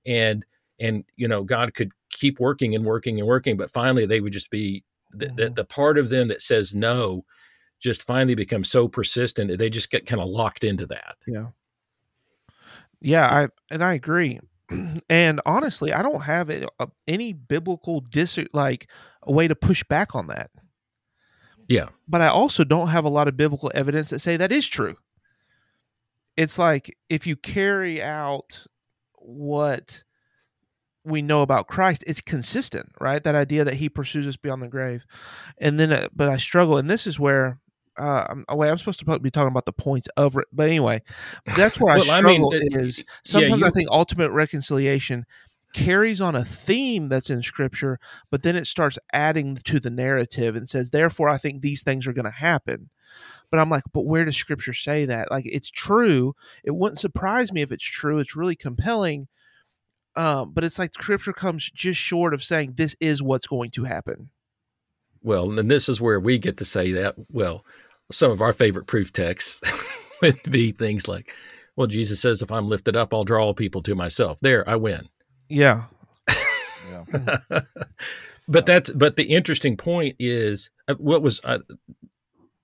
And 0.06 0.44
and 0.80 1.06
you 1.16 1.28
know, 1.28 1.44
God 1.44 1.74
could 1.74 1.92
keep 2.10 2.40
working 2.40 2.76
and 2.76 2.84
working 2.86 3.20
and 3.20 3.28
working, 3.28 3.56
but 3.56 3.72
finally 3.72 4.06
they 4.06 4.20
would 4.20 4.34
just 4.34 4.50
be 4.50 4.84
the, 5.12 5.28
the, 5.28 5.44
Mhm. 5.50 5.56
the 5.56 5.66
part 5.66 5.98
of 5.98 6.10
them 6.10 6.28
that 6.30 6.42
says 6.42 6.74
no 6.74 7.24
just 7.80 8.04
finally 8.04 8.36
becomes 8.36 8.70
so 8.70 8.88
persistent 8.88 9.50
that 9.50 9.58
they 9.58 9.70
just 9.70 9.90
get 9.92 10.06
kind 10.06 10.22
of 10.22 10.28
locked 10.28 10.64
into 10.64 10.86
that. 10.88 11.16
Yeah. 11.28 11.48
Yeah, 13.02 13.28
I 13.28 13.48
and 13.74 13.84
I 13.84 13.96
agree. 13.96 14.40
and 15.10 15.42
honestly, 15.46 15.92
I 15.92 16.02
don't 16.02 16.22
have 16.22 16.50
it, 16.50 16.70
uh, 16.80 16.88
any 17.08 17.34
biblical 17.34 18.02
dis 18.02 18.40
like 18.54 18.90
a 19.24 19.32
way 19.32 19.48
to 19.48 19.56
push 19.56 19.84
back 19.84 20.16
on 20.16 20.28
that. 20.28 20.52
Yeah. 21.68 21.88
But 22.08 22.22
I 22.22 22.28
also 22.28 22.64
don't 22.64 22.90
have 22.90 23.06
a 23.06 23.10
lot 23.10 23.28
of 23.28 23.38
biblical 23.38 23.72
evidence 23.74 24.10
that 24.10 24.20
say 24.20 24.38
that 24.38 24.52
is 24.52 24.68
true. 24.68 24.96
It's 26.38 26.58
like 26.58 26.96
if 27.10 27.26
you 27.26 27.36
carry 27.36 28.02
out 28.02 28.66
what 29.16 30.04
we 31.04 31.22
know 31.22 31.42
about 31.42 31.68
Christ, 31.68 32.04
it's 32.06 32.22
consistent, 32.22 32.92
right? 33.00 33.24
That 33.24 33.36
idea 33.36 33.64
that 33.64 33.76
he 33.76 33.90
pursues 33.90 34.28
us 34.28 34.38
beyond 34.38 34.62
the 34.62 34.68
grave. 34.68 35.06
And 35.58 35.80
then, 35.80 35.92
uh, 35.92 36.08
but 36.14 36.30
I 36.30 36.38
struggle, 36.38 36.78
and 36.78 36.90
this 36.90 37.08
is 37.08 37.20
where, 37.20 37.60
uh, 37.98 38.26
I'm, 38.30 38.46
oh, 38.50 38.56
wait, 38.56 38.70
I'm 38.70 38.78
supposed 38.78 39.00
to 39.00 39.20
be 39.20 39.32
talking 39.32 39.50
about 39.50 39.66
the 39.66 39.74
points 39.74 40.08
of 40.18 40.38
it. 40.38 40.46
But 40.52 40.68
anyway, 40.68 41.02
that's 41.56 41.80
where 41.80 41.96
Well, 41.96 42.12
I 42.12 42.20
I 42.20 42.22
mean, 42.22 42.50
struggle 42.50 42.54
is 42.54 43.00
yeah, 43.00 43.04
sometimes 43.24 43.64
I 43.64 43.70
think 43.70 43.90
ultimate 43.92 44.32
reconciliation 44.32 45.26
carries 45.74 46.20
on 46.20 46.36
a 46.36 46.44
theme 46.44 47.10
that's 47.10 47.30
in 47.30 47.42
scripture, 47.42 48.00
but 48.30 48.44
then 48.44 48.56
it 48.56 48.68
starts 48.68 49.00
adding 49.14 49.56
to 49.56 49.80
the 49.80 49.90
narrative 49.90 50.56
and 50.56 50.68
says, 50.68 50.90
therefore, 50.90 51.30
I 51.30 51.38
think 51.38 51.62
these 51.62 51.82
things 51.84 52.08
are 52.08 52.14
going 52.14 52.26
to 52.26 52.32
happen. 52.32 52.90
But 53.50 53.60
I'm 53.60 53.70
like, 53.70 53.84
but 53.94 54.06
where 54.06 54.26
does 54.26 54.38
scripture 54.38 54.74
say 54.74 55.06
that? 55.06 55.30
Like, 55.32 55.46
it's 55.46 55.70
true. 55.70 56.34
It 56.64 56.76
wouldn't 56.76 57.00
surprise 57.00 57.52
me 57.52 57.62
if 57.62 57.72
it's 57.72 57.84
true. 57.86 58.20
It's 58.20 58.36
really 58.36 58.56
compelling. 58.56 59.28
Um, 60.16 60.52
but 60.54 60.64
it's 60.64 60.80
like 60.80 60.94
scripture 60.94 61.34
comes 61.34 61.70
just 61.72 62.00
short 62.00 62.34
of 62.34 62.44
saying 62.44 62.74
this 62.76 62.96
is 63.00 63.22
what's 63.24 63.48
going 63.48 63.72
to 63.72 63.84
happen. 63.86 64.30
Well, 65.24 65.58
and 65.60 65.70
this 65.70 65.88
is 65.90 66.02
where 66.02 66.20
we 66.20 66.38
get 66.40 66.58
to 66.58 66.66
say 66.66 66.92
that. 66.94 67.16
Well, 67.32 67.66
some 68.12 68.32
of 68.32 68.42
our 68.42 68.54
favorite 68.54 68.88
proof 68.88 69.14
texts 69.14 69.62
would 70.22 70.40
be 70.50 70.72
things 70.72 71.08
like, 71.08 71.32
well, 71.76 71.88
Jesus 71.88 72.20
says, 72.20 72.42
if 72.42 72.52
I'm 72.52 72.68
lifted 72.68 72.96
up, 72.96 73.14
I'll 73.14 73.24
draw 73.24 73.44
all 73.46 73.54
people 73.54 73.82
to 73.84 73.96
myself. 73.96 74.40
There, 74.42 74.68
I 74.68 74.76
win. 74.76 75.08
Yeah. 75.50 75.84
Yeah. 76.90 77.32
but 78.48 78.66
that's 78.66 78.90
but 78.90 79.16
the 79.16 79.24
interesting 79.24 79.78
point 79.78 80.16
is 80.20 80.70
uh, 80.88 80.96
what 80.96 81.22
was 81.22 81.40
uh, 81.44 81.60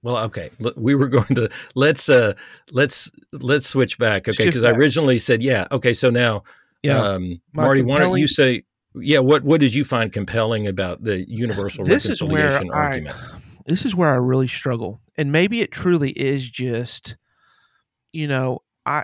well 0.03 0.17
okay 0.17 0.49
we 0.75 0.95
were 0.95 1.07
going 1.17 1.35
to 1.35 1.49
let's 1.75 2.09
uh 2.09 2.33
let's 2.71 3.09
let's 3.33 3.67
switch 3.67 3.97
back 3.97 4.27
okay 4.27 4.45
because 4.45 4.63
i 4.63 4.71
originally 4.71 5.19
said 5.19 5.41
yeah 5.41 5.67
okay 5.71 5.93
so 5.93 6.09
now 6.09 6.43
Yeah. 6.83 6.99
um 7.01 7.39
marty 7.53 7.81
why 7.83 7.99
don't 7.99 8.17
you 8.17 8.27
say 8.27 8.63
yeah 9.01 9.19
what 9.19 9.43
what 9.43 9.59
did 9.59 9.73
you 9.73 9.83
find 9.83 10.13
compelling 10.13 10.67
about 10.67 11.03
the 11.03 11.29
universal 11.29 11.85
this 11.85 12.05
is 12.05 12.21
where 12.21 12.45
reconciliation 12.45 12.71
I, 12.73 12.85
argument 12.91 13.17
this 13.67 13.85
is 13.85 13.93
where 13.93 14.09
I 14.09 14.15
really 14.15 14.47
struggle, 14.47 15.01
and 15.17 15.31
maybe 15.31 15.61
it 15.61 15.71
truly 15.71 16.11
is 16.11 16.49
just, 16.49 17.17
you 18.13 18.27
know, 18.27 18.59
I. 18.85 19.03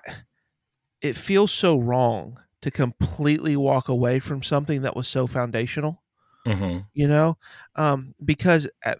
It 1.02 1.18
feels 1.18 1.52
so 1.52 1.78
wrong 1.78 2.40
to 2.62 2.72
completely 2.72 3.58
walk 3.58 3.90
away 3.90 4.22
from 4.22 4.42
something 4.42 4.84
that 4.84 4.96
was 4.96 5.08
so 5.08 5.28
foundational, 5.28 6.02
hmm 6.46 6.80
you 6.94 7.08
know, 7.08 7.38
um, 7.76 8.16
because 8.24 8.70
at 8.84 9.00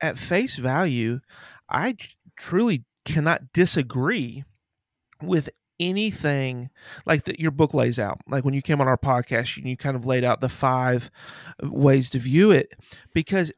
at 0.00 0.18
face 0.18 0.56
value, 0.56 1.20
I 1.68 1.96
truly 2.36 2.84
cannot 3.04 3.52
disagree 3.52 4.44
with 5.22 5.50
anything 5.80 6.70
like 7.06 7.24
that 7.24 7.40
your 7.40 7.50
book 7.50 7.74
lays 7.74 7.98
out. 7.98 8.20
Like 8.28 8.44
when 8.44 8.54
you 8.54 8.62
came 8.62 8.80
on 8.80 8.88
our 8.88 8.98
podcast 8.98 9.56
you, 9.56 9.68
you 9.68 9.76
kind 9.76 9.96
of 9.96 10.06
laid 10.06 10.24
out 10.24 10.40
the 10.40 10.48
five 10.48 11.10
uh, 11.62 11.68
ways 11.70 12.10
to 12.10 12.18
view 12.18 12.50
it 12.50 12.72
because 13.12 13.52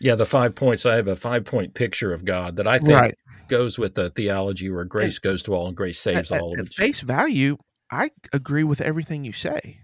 yeah 0.00 0.14
the 0.14 0.26
five 0.26 0.54
points. 0.54 0.86
I 0.86 0.96
have 0.96 1.08
a 1.08 1.16
five 1.16 1.44
point 1.44 1.74
picture 1.74 2.12
of 2.12 2.24
god 2.24 2.56
that 2.56 2.66
i 2.66 2.78
think 2.78 2.98
right. 2.98 3.18
goes 3.48 3.78
with 3.78 3.94
the 3.94 4.10
theology 4.10 4.70
where 4.70 4.84
grace 4.84 5.18
goes 5.18 5.42
to 5.44 5.54
all 5.54 5.68
and 5.68 5.76
grace 5.76 6.00
saves 6.00 6.32
at, 6.32 6.40
all 6.40 6.54
at, 6.54 6.60
of 6.60 6.66
at 6.66 6.72
face 6.72 7.00
value 7.00 7.56
i 7.90 8.10
agree 8.32 8.64
with 8.64 8.80
everything 8.80 9.24
you 9.24 9.32
say 9.32 9.82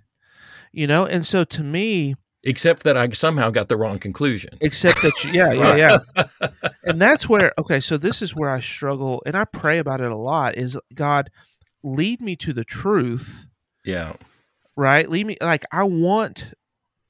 you 0.73 0.87
know? 0.87 1.07
And 1.07 1.27
so 1.27 1.45
to 1.45 1.63
me 1.63 2.17
except 2.45 2.85
that 2.85 2.97
i 2.97 3.09
somehow 3.11 3.51
got 3.51 3.69
the 3.69 3.77
wrong 3.77 3.99
conclusion. 3.99 4.51
Except 4.61 5.03
that 5.03 5.13
you, 5.25 5.33
yeah 5.33 5.53
yeah 5.53 5.99
yeah. 6.41 6.49
And 6.85 7.01
that's 7.01 7.29
where 7.29 7.53
okay 7.59 7.81
so 7.81 7.97
this 7.97 8.23
is 8.23 8.35
where 8.35 8.49
i 8.49 8.61
struggle 8.61 9.23
and 9.27 9.37
i 9.37 9.45
pray 9.45 9.79
about 9.79 10.01
it 10.01 10.11
a 10.11 10.17
lot 10.17 10.57
is 10.57 10.79
god 10.95 11.31
lead 11.95 12.21
me 12.21 12.37
to 12.37 12.53
the 12.53 12.65
truth 12.65 13.47
yeah. 13.85 14.15
right? 14.77 15.09
Lead 15.09 15.27
me 15.27 15.37
like 15.41 15.65
i 15.73 15.83
want 15.83 16.47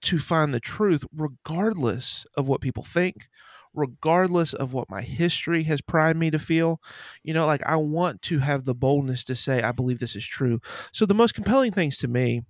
to 0.00 0.18
find 0.18 0.54
the 0.54 0.60
truth 0.60 1.04
regardless 1.12 2.24
of 2.36 2.46
what 2.46 2.60
people 2.60 2.84
think 2.84 3.28
regardless 3.74 4.54
of 4.54 4.72
what 4.72 4.90
my 4.90 5.02
history 5.02 5.62
has 5.64 5.80
primed 5.80 6.18
me 6.18 6.30
to 6.30 6.38
feel. 6.38 6.80
You 7.22 7.34
know 7.34 7.46
like 7.46 7.62
i 7.66 7.76
want 7.76 8.22
to 8.22 8.38
have 8.38 8.64
the 8.64 8.74
boldness 8.74 9.24
to 9.24 9.36
say 9.36 9.62
i 9.62 9.72
believe 9.72 9.98
this 9.98 10.16
is 10.16 10.26
true. 10.26 10.60
So 10.92 11.06
the 11.06 11.14
most 11.14 11.34
compelling 11.34 11.72
things 11.72 11.98
to 11.98 12.08
me 12.08 12.42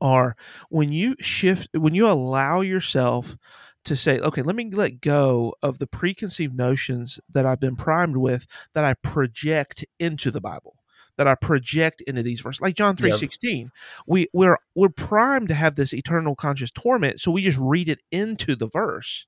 are 0.00 0.36
when 0.70 0.92
you 0.92 1.16
shift 1.20 1.68
when 1.72 1.94
you 1.94 2.06
allow 2.06 2.60
yourself 2.60 3.36
to 3.84 3.96
say 3.96 4.18
okay 4.20 4.42
let 4.42 4.56
me 4.56 4.70
let 4.70 5.00
go 5.00 5.54
of 5.62 5.78
the 5.78 5.86
preconceived 5.86 6.56
notions 6.56 7.20
that 7.30 7.44
i've 7.44 7.60
been 7.60 7.76
primed 7.76 8.16
with 8.16 8.46
that 8.72 8.84
i 8.84 8.94
project 8.94 9.84
into 9.98 10.30
the 10.30 10.40
bible 10.40 10.76
that 11.16 11.28
i 11.28 11.34
project 11.34 12.00
into 12.02 12.22
these 12.22 12.40
verses. 12.40 12.60
Like 12.60 12.74
john 12.74 12.96
3 12.96 13.10
Yeah. 13.10 13.16
16 13.16 13.70
we 14.06 14.28
we're 14.32 14.58
we're 14.74 14.88
primed 14.88 15.48
to 15.48 15.54
have 15.54 15.76
this 15.76 15.92
eternal 15.94 16.34
conscious 16.34 16.70
torment 16.70 17.20
so 17.20 17.30
we 17.30 17.42
just 17.42 17.58
read 17.58 17.88
it 17.88 18.00
into 18.10 18.56
the 18.56 18.68
verse. 18.68 19.26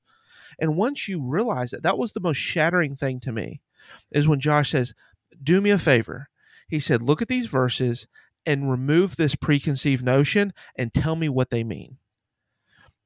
And 0.58 0.76
once 0.76 1.06
you 1.06 1.22
realize 1.22 1.70
that 1.72 1.82
that 1.82 1.98
was 1.98 2.12
the 2.12 2.20
most 2.20 2.38
shattering 2.38 2.96
thing 2.96 3.20
to 3.20 3.32
me 3.32 3.60
is 4.10 4.26
when 4.26 4.40
josh 4.40 4.70
says 4.70 4.94
do 5.42 5.60
me 5.60 5.70
a 5.70 5.78
favor. 5.78 6.28
He 6.68 6.80
said 6.80 7.02
look 7.02 7.22
at 7.22 7.28
these 7.28 7.46
verses 7.46 8.06
and 8.44 8.70
remove 8.70 9.16
this 9.16 9.34
preconceived 9.34 10.04
notion 10.04 10.52
and 10.76 10.94
tell 10.94 11.16
me 11.16 11.28
what 11.28 11.50
they 11.50 11.64
mean. 11.64 11.98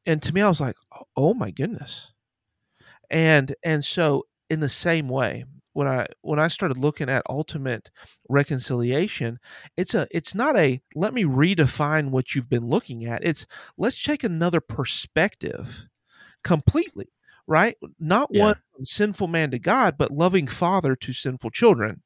And 0.07 0.23
to 0.23 0.33
me 0.35 0.41
i 0.41 0.49
was 0.49 0.61
like 0.61 0.77
oh, 0.95 1.05
oh 1.17 1.35
my 1.35 1.51
goodness. 1.51 2.13
And 3.11 3.55
and 3.63 3.85
so 3.85 4.27
in 4.49 4.61
the 4.61 4.69
same 4.69 5.09
way 5.09 5.45
when 5.73 5.87
i 5.87 6.07
when 6.23 6.39
i 6.39 6.49
started 6.49 6.77
looking 6.79 7.09
at 7.09 7.23
ultimate 7.29 7.91
reconciliation 8.29 9.39
it's 9.77 9.95
a 9.95 10.07
it's 10.11 10.35
not 10.35 10.57
a 10.57 10.81
let 10.95 11.15
me 11.15 11.25
redefine 11.25 12.11
what 12.11 12.35
you've 12.35 12.49
been 12.49 12.69
looking 12.69 13.05
at. 13.05 13.25
It's 13.25 13.47
let's 13.79 14.03
take 14.03 14.25
another 14.25 14.61
perspective 14.61 15.87
completely 16.45 17.09
right? 17.47 17.77
Not 17.99 18.31
Yeah. 18.33 18.45
one 18.45 18.57
sinful 18.85 19.29
man 19.29 19.51
to 19.51 19.59
god 19.59 19.97
but 19.99 20.11
loving 20.11 20.47
father 20.47 20.97
to 20.97 21.13
sinful 21.13 21.51
children 21.51 22.03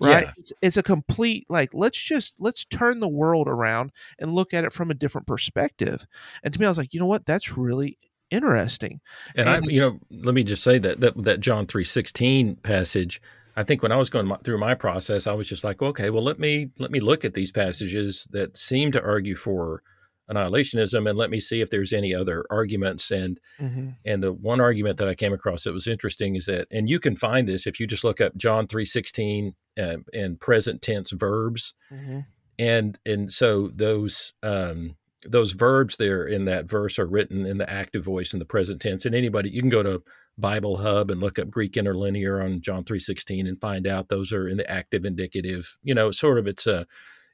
right? 0.00 0.24
Yeah. 0.24 0.32
it's, 0.36 0.52
it's 0.62 0.76
a 0.76 0.82
complete 0.82 1.46
like 1.48 1.70
let's 1.74 1.98
just 1.98 2.40
let's 2.40 2.64
turn 2.64 3.00
the 3.00 3.08
world 3.08 3.48
around 3.48 3.92
and 4.18 4.32
look 4.32 4.54
at 4.54 4.64
it 4.64 4.72
from 4.72 4.90
a 4.90 4.94
different 4.94 5.26
perspective. 5.26 6.06
And 6.42 6.52
to 6.52 6.60
me 6.60 6.66
i 6.66 6.68
was 6.70 6.78
like 6.78 6.94
you 6.94 7.00
know 7.00 7.06
what? 7.06 7.26
That's 7.26 7.56
really 7.56 7.98
interesting. 8.32 9.00
And 9.36 9.48
I, 9.48 9.60
you 9.62 9.80
know, 9.80 9.98
let 10.10 10.34
me 10.34 10.42
just 10.42 10.62
say 10.62 10.78
that 10.78 11.00
that, 11.00 11.22
that 11.24 11.40
John 11.40 11.66
three 11.66 11.84
sixteen 11.84 12.56
passage. 12.56 13.20
I 13.54 13.64
think 13.64 13.82
when 13.82 13.92
I 13.92 13.96
was 13.96 14.08
going 14.08 14.26
my, 14.26 14.36
through 14.36 14.58
my 14.58 14.74
process, 14.74 15.26
I 15.26 15.34
was 15.34 15.46
just 15.46 15.62
like, 15.62 15.82
okay, 15.82 16.08
well, 16.08 16.22
let 16.22 16.38
me 16.38 16.70
let 16.78 16.90
me 16.90 17.00
look 17.00 17.24
at 17.24 17.34
these 17.34 17.52
passages 17.52 18.26
that 18.30 18.56
seem 18.56 18.92
to 18.92 19.02
argue 19.02 19.34
for 19.34 19.82
annihilationism 20.30 21.08
and 21.08 21.18
let 21.18 21.28
me 21.28 21.40
see 21.40 21.60
if 21.60 21.68
there's 21.68 21.92
any 21.92 22.14
other 22.14 22.44
arguments. 22.50 23.10
And 23.10 23.38
hmm 23.58 23.90
and 24.04 24.20
the 24.22 24.32
one 24.32 24.60
argument 24.60 24.96
that 24.96 25.06
I 25.06 25.14
came 25.14 25.32
across 25.32 25.62
that 25.62 25.72
was 25.72 25.86
interesting 25.86 26.34
is 26.34 26.46
that 26.46 26.66
and 26.72 26.88
you 26.88 26.98
can 26.98 27.14
find 27.14 27.46
this 27.46 27.66
if 27.66 27.78
you 27.78 27.86
just 27.86 28.02
look 28.02 28.20
up 28.20 28.36
John 28.36 28.66
3:16 28.66 29.52
um, 29.80 30.04
and 30.12 30.40
present 30.40 30.82
tense 30.82 31.12
verbs. 31.12 31.74
Hmm 31.88 32.20
and 32.58 32.98
and 33.04 33.32
so 33.32 33.68
those 33.68 34.32
um, 34.42 34.96
those 35.26 35.52
verbs 35.52 35.96
there 35.96 36.26
in 36.26 36.44
that 36.46 36.68
verse 36.68 36.98
are 36.98 37.06
written 37.06 37.46
in 37.46 37.58
the 37.58 37.70
active 37.70 38.04
voice 38.04 38.32
in 38.32 38.38
the 38.38 38.44
present 38.44 38.80
tense. 38.80 39.04
And 39.04 39.14
anybody 39.14 39.50
you 39.50 39.60
can 39.60 39.70
go 39.70 39.82
to 39.82 40.02
bible 40.38 40.78
hub 40.78 41.10
and 41.10 41.20
look 41.20 41.38
up 41.38 41.50
greek 41.50 41.74
interlinear 41.74 42.40
on 42.42 42.58
john 42.62 42.82
3.16 42.84 43.46
and 43.46 43.60
find 43.60 43.86
out 43.86 44.08
those 44.08 44.32
are 44.32 44.48
in 44.48 44.56
the 44.56 44.70
active 44.70 45.04
indicative 45.04 45.76
you 45.82 45.94
know 45.94 46.10
sort 46.10 46.38
of 46.38 46.46
it's 46.46 46.66
a 46.66 46.86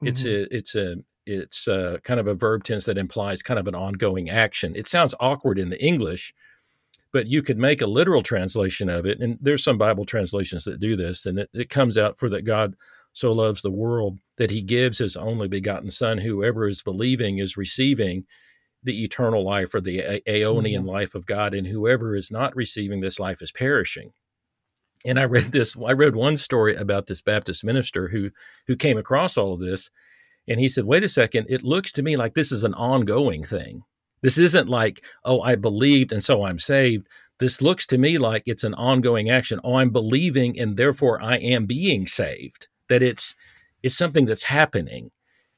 it's 0.02 0.24
hmm 0.24 0.26
a 0.26 0.52
it's 0.54 0.74
a 0.74 0.96
it's 1.24 1.68
a 1.68 2.00
kind 2.04 2.18
of 2.18 2.26
a 2.26 2.34
verb 2.34 2.64
tense 2.64 2.86
that 2.86 2.98
implies 2.98 3.42
kind 3.42 3.60
of 3.60 3.68
an 3.68 3.74
ongoing 3.74 4.30
action. 4.30 4.74
It 4.74 4.88
sounds 4.88 5.14
awkward 5.20 5.58
in 5.58 5.70
the 5.70 5.82
english 5.84 6.34
but 7.12 7.26
you 7.26 7.42
could 7.42 7.58
make 7.58 7.80
a 7.80 7.86
literal 7.86 8.22
translation 8.22 8.90
of 8.90 9.06
it. 9.06 9.18
And 9.20 9.38
there's 9.40 9.64
some 9.64 9.78
bible 9.78 10.04
translations 10.04 10.64
that 10.64 10.80
do 10.80 10.96
this 10.96 11.26
and 11.26 11.38
it, 11.38 11.50
it 11.54 11.70
comes 11.70 11.96
out 11.98 12.18
for 12.18 12.28
that 12.30 12.42
god 12.42 12.74
so 13.18 13.32
loves 13.32 13.62
the 13.62 13.70
world 13.70 14.20
that 14.36 14.52
he 14.52 14.62
gives 14.62 14.98
his 14.98 15.16
only 15.16 15.48
begotten 15.48 15.90
son 15.90 16.18
whoever 16.18 16.68
is 16.68 16.82
believing 16.82 17.38
is 17.38 17.56
receiving 17.56 18.24
the 18.84 19.02
eternal 19.02 19.44
life 19.44 19.74
or 19.74 19.80
the 19.80 20.22
aeonian 20.28 20.78
mm-hmm. 20.78 20.86
life 20.86 21.16
of 21.16 21.26
god 21.26 21.52
and 21.52 21.66
whoever 21.66 22.14
is 22.14 22.30
not 22.30 22.54
receiving 22.54 23.00
this 23.00 23.18
life 23.18 23.42
is 23.42 23.50
perishing. 23.50 24.12
And 25.04 25.18
i 25.18 25.24
read 25.24 25.46
this 25.46 25.76
i 25.84 25.92
read 25.92 26.14
one 26.14 26.36
story 26.36 26.76
about 26.76 27.06
this 27.06 27.20
baptist 27.20 27.64
minister 27.64 28.08
who 28.08 28.30
who 28.68 28.76
came 28.76 28.96
across 28.96 29.36
all 29.36 29.52
of 29.52 29.60
this 29.60 29.90
and 30.46 30.60
he 30.60 30.68
said 30.68 30.84
wait 30.84 31.02
a 31.02 31.08
second 31.08 31.46
it 31.48 31.64
looks 31.64 31.90
to 31.92 32.02
me 32.02 32.16
like 32.16 32.34
this 32.34 32.52
is 32.52 32.62
an 32.62 32.74
ongoing 32.74 33.42
thing. 33.42 33.82
This 34.22 34.38
isn't 34.38 34.68
like 34.68 35.04
oh 35.24 35.40
i 35.40 35.56
believed 35.56 36.12
and 36.12 36.22
so 36.22 36.44
i'm 36.44 36.60
saved. 36.60 37.08
This 37.40 37.60
looks 37.60 37.84
to 37.88 37.98
me 37.98 38.16
like 38.16 38.44
it's 38.46 38.64
an 38.64 38.74
ongoing 38.74 39.28
action. 39.28 39.58
Oh 39.64 39.74
i'm 39.74 39.90
believing 39.90 40.58
and 40.58 40.76
therefore 40.76 41.20
i 41.20 41.36
am 41.38 41.66
being 41.66 42.06
saved 42.06 42.68
that 42.88 43.02
it's 43.02 43.34
it's 43.82 43.96
something 43.96 44.24
that's 44.26 44.44
happening 44.44 45.10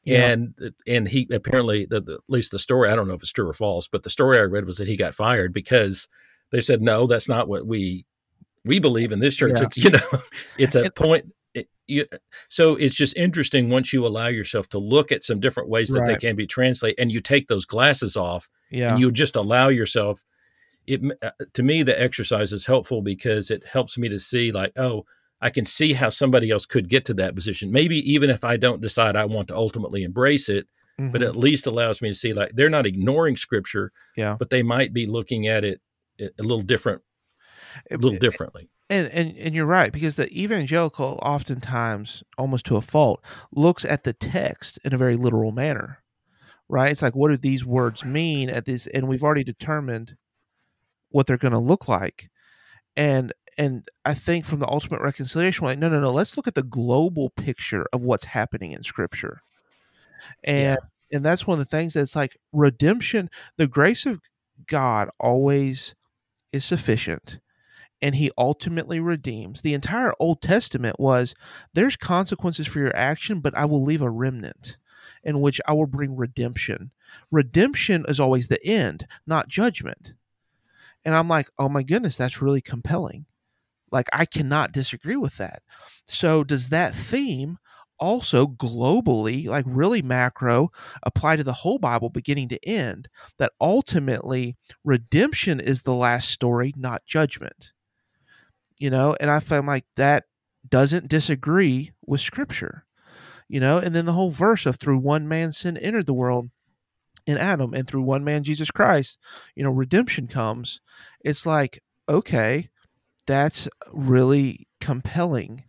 Yeah. 0.04 0.28
and 0.30 0.54
and 0.86 1.08
he 1.08 1.26
apparently 1.32 1.86
the, 1.86 2.00
the- 2.00 2.14
at 2.14 2.20
least 2.28 2.50
the 2.52 2.58
story 2.58 2.88
i 2.90 2.94
don't 2.96 3.08
know 3.08 3.14
if 3.14 3.22
it's 3.22 3.32
true 3.32 3.48
or 3.48 3.52
false 3.54 3.88
but 3.88 4.02
the 4.02 4.10
story 4.10 4.38
i 4.38 4.42
read 4.42 4.66
was 4.66 4.76
that 4.78 4.88
he 4.88 4.96
got 4.96 5.14
fired 5.14 5.52
because 5.52 6.08
they 6.52 6.60
said 6.60 6.80
no 6.82 7.06
that's 7.06 7.28
not 7.28 7.48
what 7.48 7.66
we 7.66 8.04
we 8.64 8.78
believe 8.78 9.12
in 9.12 9.20
this 9.20 9.34
church 9.36 9.52
Yeah. 9.58 9.64
it's 9.64 9.76
you 9.76 9.90
know 9.90 10.20
it's 10.58 10.74
a 10.74 10.90
point 10.90 11.32
it, 11.54 11.68
you, 11.88 12.06
so 12.48 12.76
it's 12.76 12.94
just 12.94 13.16
interesting 13.16 13.70
once 13.70 13.92
you 13.92 14.06
allow 14.06 14.28
yourself 14.28 14.68
to 14.68 14.78
look 14.78 15.10
at 15.10 15.24
some 15.24 15.40
different 15.40 15.68
ways 15.68 15.88
that 15.88 16.06
they 16.06 16.14
can 16.16 16.36
be 16.36 16.46
translated 16.46 16.98
and 17.00 17.10
you 17.10 17.20
take 17.20 17.48
those 17.48 17.64
glasses 17.64 18.16
off 18.16 18.48
Yeah. 18.70 18.90
and 18.92 19.00
you 19.00 19.10
just 19.10 19.34
allow 19.36 19.68
yourself 19.68 20.22
it 20.86 21.00
uh, 21.22 21.30
to 21.54 21.62
me 21.62 21.82
the 21.82 22.00
exercise 22.00 22.52
is 22.52 22.66
helpful 22.66 23.02
because 23.02 23.50
it 23.50 23.64
helps 23.66 23.98
me 23.98 24.08
to 24.08 24.18
see 24.20 24.52
like 24.52 24.72
oh 24.76 25.04
i 25.40 25.50
can 25.50 25.64
see 25.64 25.92
how 25.92 26.08
somebody 26.08 26.50
else 26.50 26.66
could 26.66 26.88
get 26.88 27.04
to 27.04 27.14
that 27.14 27.34
position 27.34 27.70
maybe 27.72 27.96
even 28.12 28.30
if 28.30 28.44
i 28.44 28.56
don't 28.56 28.80
decide 28.82 29.16
i 29.16 29.24
want 29.24 29.48
to 29.48 29.54
ultimately 29.56 30.02
embrace 30.02 30.48
it 30.48 30.66
but 31.12 31.22
Mhm. 31.22 31.26
at 31.28 31.36
least 31.36 31.66
allows 31.66 32.02
me 32.02 32.08
to 32.10 32.14
see 32.14 32.34
like 32.34 32.50
they're 32.54 32.68
not 32.68 32.86
ignoring 32.86 33.36
scripture 33.36 33.90
yeah. 34.16 34.36
but 34.38 34.50
they 34.50 34.62
might 34.62 34.92
be 34.92 35.06
looking 35.06 35.46
at 35.48 35.64
it 35.64 35.80
a 36.20 36.28
a 36.38 36.42
little 36.42 36.62
different 36.62 37.00
a 37.90 37.96
little 37.96 38.18
differently 38.18 38.68
And, 38.90 39.06
and 39.08 39.34
and 39.38 39.54
you're 39.54 39.64
right 39.64 39.92
because 39.92 40.16
the 40.16 40.28
evangelical 40.38 41.18
oftentimes 41.22 42.22
almost 42.36 42.66
to 42.66 42.76
a 42.76 42.82
fault 42.82 43.24
looks 43.52 43.84
at 43.84 44.04
the 44.04 44.12
text 44.12 44.78
in 44.84 44.92
a 44.92 44.98
very 44.98 45.16
literal 45.16 45.52
manner 45.52 46.02
right 46.68 46.90
it's 46.92 47.00
like 47.02 47.14
what 47.16 47.28
do 47.30 47.36
these 47.38 47.64
words 47.64 48.04
mean 48.04 48.50
at 48.50 48.64
this 48.66 48.86
and 48.88 49.08
we've 49.08 49.22
already 49.24 49.44
determined 49.44 50.16
what 51.10 51.26
they're 51.26 51.36
going 51.38 51.52
to 51.52 51.58
look 51.58 51.88
like 51.88 52.28
and 52.96 53.32
and 53.58 53.88
i 54.04 54.14
think 54.14 54.44
from 54.44 54.58
the 54.58 54.68
ultimate 54.68 55.00
reconciliation 55.00 55.64
we're 55.64 55.70
like 55.70 55.78
no 55.78 55.88
no 55.88 56.00
no 56.00 56.10
let's 56.10 56.36
look 56.36 56.46
at 56.46 56.54
the 56.54 56.62
global 56.62 57.30
picture 57.30 57.86
of 57.92 58.02
what's 58.02 58.24
happening 58.24 58.72
in 58.72 58.82
scripture 58.82 59.40
and 60.44 60.78
and 61.12 61.24
that's 61.24 61.46
one 61.46 61.58
of 61.58 61.64
the 61.64 61.76
things 61.76 61.94
that's 61.94 62.16
like 62.16 62.36
redemption 62.52 63.30
the 63.56 63.66
grace 63.66 64.06
of 64.06 64.20
god 64.66 65.08
always 65.18 65.94
is 66.52 66.64
sufficient 66.64 67.40
and 68.02 68.14
he 68.14 68.30
ultimately 68.38 68.98
redeems. 68.98 69.60
The 69.60 69.74
entire 69.74 70.12
Old 70.18 70.40
Testament 70.40 70.98
was 70.98 71.34
there's 71.74 71.96
consequences 71.96 72.66
for 72.66 72.78
your 72.78 72.96
action, 72.96 73.40
but 73.40 73.56
I 73.56 73.64
will 73.66 73.82
leave 73.82 74.02
a 74.02 74.10
remnant 74.10 74.76
in 75.22 75.40
which 75.40 75.60
I 75.66 75.74
will 75.74 75.86
bring 75.86 76.16
redemption. 76.16 76.92
Redemption 77.30 78.04
is 78.08 78.18
always 78.18 78.48
the 78.48 78.64
end, 78.64 79.06
not 79.26 79.48
judgment. 79.48 80.14
And 81.04 81.14
I'm 81.14 81.28
like, 81.28 81.48
oh 81.58 81.68
my 81.68 81.82
goodness, 81.82 82.16
that's 82.16 82.42
really 82.42 82.60
compelling. 82.60 83.26
Like, 83.92 84.08
I 84.12 84.24
cannot 84.26 84.72
disagree 84.72 85.16
with 85.16 85.36
that. 85.38 85.62
So, 86.04 86.44
does 86.44 86.68
that 86.70 86.94
theme 86.94 87.58
also 87.98 88.46
globally, 88.46 89.46
like 89.46 89.64
really 89.68 90.02
macro, 90.02 90.70
apply 91.02 91.36
to 91.36 91.44
the 91.44 91.52
whole 91.52 91.78
Bible 91.78 92.08
beginning 92.10 92.48
to 92.50 92.64
end? 92.68 93.08
That 93.38 93.52
ultimately 93.60 94.56
redemption 94.84 95.60
is 95.60 95.82
the 95.82 95.94
last 95.94 96.30
story, 96.30 96.72
not 96.76 97.04
judgment 97.06 97.72
you 98.78 98.90
know 98.90 99.16
and 99.20 99.30
i 99.30 99.40
found 99.40 99.66
like 99.66 99.84
that 99.96 100.24
doesn't 100.68 101.08
disagree 101.08 101.92
with 102.06 102.20
scripture 102.20 102.84
you 103.48 103.60
know 103.60 103.78
and 103.78 103.94
then 103.94 104.06
the 104.06 104.12
whole 104.12 104.30
verse 104.30 104.66
of 104.66 104.76
through 104.76 104.98
one 104.98 105.28
man 105.28 105.52
sin 105.52 105.76
entered 105.78 106.06
the 106.06 106.14
world 106.14 106.50
in 107.26 107.38
adam 107.38 107.74
and 107.74 107.88
through 107.88 108.02
one 108.02 108.24
man 108.24 108.44
jesus 108.44 108.70
christ 108.70 109.18
you 109.54 109.64
know 109.64 109.70
redemption 109.70 110.26
comes 110.26 110.80
it's 111.24 111.46
like 111.46 111.80
okay 112.08 112.68
that's 113.30 113.68
really 113.92 114.66
compelling 114.80 115.62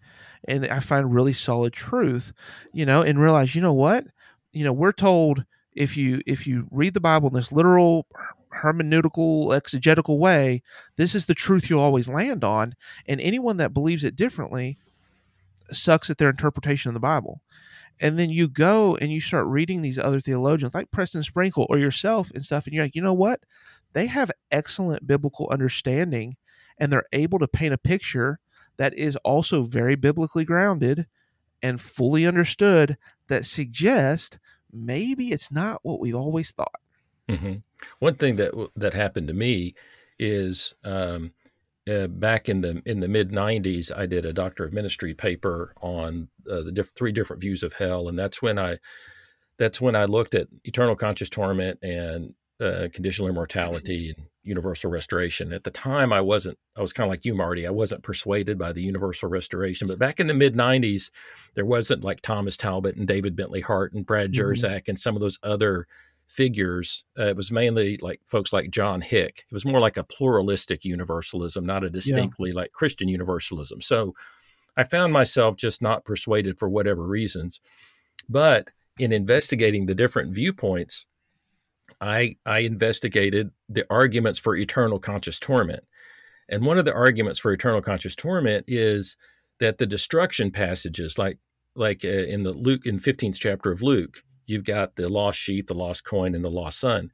and 0.48 0.66
i 0.68 0.80
find 0.80 1.14
really 1.14 1.34
solid 1.34 1.72
truth 1.74 2.34
you 2.74 2.86
know 2.86 3.02
and 3.02 3.20
realize 3.20 3.54
you 3.56 3.62
know 3.62 3.74
what? 3.74 4.06
You 4.54 4.64
know 4.64 4.74
we're 4.74 4.92
told 4.92 5.46
if 5.74 5.96
you 5.96 6.22
if 6.26 6.48
you 6.48 6.68
read 6.72 6.94
the 6.94 7.00
bible 7.00 7.30
in 7.30 7.36
this 7.36 7.52
literal 7.52 8.08
hermeneutical 8.54 9.56
exegetical 9.56 10.20
way 10.20 10.62
this 10.98 11.16
is 11.16 11.26
the 11.26 11.34
truth 11.34 11.70
you'll 11.70 11.80
always 11.80 12.10
land 12.10 12.44
on 12.44 12.76
and 13.08 13.22
anyone 13.22 13.58
that 13.58 13.74
believes 13.74 14.04
it 14.04 14.18
differently 14.18 14.78
sucks 15.72 16.10
at 16.10 16.18
their 16.18 16.30
interpretation 16.30 16.90
of 16.90 16.94
the 16.94 17.00
bible. 17.00 17.42
And 18.00 18.18
then 18.18 18.30
you 18.30 18.48
go 18.48 18.96
and 18.96 19.12
you 19.12 19.22
start 19.22 19.46
reading 19.46 19.82
these 19.82 20.00
other 20.00 20.20
theologians 20.20 20.74
like 20.74 20.92
preston 20.92 21.24
sprinkle 21.24 21.68
or 21.70 21.78
yourself 21.78 22.32
and 22.32 22.44
stuff 22.44 22.66
and 22.66 22.74
you're 22.74 22.84
like 22.84 22.96
you 22.96 23.02
know 23.02 23.14
what? 23.14 23.42
They 23.94 24.08
have 24.08 24.32
excellent 24.52 25.06
biblical 25.06 25.50
understanding 25.52 26.36
and 26.82 26.92
they're 26.92 27.06
able 27.14 27.40
to 27.40 27.48
paint 27.48 27.74
a 27.74 27.78
picture 27.78 28.40
that 28.78 28.98
is 28.98 29.16
also 29.18 29.62
very 29.62 29.96
biblically 29.96 30.44
grounded 30.44 31.06
and 31.62 31.80
fully 31.80 32.26
understood 32.26 32.98
that 33.28 33.46
suggests 33.46 34.40
maybe 34.74 35.32
it's 35.32 35.52
not 35.52 35.80
what 35.84 36.00
we've 36.00 36.16
always 36.16 36.52
thought. 36.52 36.82
Hmm 37.30 37.58
One 38.00 38.16
thing 38.16 38.36
that 38.38 38.52
that 38.76 38.94
happened 38.94 39.28
to 39.28 39.34
me 39.34 39.76
is 40.18 40.74
um, 40.84 41.34
uh, 41.90 42.08
back 42.08 42.50
in 42.50 42.62
the 42.62 42.82
in 42.86 43.00
the 43.00 43.08
mid 43.08 43.32
'90s, 43.32 43.96
I 43.96 44.08
did 44.08 44.26
a 44.26 44.34
doctor 44.34 44.64
of 44.64 44.74
ministry 44.74 45.14
paper 45.14 45.74
on 45.82 46.30
uh, 46.50 46.62
the 46.62 46.72
diff- 46.72 46.92
three 46.96 47.12
different 47.12 47.42
views 47.42 47.62
of 47.64 47.74
hell, 47.74 48.10
and 48.10 48.18
that's 48.18 48.42
when 48.42 48.58
I 48.58 48.80
that's 49.58 49.80
when 49.80 49.96
I 49.96 50.06
looked 50.06 50.34
at 50.34 50.48
eternal 50.64 50.96
conscious 50.96 51.30
torment 51.30 51.80
and 51.84 52.34
uh, 52.62 52.88
conditional 52.94 53.28
immortality 53.28 54.14
and 54.16 54.28
universal 54.44 54.90
restoration. 54.90 55.52
At 55.54 55.64
the 55.64 55.72
time, 55.72 56.14
I 56.14 56.22
wasn't. 56.22 56.58
I 56.78 56.82
was 56.82 56.94
kind 56.94 57.06
of 57.06 57.10
like 57.12 57.26
you, 57.26 57.34
Marty. 57.36 57.66
I 57.68 57.72
wasn't 57.72 58.04
persuaded 58.04 58.58
by 58.58 58.72
the 58.72 58.82
universal 58.82 59.30
restoration. 59.30 59.88
But 59.88 60.00
back 60.00 60.20
in 60.20 60.28
the 60.28 60.34
mid 60.34 60.56
'90s, 60.56 61.10
there 61.56 61.66
wasn't 61.66 62.04
like 62.04 62.22
Thomas 62.22 62.58
Talbott 62.58 62.96
and 62.96 63.08
David 63.08 63.36
Bentley 63.36 63.62
Hart 63.62 63.94
and 63.94 64.06
Brad 64.06 64.32
Mhm. 64.32 64.36
Jersak 64.36 64.88
and 64.88 65.00
some 65.00 65.16
of 65.16 65.22
those 65.22 65.40
other 65.44 65.88
figures. 66.28 67.04
Uh, 67.20 67.26
it 67.26 67.36
was 67.36 67.52
mainly 67.52 67.98
like 67.98 68.22
folks 68.26 68.54
like 68.54 68.72
John 68.72 69.02
Hick. 69.02 69.44
It 69.50 69.54
was 69.54 69.66
more 69.66 69.80
like 69.82 69.98
a 69.98 70.04
pluralistic 70.04 70.86
universalism, 70.86 71.66
not 71.66 71.84
a 71.84 71.90
distinctly 71.90 72.54
like 72.54 72.72
Christian 72.72 73.10
universalism. 73.10 73.82
So 73.82 74.16
I 74.78 74.86
found 74.86 75.12
myself 75.12 75.58
just 75.58 75.82
not 75.82 76.06
persuaded 76.06 76.58
for 76.58 76.70
whatever 76.70 77.04
reasons. 77.04 77.60
But 78.30 78.70
in 78.98 79.12
investigating 79.12 79.86
the 79.88 79.96
different 79.96 80.34
viewpoints, 80.34 81.06
I 82.02 82.36
I 82.46 82.60
investigated 82.60 83.52
the 83.70 83.86
arguments 83.90 84.40
for 84.40 84.56
eternal 84.56 85.00
conscious 85.00 85.40
torment. 85.40 85.84
And 86.50 86.66
one 86.66 86.78
of 86.78 86.86
the 86.86 86.94
arguments 86.94 87.40
for 87.40 87.54
eternal 87.54 87.82
conscious 87.82 88.16
torment 88.16 88.66
is 88.68 89.16
that 89.60 89.78
the 89.78 89.86
destruction 89.86 90.52
passages 90.52 91.18
like 91.18 91.38
like 91.76 92.04
uh, 92.04 92.10
in 92.10 92.44
the 92.44 92.52
Luke 92.52 92.86
in 92.86 93.00
15th 93.00 93.40
chapter 93.40 93.72
of 93.72 93.82
Luke, 93.82 94.24
you've 94.46 94.66
got 94.66 94.96
the 94.96 95.08
lost 95.08 95.40
sheep, 95.40 95.68
the 95.68 95.74
lost 95.74 96.04
coin 96.04 96.36
and 96.36 96.44
the 96.44 96.50
lost 96.50 96.80
son. 96.80 97.12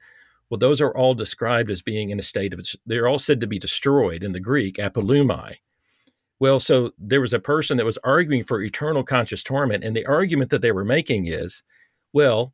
Well, 0.49 0.57
those 0.57 0.81
are 0.81 0.95
all 0.95 1.13
described 1.13 1.69
as 1.69 1.81
being 1.81 2.09
in 2.09 2.19
a 2.19 2.23
state 2.23 2.53
of 2.53 2.65
they're 2.85 3.07
all 3.07 3.19
said 3.19 3.41
to 3.41 3.47
be 3.47 3.59
destroyed 3.59 4.23
in 4.23 4.31
the 4.31 4.39
Greek 4.39 4.77
apolumai. 4.77 5.57
Well, 6.39 6.59
so 6.59 6.91
there 6.97 7.21
was 7.21 7.33
a 7.33 7.39
person 7.39 7.77
that 7.77 7.85
was 7.85 7.97
arguing 8.03 8.43
for 8.43 8.61
eternal 8.61 9.03
conscious 9.03 9.43
torment 9.43 9.83
and 9.83 9.95
the 9.95 10.05
argument 10.05 10.51
that 10.51 10.61
they 10.61 10.71
were 10.71 10.85
making 10.85 11.27
is, 11.27 11.63
well, 12.13 12.53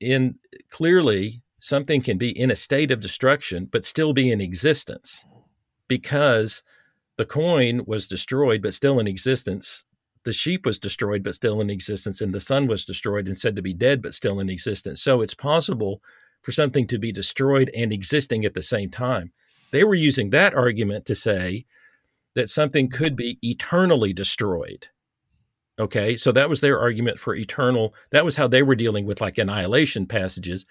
in 0.00 0.38
clearly 0.70 1.42
something 1.60 2.02
can 2.02 2.18
be 2.18 2.30
in 2.30 2.50
a 2.50 2.56
state 2.56 2.90
of 2.90 3.00
destruction 3.00 3.66
but 3.70 3.84
still 3.84 4.12
be 4.12 4.30
in 4.30 4.40
existence. 4.40 5.24
Because 5.88 6.62
the 7.16 7.26
coin 7.26 7.82
was 7.86 8.08
destroyed 8.08 8.62
but 8.62 8.74
still 8.74 8.98
in 8.98 9.06
existence. 9.06 9.84
The 10.24 10.32
sheep 10.32 10.64
was 10.66 10.78
destroyed 10.78 11.22
but 11.22 11.34
still 11.34 11.60
in 11.60 11.70
existence 11.70 12.20
and 12.20 12.34
the 12.34 12.40
son 12.40 12.66
was 12.66 12.84
destroyed 12.84 13.26
and 13.26 13.36
said 13.36 13.56
to 13.56 13.62
be 13.62 13.74
dead 13.74 14.02
but 14.02 14.14
still 14.14 14.40
in 14.40 14.48
existence. 14.48 15.02
So 15.02 15.20
it's 15.20 15.34
possible 15.34 16.02
for 16.42 16.52
something 16.52 16.86
to 16.86 16.98
be 16.98 17.12
destroyed 17.12 17.70
and 17.74 17.92
existing 17.92 18.44
at 18.44 18.54
the 18.54 18.62
same 18.62 18.90
time. 18.90 19.32
They 19.70 19.84
were 19.84 19.94
using 19.94 20.30
that 20.30 20.54
argument 20.54 21.06
to 21.06 21.14
say 21.14 21.66
that 22.34 22.48
something 22.48 22.88
could 22.88 23.16
be 23.16 23.38
eternally 23.42 24.12
destroyed. 24.12 24.88
Okay? 25.78 26.16
So 26.16 26.32
that 26.32 26.48
was 26.48 26.60
their 26.60 26.78
argument 26.78 27.18
for 27.18 27.34
eternal 27.34 27.94
that 28.10 28.24
was 28.24 28.36
how 28.36 28.48
they 28.48 28.62
were 28.62 28.74
dealing 28.74 29.06
with 29.06 29.20
like 29.20 29.38
annihilation 29.38 30.06
passages 30.06 30.64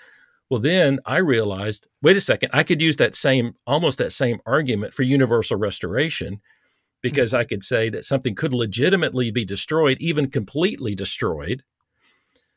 well 0.50 0.60
then 0.60 1.00
i 1.06 1.18
realized 1.18 1.88
wait 2.02 2.18
a 2.18 2.22
second 2.22 2.50
i 2.54 2.64
could 2.64 2.82
use 2.82 2.98
that 2.98 3.16
same 3.16 3.54
almost 3.68 3.98
that 3.98 4.12
same 4.12 4.40
argument 4.46 4.94
for 4.94 5.04
universal 5.04 5.58
restoration 5.58 6.40
because 7.02 7.34
I 7.34 7.44
could 7.44 7.64
say 7.64 7.90
that 7.90 8.06
something 8.06 8.36
could 8.36 8.54
legitimately 8.54 9.32
be 9.32 9.46
destroyed, 9.46 9.98
even 10.00 10.30
completely 10.30 10.96
destroyed, 10.96 11.64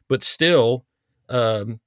but 0.09 0.23
still 0.23 0.85
um, 1.29 1.81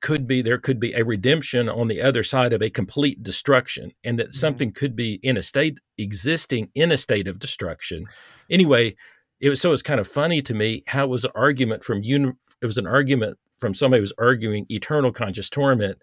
could 0.00 0.26
be 0.26 0.42
there 0.42 0.58
could 0.58 0.78
be 0.78 0.92
a 0.92 1.04
redemption 1.04 1.68
on 1.68 1.88
the 1.88 2.02
other 2.02 2.22
side 2.22 2.52
of 2.52 2.62
a 2.62 2.70
complete 2.70 3.22
destruction, 3.22 3.92
and 4.02 4.18
that 4.18 4.28
mm-hmm. 4.28 4.38
something 4.38 4.72
could 4.72 4.94
be 4.94 5.14
in 5.22 5.36
a 5.36 5.42
state 5.42 5.78
existing 5.98 6.70
in 6.74 6.92
a 6.92 6.98
state 6.98 7.26
of 7.26 7.38
destruction. 7.38 8.06
Anyway, 8.50 8.96
it 9.40 9.48
was 9.48 9.60
so 9.60 9.72
it's 9.72 9.82
kind 9.82 10.00
of 10.00 10.06
funny 10.06 10.42
to 10.42 10.54
me 10.54 10.82
how 10.86 11.04
it 11.04 11.10
was 11.10 11.24
an 11.24 11.32
argument 11.34 11.82
from 11.84 12.02
uni- 12.02 12.32
it 12.60 12.66
was 12.66 12.78
an 12.78 12.86
argument 12.86 13.38
from 13.64 13.72
somebody 13.72 14.00
who 14.00 14.02
was 14.02 14.12
arguing 14.18 14.66
eternal 14.68 15.10
conscious 15.10 15.48
torment 15.48 15.96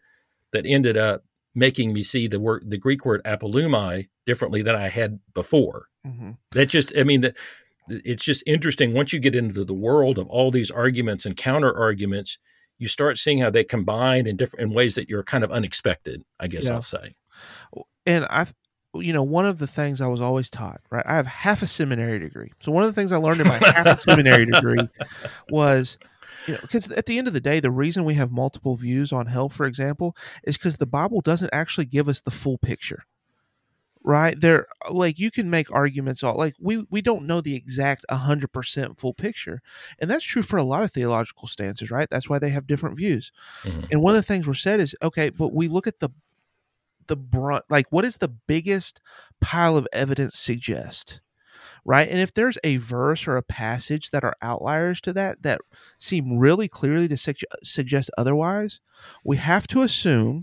that 0.51 0.66
ended 0.66 0.97
up 0.97 1.24
making 1.53 1.93
me 1.93 2.01
see 2.01 2.26
the 2.26 2.39
word 2.39 2.64
the 2.68 2.78
Greek 2.78 3.05
word 3.05 3.22
apollumi 3.24 4.07
differently 4.26 4.64
than 4.64 4.76
I 4.76 4.89
had 4.89 5.20
before. 5.36 5.86
Mm-hmm. 6.03 6.32
That 6.53 6.70
just, 6.70 6.91
I 6.97 7.03
mean, 7.03 7.22
that 7.22 7.38
it's 7.88 8.26
just 8.26 8.41
interesting 8.47 8.95
once 8.95 9.14
you 9.14 9.20
get 9.20 9.36
into 9.36 9.64
the 9.64 9.76
world 9.76 10.18
of 10.18 10.28
all 10.28 10.49
these 10.49 10.72
arguments 10.72 11.24
and 11.24 11.38
counter 11.38 11.72
arguments, 11.72 12.39
you 12.80 12.88
start 12.88 13.20
seeing 13.20 13.38
how 13.38 13.51
they 13.51 13.64
combine 13.64 14.26
in 14.26 14.38
different 14.38 14.64
in 14.64 14.74
ways 14.74 14.95
that 14.95 15.07
you're 15.07 15.22
kind 15.22 15.43
of 15.43 15.51
unexpected. 15.51 16.24
I 16.39 16.47
guess 16.47 16.66
yeah. 16.66 16.74
I'll 16.74 16.82
say. 16.82 17.14
And 18.07 18.26
I, 18.26 18.47
you 18.95 19.14
know, 19.14 19.22
one 19.22 19.45
of 19.45 19.59
the 19.59 19.68
things 19.68 20.01
I 20.01 20.07
was 20.07 20.20
always 20.20 20.49
taught, 20.49 20.82
right? 20.89 21.05
I 21.05 21.16
have 21.16 21.28
half 21.28 21.62
a 21.62 21.68
seminary 21.68 22.18
degree, 22.18 22.53
so 22.59 22.72
one 22.72 22.82
of 22.82 22.89
the 22.89 22.99
things 22.99 23.12
I 23.12 23.18
learned 23.18 23.41
in 23.41 23.47
my 23.47 23.57
half 23.57 23.86
a 23.86 23.99
seminary 23.99 24.47
degree 24.47 24.89
was 25.51 25.99
you 26.52 26.58
know 26.58 26.62
because 26.62 26.91
at 26.91 27.06
the 27.06 27.18
end 27.18 27.28
of 27.28 27.34
the 27.34 27.41
day 27.41 27.60
the 27.60 27.72
reason 27.72 28.06
we 28.06 28.14
have 28.14 28.32
multiple 28.32 28.76
views 28.76 29.12
on 29.12 29.28
hell 29.28 29.49
for 29.49 29.66
example 29.66 30.16
is 30.43 30.58
because 30.58 30.78
the 30.78 30.86
bible 30.86 31.22
doesn't 31.22 31.49
actually 31.54 31.86
give 31.86 32.08
us 32.08 32.22
the 32.22 32.32
full 32.32 32.58
picture 32.58 33.06
right? 34.04 34.39
There 34.39 34.68
like 34.89 35.20
you 35.20 35.32
can 35.32 35.49
make 35.49 35.72
arguments 35.72 36.24
all 36.24 36.36
like 36.36 36.56
we 36.60 36.86
we 36.89 37.02
don't 37.02 37.26
know 37.26 37.41
the 37.41 37.56
exact 37.56 38.06
100% 38.10 38.99
full 38.99 39.14
picture 39.14 39.62
and 39.99 40.10
that's 40.10 40.26
true 40.26 40.41
for 40.41 40.58
a 40.58 40.64
lot 40.64 40.84
of 40.84 40.91
theological 40.91 41.47
stances 41.47 41.91
right? 41.91 42.10
That's 42.10 42.30
why 42.30 42.39
they 42.39 42.49
have 42.49 42.68
different 42.68 42.97
views. 42.97 43.32
Mm-hmm. 43.64 43.82
and 43.91 44.02
one 44.02 44.16
of 44.16 44.22
the 44.22 44.28
things 44.28 44.47
we're 44.47 44.54
said 44.54 44.80
is 44.80 44.95
okay 45.04 45.30
but 45.30 45.54
we 45.54 45.68
look 45.68 45.88
at 45.88 45.99
the 45.99 46.10
the 47.08 47.18
brunt 47.18 47.66
like 47.70 47.88
what 47.89 48.06
is 48.06 48.18
the 48.18 48.28
biggest 48.28 49.02
pile 49.39 49.76
of 49.78 49.88
evidence 49.91 50.38
suggest 50.38 51.20
right 51.86 52.10
and 52.10 52.20
if 52.20 52.34
there's 52.34 52.58
a 52.64 52.78
verse 52.78 53.28
or 53.28 53.38
a 53.38 53.44
passage 53.44 54.12
that 54.12 54.24
are 54.24 54.36
outliers 54.42 55.02
to 55.02 55.14
that 55.14 55.42
that 55.44 55.60
seem 56.00 56.38
really 56.38 56.68
clearly 56.68 57.08
to 57.08 57.18
su- 57.18 57.34
suggest 57.64 58.10
otherwise 58.18 58.80
we 59.24 59.38
have 59.38 59.68
to 59.68 59.82
assume 59.82 60.42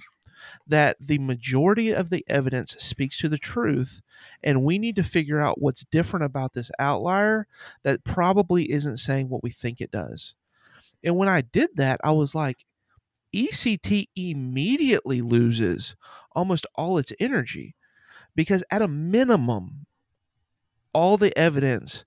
that 0.67 0.97
the 1.01 1.19
majority 1.19 1.91
of 1.93 2.11
the 2.11 2.25
evidence 2.29 2.77
speaks 2.79 3.19
to 3.19 3.29
the 3.29 3.39
truth, 3.39 4.01
and 4.43 4.65
we 4.65 4.79
need 4.79 4.97
to 4.97 5.03
figure 5.03 5.41
out 5.41 5.61
what's 5.61 5.85
different 5.91 6.25
about 6.25 6.53
this 6.53 6.71
outlier 6.79 7.47
that 7.83 8.05
probably 8.05 8.71
isn't 8.71 8.99
saying 8.99 9.29
what 9.29 9.43
we 9.43 9.51
think 9.51 9.81
it 9.81 9.91
does. 9.91 10.35
And 11.05 11.17
when 11.17 11.29
I 11.29 11.43
did 11.43 11.71
that, 11.77 12.01
I 12.05 12.13
was 12.13 12.35
like, 12.35 12.65
ECT 13.33 14.09
immediately 14.17 15.23
loses 15.23 15.97
almost 16.33 16.67
all 16.75 16.99
its 16.99 17.13
energy 17.21 17.75
because, 18.37 18.65
at 18.71 18.83
a 18.83 18.89
minimum, 18.89 19.87
all 20.99 21.17
the 21.17 21.37
evidence, 21.39 22.05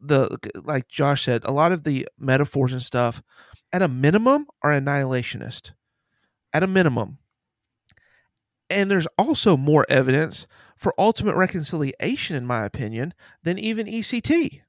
the 0.00 0.36
like 0.64 0.88
Josh 0.88 1.24
said, 1.24 1.44
a 1.44 1.52
lot 1.52 1.70
of 1.70 1.84
the 1.84 2.08
metaphors 2.18 2.72
and 2.72 2.82
stuff, 2.82 3.22
at 3.72 3.82
a 3.82 3.88
minimum, 3.88 4.46
are 4.62 4.72
annihilationist. 4.72 5.70
At 6.52 6.64
a 6.64 6.66
minimum, 6.66 7.18
and 8.68 8.90
there's 8.90 9.06
also 9.16 9.56
more 9.56 9.86
evidence 9.88 10.46
for 10.76 10.92
ultimate 10.98 11.36
reconciliation, 11.36 12.34
in 12.34 12.44
my 12.44 12.64
opinion, 12.64 13.14
than 13.44 13.58
even 13.58 13.86
ECT. 13.86 14.62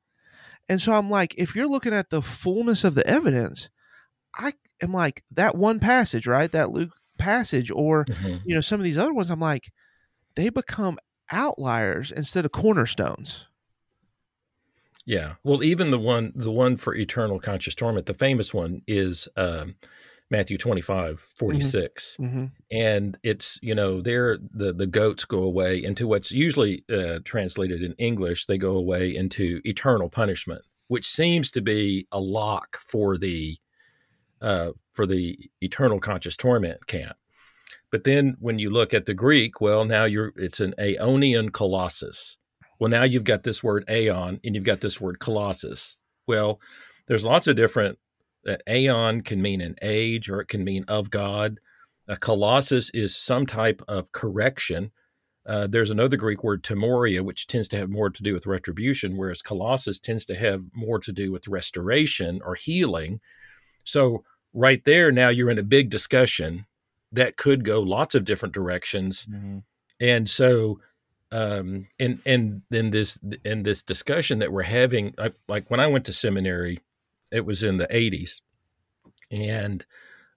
And 0.69 0.81
so 0.81 0.93
I'm 0.93 1.09
like, 1.09 1.33
if 1.37 1.55
you're 1.55 1.67
looking 1.67 1.93
at 1.93 2.09
the 2.09 2.21
fullness 2.21 2.83
of 2.83 2.95
the 2.95 3.05
evidence, 3.07 3.69
I 4.35 4.53
am 4.81 4.93
like, 4.93 5.23
that 5.31 5.55
one 5.55 5.79
passage, 5.79 6.27
right? 6.27 6.51
That 6.51 6.69
Luke 6.69 6.91
passage, 7.17 7.71
or, 7.71 8.05
mm-hmm. 8.05 8.37
you 8.45 8.55
know, 8.55 8.61
some 8.61 8.79
of 8.79 8.83
these 8.83 8.97
other 8.97 9.13
ones, 9.13 9.29
I'm 9.29 9.39
like, 9.39 9.71
they 10.35 10.49
become 10.49 10.99
outliers 11.31 12.11
instead 12.11 12.45
of 12.45 12.51
cornerstones. 12.51 13.47
Yeah. 15.05 15.33
Well, 15.43 15.63
even 15.63 15.91
the 15.91 15.99
one, 15.99 16.31
the 16.35 16.51
one 16.51 16.77
for 16.77 16.95
eternal 16.95 17.39
conscious 17.39 17.75
torment, 17.75 18.05
the 18.05 18.13
famous 18.13 18.53
one 18.53 18.81
is 18.87 19.27
um, 19.35 19.75
Matthew 20.29 20.57
25, 20.57 21.19
46. 21.19 22.17
Mm-hmm. 22.19 22.25
mm-hmm. 22.25 22.45
And 22.71 23.17
it's, 23.23 23.59
you 23.61 23.75
know, 23.75 24.01
there 24.01 24.37
the, 24.53 24.73
the 24.73 24.87
goats 24.87 25.25
go 25.25 25.43
away 25.43 25.83
into 25.83 26.07
what's 26.07 26.31
usually 26.31 26.83
uh, 26.91 27.19
translated 27.23 27.83
in 27.83 27.93
English, 27.97 28.45
they 28.45 28.57
go 28.57 28.75
away 28.77 29.13
into 29.15 29.61
eternal 29.63 30.09
punishment, 30.09 30.63
which 30.87 31.05
seems 31.05 31.51
to 31.51 31.61
be 31.61 32.07
a 32.11 32.19
lock 32.19 32.77
for 32.77 33.17
the 33.17 33.57
uh, 34.41 34.71
for 34.91 35.05
the 35.05 35.39
eternal 35.61 35.99
conscious 35.99 36.35
torment 36.35 36.85
camp. 36.87 37.15
But 37.91 38.03
then 38.03 38.35
when 38.39 38.59
you 38.59 38.69
look 38.69 38.93
at 38.93 39.05
the 39.05 39.13
Greek, 39.13 39.61
well, 39.61 39.85
now 39.85 40.05
you're 40.05 40.33
it's 40.35 40.59
an 40.59 40.73
aeonian 40.79 41.51
kolasis. 41.51 42.37
Well, 42.83 42.89
now 42.89 43.03
you've 43.05 43.23
got 43.23 43.43
this 43.43 43.63
word 43.63 43.89
aeon 43.89 44.41
and 44.43 44.55
you've 44.55 44.65
got 44.65 44.81
this 44.81 44.99
word 44.99 45.19
kolasis. 45.19 45.95
Well, 46.27 46.59
there's 47.07 47.23
lots 47.23 47.47
of 47.47 47.55
different 47.55 47.97
that 48.43 48.61
aeon 48.69 49.21
can 49.21 49.41
mean 49.41 49.61
an 49.61 49.75
age 49.81 50.29
or 50.29 50.41
it 50.41 50.49
can 50.49 50.65
mean 50.65 50.83
of 50.89 51.09
God. 51.09 51.61
A 52.09 52.17
kolasis 52.17 52.91
is 52.93 53.15
some 53.15 53.45
type 53.45 53.81
of 53.87 54.11
correction. 54.11 54.91
Uh, 55.45 55.65
there's 55.65 55.91
another 55.91 56.17
Greek 56.17 56.43
word, 56.43 56.61
timoria, 56.61 57.23
which 57.23 57.47
tends 57.47 57.69
to 57.69 57.77
have 57.77 57.89
more 57.89 58.09
to 58.09 58.21
do 58.21 58.33
with 58.33 58.45
retribution, 58.45 59.15
whereas 59.15 59.41
kolasis 59.41 60.01
tends 60.01 60.25
to 60.25 60.35
have 60.35 60.65
more 60.75 60.99
to 60.99 61.13
do 61.13 61.31
with 61.31 61.47
restoration 61.47 62.41
or 62.43 62.53
healing. 62.53 63.21
So, 63.85 64.25
right 64.53 64.83
there, 64.83 65.09
now 65.09 65.29
you're 65.29 65.49
in 65.49 65.57
a 65.57 65.63
big 65.63 65.89
discussion 65.89 66.65
that 67.13 67.37
could 67.37 67.63
go 67.63 67.79
lots 67.79 68.13
of 68.13 68.25
different 68.25 68.53
directions. 68.53 69.25
Mm-hmm. 69.25 69.59
And 70.01 70.29
so, 70.29 70.81
um, 71.33 71.87
and 71.99 72.19
and 72.27 72.61
then 72.69 72.91
this 72.91 73.19
in 73.43 73.63
this 73.63 73.81
discussion 73.81 74.39
that 74.39 74.51
we're 74.51 74.61
having, 74.61 75.15
like, 75.17 75.33
like 75.47 75.71
when 75.71 75.79
I 75.79 75.87
went 75.87 76.05
to 76.05 76.13
seminary, 76.13 76.79
it 77.31 77.43
was 77.45 77.63
in 77.63 77.77
the 77.77 77.87
80s. 77.87 78.39
And 79.31 79.83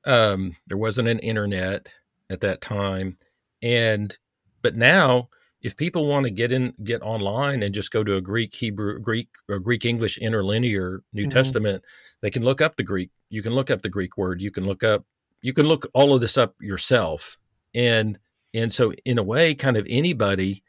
um, 0.07 0.57
there 0.67 0.79
wasn't 0.79 1.09
an 1.09 1.19
internet 1.19 1.89
at 2.31 2.41
that 2.41 2.63
time. 2.63 3.17
And, 3.63 4.17
but 4.63 4.75
now, 4.75 5.29
if 5.61 5.77
people 5.77 6.09
want 6.09 6.25
to 6.25 6.31
get 6.31 6.51
in, 6.51 6.73
get 6.83 7.03
online 7.03 7.63
and 7.63 7.75
just 7.75 7.91
go 7.91 8.03
to 8.03 8.17
a 8.17 8.21
Greek, 8.23 8.55
Hebrew, 8.55 8.99
Greek, 8.99 9.29
or 9.51 9.59
Greek 9.59 9.85
English 9.85 10.19
interlinear 10.19 11.03
New 11.13 11.25
mm-hmm. 11.25 11.31
Testament, 11.31 11.85
they 12.23 12.31
can 12.31 12.43
look 12.45 12.63
up 12.63 12.77
the 12.77 12.83
Greek. 12.83 13.11
You 13.29 13.43
can 13.43 13.53
look 13.53 13.71
up 13.71 13.83
the 13.83 13.91
Greek 13.91 14.17
word. 14.17 14.41
You 14.41 14.51
can 14.51 14.65
look 14.65 14.83
up, 14.83 15.05
you 15.43 15.53
can 15.53 15.67
look 15.67 15.87
all 15.93 16.15
of 16.15 16.23
this 16.23 16.39
up 16.39 16.55
yourself. 16.61 17.37
And, 17.75 18.19
and 18.55 18.73
so 18.73 18.95
in 19.05 19.19
a 19.19 19.23
way, 19.23 19.55
kind 19.55 19.77
of 19.77 19.87
anybody 19.91 20.63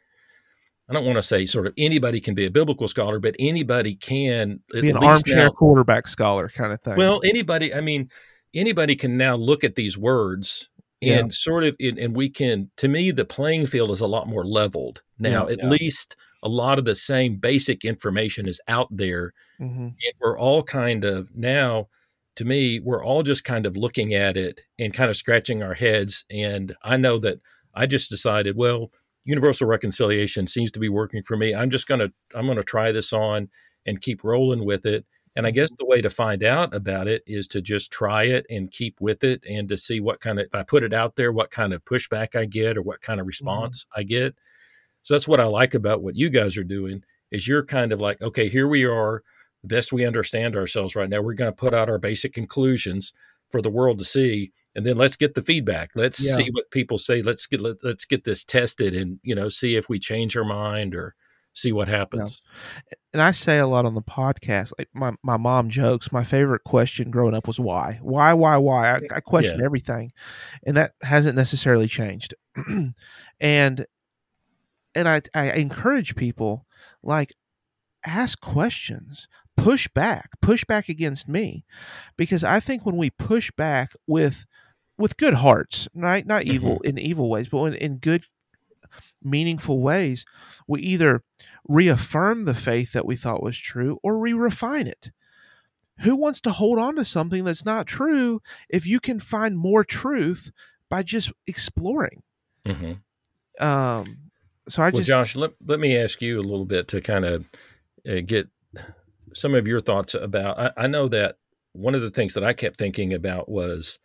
I 0.89 0.93
don't 0.93 1.05
want 1.05 1.17
to 1.17 1.23
say 1.23 1.45
sort 1.45 1.67
of 1.67 1.73
anybody 1.77 2.21
can 2.21 2.33
be 2.33 2.45
a 2.45 2.51
biblical 2.51 2.87
scholar, 2.87 3.19
but 3.19 3.35
anybody 3.39 3.95
can 3.95 4.61
be 4.71 4.89
an 4.89 4.97
armchair 4.97 5.35
now, 5.35 5.49
quarterback 5.49 6.07
scholar 6.07 6.47
kind 6.49 6.71
of 6.71 6.81
thing. 6.81 6.95
Well, 6.95 7.21
anybody, 7.25 7.73
I 7.73 7.81
mean, 7.81 8.09
anybody 8.53 8.95
can 8.95 9.17
now 9.17 9.35
look 9.35 9.63
at 9.63 9.75
these 9.75 9.97
words 9.97 10.69
and 11.01 11.27
yeah. 11.27 11.31
sort 11.31 11.65
of, 11.65 11.75
and 11.79 12.15
we 12.15 12.29
can, 12.29 12.71
to 12.77 12.87
me, 12.87 13.11
the 13.11 13.25
playing 13.25 13.65
field 13.65 13.91
is 13.91 13.99
a 13.99 14.07
lot 14.07 14.27
more 14.27 14.45
leveled 14.45 15.01
now. 15.19 15.47
Yeah, 15.47 15.53
at 15.53 15.59
yeah. 15.59 15.69
least 15.69 16.15
a 16.41 16.49
lot 16.49 16.79
of 16.79 16.85
the 16.85 16.95
same 16.95 17.35
basic 17.35 17.83
information 17.83 18.47
is 18.47 18.61
out 18.67 18.87
there. 18.89 19.33
Mm-hmm. 19.59 19.81
And 19.81 20.13
we're 20.21 20.39
all 20.39 20.63
kind 20.63 21.03
of 21.03 21.35
now, 21.35 21.89
to 22.37 22.45
me, 22.45 22.79
we're 22.79 23.03
all 23.03 23.23
just 23.23 23.43
kind 23.43 23.65
of 23.65 23.75
looking 23.75 24.13
at 24.13 24.37
it 24.37 24.61
and 24.79 24.93
kind 24.93 25.09
of 25.09 25.17
scratching 25.17 25.63
our 25.63 25.73
heads. 25.73 26.23
And 26.31 26.75
I 26.81 26.95
know 26.95 27.17
that 27.17 27.39
I 27.73 27.87
just 27.87 28.09
decided, 28.09 28.55
well, 28.55 28.91
universal 29.27 29.67
reconciliation 29.67 30.47
seems 30.47 30.71
to 30.71 30.79
be 30.79 30.89
working 30.89 31.21
for 31.21 31.37
me. 31.37 31.53
I'm 31.53 31.69
just 31.69 31.87
going 31.87 31.99
to 31.99 32.11
I'm 32.33 32.45
going 32.45 32.57
to 32.57 32.63
try 32.63 32.91
this 32.91 33.13
on 33.13 33.49
and 33.85 34.01
keep 34.01 34.23
rolling 34.23 34.65
with 34.65 34.85
it. 34.85 35.05
And 35.35 35.45
I 35.45 35.51
guess 35.51 35.69
the 35.77 35.85
way 35.85 36.01
to 36.01 36.09
find 36.09 36.43
out 36.43 36.73
about 36.73 37.07
it 37.07 37.21
is 37.27 37.47
to 37.49 37.61
just 37.61 37.91
try 37.91 38.23
it 38.23 38.47
and 38.49 38.71
keep 38.71 38.99
with 38.99 39.23
it 39.23 39.43
and 39.47 39.69
to 39.69 39.77
see 39.77 39.99
what 39.99 40.19
kind 40.19 40.39
of, 40.39 40.47
if 40.47 40.55
I 40.55 40.63
put 40.63 40.81
it 40.81 40.93
out 40.93 41.15
there, 41.15 41.31
what 41.31 41.51
kind 41.51 41.73
of 41.73 41.85
pushback 41.85 42.35
I 42.35 42.45
get 42.45 42.75
or 42.75 42.81
what 42.81 43.01
kind 43.01 43.19
of 43.19 43.27
response 43.27 43.83
mm-hmm. 43.83 43.99
I 43.99 44.03
get. 44.03 44.35
So 45.03 45.13
that's 45.13 45.27
what 45.27 45.39
I 45.39 45.45
like 45.45 45.75
about 45.75 46.01
what 46.01 46.15
you 46.15 46.31
guys 46.31 46.57
are 46.57 46.63
doing 46.63 47.03
is 47.29 47.47
you're 47.47 47.63
kind 47.63 47.91
of 47.91 47.99
like, 47.99 48.19
okay, 48.21 48.49
here 48.49 48.67
we 48.67 48.85
are, 48.85 49.21
the 49.61 49.67
best 49.67 49.93
we 49.93 50.07
understand 50.07 50.55
ourselves 50.55 50.95
right 50.95 51.09
now. 51.09 51.21
We're 51.21 51.33
going 51.33 51.51
to 51.51 51.55
put 51.55 51.73
out 51.73 51.89
our 51.89 51.99
basic 51.99 52.33
conclusions 52.33 53.13
for 53.51 53.61
the 53.61 53.69
world 53.69 53.99
to 53.99 54.05
see 54.05 54.53
and 54.77 54.85
then 54.85 54.95
let's 54.95 55.15
get 55.15 55.33
the 55.33 55.41
feedback. 55.41 55.89
Let's 55.95 56.23
yeah. 56.23 56.35
see 56.35 56.49
what 56.51 56.69
people 56.69 56.99
say. 56.99 57.23
Let's 57.23 57.47
get 57.47 57.59
let, 57.59 57.83
us 57.83 58.05
get 58.05 58.23
this 58.23 58.45
tested 58.45 58.93
and 58.93 59.19
you 59.23 59.33
know 59.33 59.49
see 59.49 59.75
if 59.75 59.89
we 59.89 59.97
change 59.97 60.37
our 60.37 60.45
mind 60.45 60.95
or 60.95 61.15
see 61.53 61.71
what 61.71 61.87
happens. 61.87 62.43
Yeah. 62.91 62.97
and 63.13 63.21
i 63.23 63.31
say 63.31 63.57
a 63.57 63.65
lot 63.65 63.85
on 63.85 63.95
the 63.95 64.01
podcast 64.03 64.71
like 64.77 64.89
my, 64.93 65.13
my 65.23 65.37
mom 65.37 65.71
jokes 65.71 66.11
my 66.11 66.23
favorite 66.23 66.63
question 66.63 67.09
growing 67.09 67.33
up 67.33 67.47
was 67.47 67.59
why. 67.59 67.99
Why 68.03 68.33
why 68.33 68.57
why? 68.57 68.91
I, 68.91 68.99
I 69.15 69.19
question 69.19 69.59
yeah. 69.59 69.65
everything 69.65 70.11
and 70.65 70.77
that 70.77 70.93
hasn't 71.01 71.35
necessarily 71.35 71.87
changed. 71.87 72.35
And 73.39 73.85
and 74.95 75.07
I, 75.07 75.21
I 75.35 75.51
encourage 75.51 76.15
people 76.15 76.65
like 77.03 77.33
ask 78.03 78.39
questions. 78.39 79.27
Push 79.55 79.87
back. 79.89 80.29
Push 80.41 80.65
back 80.65 80.89
against 80.89 81.27
me. 81.27 81.65
Because 82.15 82.43
i 82.43 82.59
think 82.59 82.85
when 82.85 82.97
we 82.97 83.09
push 83.09 83.51
back 83.57 83.93
with 84.05 84.45
with 84.97 85.17
good 85.17 85.35
hearts 85.35 85.87
right 85.93 86.25
not 86.25 86.43
evil 86.43 86.75
mm-hmm. 86.75 86.87
in 86.87 86.97
evil 86.97 87.29
ways 87.29 87.49
but 87.49 87.63
in, 87.65 87.73
in 87.75 87.97
good 87.97 88.23
meaningful 89.23 89.79
ways 89.79 90.25
we 90.67 90.81
either 90.81 91.23
reaffirm 91.67 92.45
the 92.45 92.53
faith 92.53 92.93
that 92.93 93.05
we 93.05 93.15
thought 93.15 93.43
was 93.43 93.57
true 93.57 93.99
or 94.03 94.19
we 94.19 94.33
refine 94.33 94.87
it 94.87 95.11
who 96.01 96.15
wants 96.15 96.39
to 96.39 96.51
hold 96.51 96.77
on 96.77 96.95
to 96.95 97.03
something 97.03 97.43
that's 97.43 97.65
not 97.65 97.87
true 97.87 98.41
if 98.69 98.85
you 98.85 98.99
can 98.99 99.19
find 99.19 99.57
more 99.57 99.83
truth 99.83 100.51
by 100.89 101.03
just 101.03 101.31
exploring 101.47 102.21
mm-hmm. 102.65 102.93
um 103.63 104.17
so 104.69 104.83
i 104.83 104.89
well, 104.89 104.99
just 104.99 105.09
josh 105.09 105.35
let, 105.35 105.51
let 105.65 105.79
me 105.79 105.97
ask 105.97 106.21
you 106.21 106.39
a 106.39 106.41
little 106.41 106.65
bit 106.65 106.87
to 106.87 107.01
kind 107.01 107.25
of 107.25 107.45
uh, 108.07 108.21
get 108.25 108.47
some 109.37 109.53
of 109.53 109.67
your 109.67 109.79
thoughts 109.79 110.13
about. 110.15 110.57
I, 110.57 110.71
I, 110.77 110.87
know 110.87 111.07
that 111.09 111.37
one 111.73 111.95
of 111.95 112.01
the 112.01 112.09
things 112.09 112.33
that 112.33 112.43
I 112.43 112.53
kept 112.53 112.77
thinking 112.77 113.13
about 113.13 113.49
was 113.49 113.99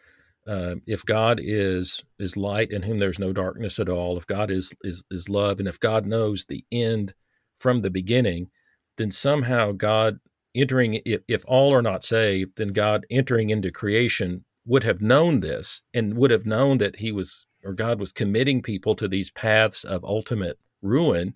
uh, 0.46 0.76
if 0.86 1.04
God 1.04 1.40
is 1.42 2.02
is 2.18 2.36
light 2.36 2.70
in 2.70 2.82
whom 2.82 2.98
there's 2.98 3.18
no 3.18 3.32
darkness 3.32 3.78
at 3.78 3.88
all, 3.88 4.16
if 4.16 4.26
God 4.26 4.50
is 4.50 4.72
is 4.82 5.04
is 5.10 5.28
love, 5.28 5.58
and 5.58 5.68
if 5.68 5.78
God 5.78 6.06
knows 6.06 6.44
the 6.44 6.64
end 6.72 7.14
from 7.58 7.82
the 7.82 7.90
beginning, 7.90 8.50
then 8.96 9.10
somehow 9.10 9.72
God 9.72 10.18
entering 10.54 11.00
if, 11.04 11.22
if 11.28 11.44
all 11.46 11.72
are 11.72 11.82
not 11.82 12.04
saved, 12.04 12.52
then 12.56 12.68
God 12.68 13.06
entering 13.10 13.50
into 13.50 13.70
creation 13.70 14.44
would 14.66 14.84
have 14.84 15.00
known 15.00 15.40
this 15.40 15.82
and 15.94 16.16
would 16.16 16.30
have 16.30 16.46
known 16.46 16.78
that 16.78 16.96
He 16.96 17.12
was 17.12 17.46
or 17.64 17.72
God 17.72 18.00
was 18.00 18.12
committing 18.12 18.62
people 18.62 18.94
to 18.96 19.08
these 19.08 19.30
paths 19.30 19.84
of 19.84 20.04
ultimate 20.04 20.58
ruin 20.82 21.34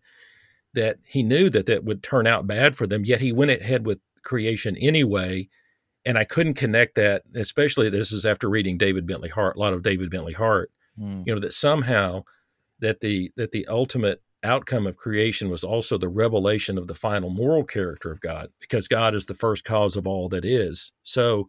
that 0.75 0.99
he 1.07 1.23
knew 1.23 1.49
that 1.51 1.67
that 1.67 1.85
would 1.85 2.03
turn 2.03 2.27
out 2.27 2.47
bad 2.47 2.77
for 2.77 2.87
them, 2.87 3.05
yet 3.05 3.21
he 3.21 3.33
went 3.33 3.51
ahead 3.51 3.87
with 3.87 3.99
creation 4.23 4.77
anyway. 4.77 5.49
And 6.07 6.17
I 6.17 6.25
couldn't 6.25 6.55
connect 6.55 6.95
that, 6.95 7.25
especially 7.35 7.91
this 7.91 8.13
is 8.13 8.25
after 8.25 8.49
reading 8.49 8.79
David 8.79 9.07
Bentley 9.07 9.29
Hart, 9.29 9.57
a 9.57 9.59
lot 9.59 9.75
of 9.75 9.83
David 9.83 10.09
Bentley 10.09 10.33
Hart, 10.33 10.71
mm. 10.99 11.27
you 11.27 11.35
know, 11.35 11.41
that 11.41 11.53
somehow 11.53 12.23
that 12.79 13.01
the 13.01 13.33
that 13.37 13.51
the 13.51 13.67
ultimate 13.67 14.23
outcome 14.45 14.87
of 14.87 14.97
creation 14.97 15.51
was 15.51 15.65
also 15.65 15.99
the 15.99 16.09
revelation 16.09 16.79
of 16.79 16.87
the 16.87 16.95
final 16.95 17.29
moral 17.29 17.65
character 17.65 18.13
of 18.13 18.21
God, 18.21 18.51
because 18.61 18.87
God 18.87 19.15
is 19.15 19.27
the 19.27 19.35
first 19.35 19.65
cause 19.65 19.97
of 19.97 20.07
all 20.07 20.29
that 20.29 20.45
is. 20.45 20.93
So 21.03 21.49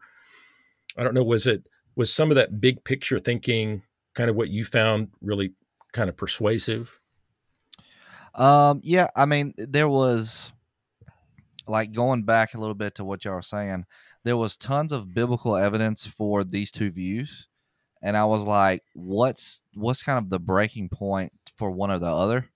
I 0.97 1.03
don't 1.03 1.13
know, 1.13 1.23
was 1.23 1.45
it 1.45 1.63
was 1.95 2.11
some 2.11 2.31
of 2.31 2.35
that 2.35 2.59
big 2.59 2.83
picture 2.83 3.19
thinking 3.19 3.83
kind 4.15 4.29
of 4.29 4.35
what 4.35 4.49
you 4.49 4.65
found 4.65 5.09
really 5.21 5.53
kind 5.93 6.09
of 6.09 6.17
persuasive? 6.17 6.99
Um, 8.33 8.81
yeah, 8.83 9.09
I 9.15 9.25
mean, 9.25 9.53
there 9.57 9.89
was 9.89 10.51
like 11.67 11.91
going 11.91 12.23
back 12.23 12.53
a 12.53 12.59
little 12.59 12.75
bit 12.75 12.95
to 12.95 13.05
what 13.05 13.25
y'all 13.25 13.35
were 13.35 13.41
saying, 13.41 13.85
there 14.27 14.37
was 14.37 14.57
tons 14.57 14.91
of 14.91 15.13
biblical 15.13 15.55
evidence 15.55 16.05
for 16.05 16.43
these 16.43 16.69
two 16.69 16.91
views. 16.91 17.47
And 18.01 18.17
I 18.17 18.25
was 18.25 18.43
like, 18.43 18.83
what's 18.93 19.61
what's 19.73 20.03
kind 20.03 20.17
of 20.17 20.29
the 20.29 20.39
breaking 20.39 20.89
point 20.89 21.31
for 21.55 21.71
one 21.71 21.89
or 21.91 21.97
the 21.97 22.07
other? 22.07 22.49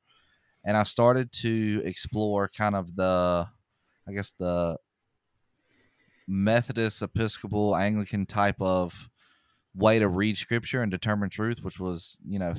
And 0.65 0.78
I 0.78 0.84
started 0.84 1.32
to 1.34 1.82
explore 1.86 2.49
kind 2.49 2.76
of 2.76 2.95
the 2.95 3.47
I 4.07 4.11
guess 4.11 4.34
the 4.38 4.78
Methodist, 6.28 7.01
Episcopal, 7.01 7.76
Anglican 7.76 8.26
type 8.26 8.61
of 8.61 9.09
way 9.74 9.99
to 9.99 10.07
read 10.07 10.38
scripture 10.38 10.82
and 10.82 10.91
determine 10.91 11.30
truth, 11.30 11.63
which 11.63 11.80
was, 11.80 12.17
you 12.26 12.38
know, 12.38 12.53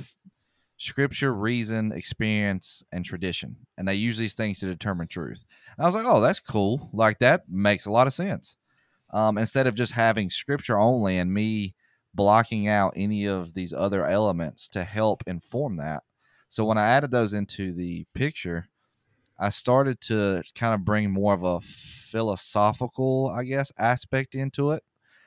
scripture, 0.78 1.32
reason, 1.32 1.92
experience, 1.92 2.82
and 2.92 3.04
tradition. 3.04 3.56
And 3.76 3.86
they 3.86 3.94
use 3.94 4.16
these 4.16 4.34
things 4.34 4.58
to 4.60 4.66
determine 4.66 5.06
truth. 5.06 5.44
And 5.76 5.84
I 5.84 5.88
was 5.88 5.94
like, 5.94 6.06
oh, 6.06 6.20
that's 6.20 6.40
cool. 6.40 6.90
Like 6.92 7.18
that 7.18 7.44
makes 7.48 7.86
a 7.86 7.92
lot 7.92 8.06
of 8.06 8.14
sense. 8.14 8.56
Um, 9.12 9.36
instead 9.36 9.66
of 9.66 9.74
just 9.74 9.92
having 9.92 10.30
scripture 10.30 10.78
only 10.78 11.18
and 11.18 11.32
me 11.32 11.74
blocking 12.14 12.68
out 12.68 12.94
any 12.96 13.26
of 13.26 13.54
these 13.54 13.72
other 13.72 14.06
elements 14.06 14.68
to 14.68 14.84
help 14.84 15.22
inform 15.26 15.76
that. 15.76 16.02
So 16.48 16.64
when 16.64 16.78
I 16.78 16.88
added 16.88 17.10
those 17.10 17.32
into 17.32 17.72
the 17.72 18.06
picture, 18.14 18.68
I 19.38 19.50
started 19.50 20.00
to 20.02 20.42
kind 20.54 20.74
of 20.74 20.84
bring 20.84 21.10
more 21.10 21.34
of 21.34 21.42
a 21.42 21.60
philosophical, 21.60 23.32
I 23.34 23.44
guess, 23.44 23.72
aspect 23.78 24.34
into 24.34 24.70
it 24.70 24.84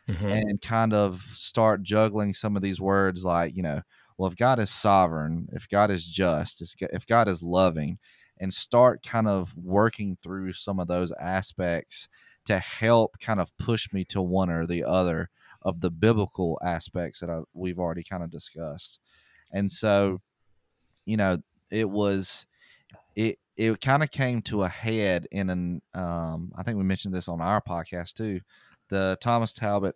mm-hmm. 0.08 0.28
and 0.28 0.62
kind 0.62 0.94
of 0.94 1.22
start 1.34 1.84
juggling 1.84 2.34
some 2.34 2.56
of 2.56 2.62
these 2.62 2.80
words 2.80 3.26
like, 3.26 3.56
you 3.56 3.64
know, 3.64 3.82
well, 4.18 4.30
if 4.30 4.38
God 4.38 4.60
is 4.60 4.70
sovereign, 4.70 5.50
if 5.52 5.68
God 5.68 5.92
is 5.92 6.06
just, 6.06 6.76
if 6.80 7.06
God 7.06 7.28
is 7.28 7.44
loving, 7.44 8.00
and 8.38 8.54
start 8.54 9.02
kind 9.04 9.28
of 9.28 9.56
working 9.58 10.18
through 10.22 10.54
some 10.54 10.80
of 10.80 10.88
those 10.88 11.12
aspects 11.20 12.08
to 12.46 12.60
help 12.60 13.20
kind 13.20 13.40
of 13.40 13.56
push 13.58 13.92
me 13.92 14.06
to 14.06 14.22
one 14.22 14.50
or 14.50 14.66
the 14.66 14.84
other 14.84 15.30
of 15.62 15.82
the 15.82 15.92
biblical 15.92 16.60
aspects 16.64 17.20
that 17.20 17.30
I, 17.30 17.42
we've 17.54 17.80
already 17.80 18.04
kind 18.04 18.24
of 18.24 18.30
discussed. 18.30 19.00
And 19.52 19.72
so, 19.72 20.22
you 21.06 21.18
know, 21.18 21.40
it 21.72 21.90
was 21.90 22.46
it 23.16 23.40
it 23.58 23.82
kind 23.82 24.04
of 24.04 24.12
came 24.12 24.42
to 24.44 24.64
a 24.64 24.70
head 24.70 25.28
in 25.32 25.50
an 25.50 25.82
um, 25.94 26.52
I 26.56 26.64
think 26.64 26.78
we 26.78 26.84
mentioned 26.84 27.14
this 27.14 27.28
on 27.28 27.42
our 27.42 27.62
podcast 27.62 28.14
too. 28.14 28.42
The 28.90 29.18
Thomas 29.20 29.54
Talbott 29.54 29.96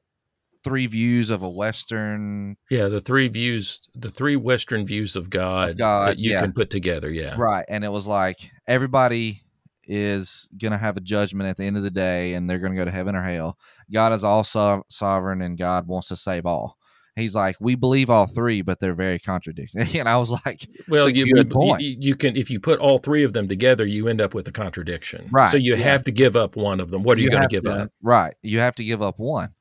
three 0.64 0.88
views 0.88 1.30
of 1.30 1.42
a 1.42 1.50
western 1.50 2.58
yeah 2.70 2.88
the 2.88 3.00
three 3.00 3.28
views 3.30 3.88
the 3.96 4.10
three 4.10 4.36
western 4.36 4.86
views 4.86 5.16
of 5.16 5.30
god, 5.30 5.78
god 5.78 6.10
that 6.10 6.20
you 6.20 6.32
yeah. 6.32 6.42
can 6.42 6.52
put 6.52 6.70
together 6.70 7.10
yeah 7.10 7.34
right 7.38 7.64
and 7.70 7.86
it 7.86 7.92
was 7.92 8.06
like 8.06 8.52
everybody 8.68 9.42
is 9.90 10.48
going 10.58 10.72
to 10.72 10.78
have 10.78 10.96
a 10.96 11.02
judgment 11.02 11.50
at 11.50 11.58
the 11.58 11.66
end 11.66 11.76
of 11.76 11.84
the 11.84 11.90
day 11.90 12.36
and 12.36 12.48
they're 12.48 12.60
going 12.60 12.72
to 12.72 12.78
go 12.78 12.86
to 12.86 12.92
heaven 12.92 13.16
or 13.16 13.24
hell. 13.24 13.58
God 13.92 14.14
is 14.14 14.24
also 14.24 14.84
sovereign 14.88 15.42
and 15.42 15.58
god 15.58 15.88
wants 15.88 16.10
to 16.10 16.16
save 16.16 16.46
all. 16.46 16.78
He's 17.16 17.36
like 17.36 17.58
we 17.60 17.76
believe 17.76 18.10
all 18.10 18.28
three 18.28 18.62
but 18.62 18.80
they're 18.80 18.94
very 18.94 19.20
contradictory 19.20 20.00
and 20.00 20.08
i 20.08 20.16
was 20.16 20.32
like 20.46 20.70
well 20.88 21.10
you, 21.10 21.26
you, 21.26 21.76
you, 21.80 22.16
can 22.16 22.38
if 22.38 22.50
you 22.50 22.62
put 22.62 22.80
all 22.80 22.98
three 22.98 23.26
of 23.26 23.34
them 23.34 23.50
together 23.50 23.86
you 23.86 24.08
end 24.08 24.22
up 24.22 24.34
with 24.34 24.48
a 24.48 24.54
contradiction. 24.54 25.28
Right 25.30 25.52
so 25.52 25.58
you 25.58 25.76
yeah. 25.76 25.84
have 25.84 26.06
to 26.06 26.12
give 26.12 26.38
up 26.38 26.56
one 26.56 26.80
of 26.80 26.92
them. 26.92 27.04
What 27.04 27.18
are 27.18 27.22
you, 27.22 27.26
you 27.26 27.32
going 27.32 27.50
to 27.50 27.50
give 27.50 27.66
up? 27.66 27.92
right 28.02 28.34
you 28.42 28.60
have 28.60 28.76
to 28.76 28.86
give 28.86 29.02
up 29.02 29.16
one. 29.18 29.54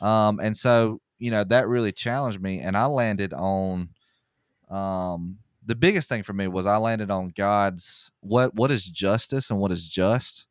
Um, 0.00 0.40
and 0.40 0.56
so, 0.56 1.00
you 1.18 1.30
know, 1.30 1.44
that 1.44 1.68
really 1.68 1.92
challenged 1.92 2.40
me. 2.40 2.60
And 2.60 2.76
I 2.76 2.86
landed 2.86 3.34
on 3.34 3.90
um, 4.70 5.38
the 5.64 5.74
biggest 5.74 6.08
thing 6.08 6.22
for 6.22 6.32
me 6.32 6.48
was 6.48 6.66
I 6.66 6.76
landed 6.76 7.10
on 7.10 7.28
God's 7.28 8.10
what 8.20 8.54
what 8.54 8.70
is 8.70 8.86
justice 8.86 9.50
and 9.50 9.58
what 9.58 9.72
is 9.72 9.88
just 9.88 10.46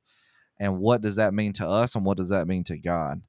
and 0.59 0.79
what 0.79 1.01
does 1.01 1.15
that 1.15 1.33
mean 1.33 1.53
to 1.53 1.67
us 1.67 1.95
and 1.95 2.05
what 2.05 2.17
does 2.17 2.29
that 2.29 2.47
mean 2.47 2.63
to 2.65 2.77
God? 2.77 3.21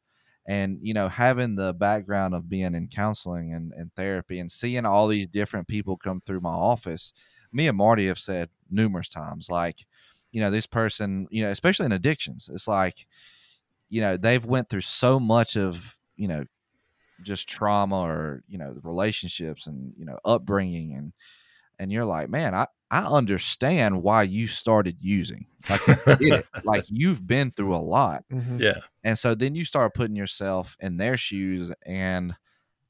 And 0.47 0.79
you 0.83 0.95
know, 0.95 1.09
having 1.09 1.55
the 1.55 1.73
background 1.73 2.35
of 2.35 2.49
being 2.49 2.75
in 2.75 2.89
counseling 2.89 3.55
and, 3.55 3.73
and 3.73 3.95
therapy 3.95 4.39
and 4.39 4.51
seeing 4.51 4.85
all 4.85 5.09
these 5.09 5.27
different 5.27 5.69
people 5.69 5.97
come 5.97 6.21
through 6.21 6.41
my 6.41 6.51
office, 6.51 7.13
me 7.53 7.69
and 7.69 7.77
Marty 7.77 8.07
have 8.09 8.19
said 8.19 8.49
numerous 8.71 9.09
times, 9.09 9.49
like, 9.49 9.87
you 10.33 10.41
know, 10.41 10.51
this 10.51 10.67
person, 10.67 11.29
you 11.31 11.43
know, 11.43 11.51
especially 11.51 11.87
in 11.87 11.93
addictions, 11.93 12.49
it's 12.53 12.69
like, 12.69 13.07
you 13.89 14.01
know, 14.01 14.17
they've 14.17 14.45
went 14.45 14.69
through 14.69 14.83
so 14.83 15.21
much 15.21 15.57
of 15.57 15.99
you 16.17 16.29
know 16.29 16.45
just 17.23 17.49
trauma 17.49 18.01
or 18.01 18.43
you 18.49 18.59
know 18.59 18.75
relationships 18.83 19.67
and 19.67 19.93
you 19.97 20.05
know 20.05 20.19
upbringing 20.25 20.95
and 20.95 21.13
and 21.81 21.91
you're 21.91 22.05
like 22.05 22.29
man 22.29 22.55
i 22.55 22.67
i 22.91 23.05
understand 23.05 24.03
why 24.03 24.23
you 24.23 24.47
started 24.47 24.97
using 25.01 25.47
like 25.69 25.81
like 26.65 26.85
you've 26.89 27.27
been 27.27 27.51
through 27.51 27.75
a 27.75 27.77
lot. 27.77 28.25
Mm-hmm. 28.33 28.61
yeah. 28.61 28.79
And 29.05 29.19
so 29.19 29.35
then 29.35 29.55
you 29.55 29.65
start 29.65 29.93
putting 29.93 30.17
yourself 30.17 30.77
in 30.81 30.97
their 30.97 31.17
shoes 31.17 31.73
and 31.85 32.35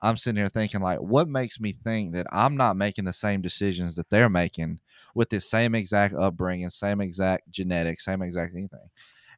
i'm 0.03 0.17
sitting 0.17 0.37
here 0.37 0.49
thinking 0.49 0.81
like 0.81 0.99
what 0.99 1.29
makes 1.29 1.61
me 1.61 1.73
think 1.73 2.13
that 2.13 2.27
i'm 2.33 2.57
not 2.57 2.77
making 2.77 3.05
the 3.05 3.13
same 3.13 3.43
decisions 3.43 3.97
that 3.97 4.09
they're 4.09 4.31
making 4.31 4.81
with 5.15 5.31
this 5.31 5.51
same 5.51 5.75
exact 5.75 6.15
upbringing 6.15 6.71
same 6.71 7.01
exact 7.01 7.51
genetics 7.51 8.05
same 8.05 8.23
exact 8.23 8.55
anything? 8.55 8.89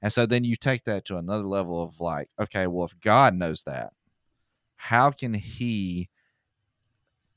And 0.03 0.13
so 0.13 0.27
then 0.27 0.43
you 0.43 0.57
take 0.57 0.85
that 0.85 1.05
to 1.07 1.17
another 1.17 1.47
level 1.47 1.81
of 1.81 2.01
like, 2.01 2.29
okay, 2.39 2.67
well, 2.67 2.85
if 2.85 2.99
God 2.99 3.35
knows 3.35 3.63
that, 3.63 3.93
how 4.75 5.13
can 5.13 5.33
He 5.33 6.11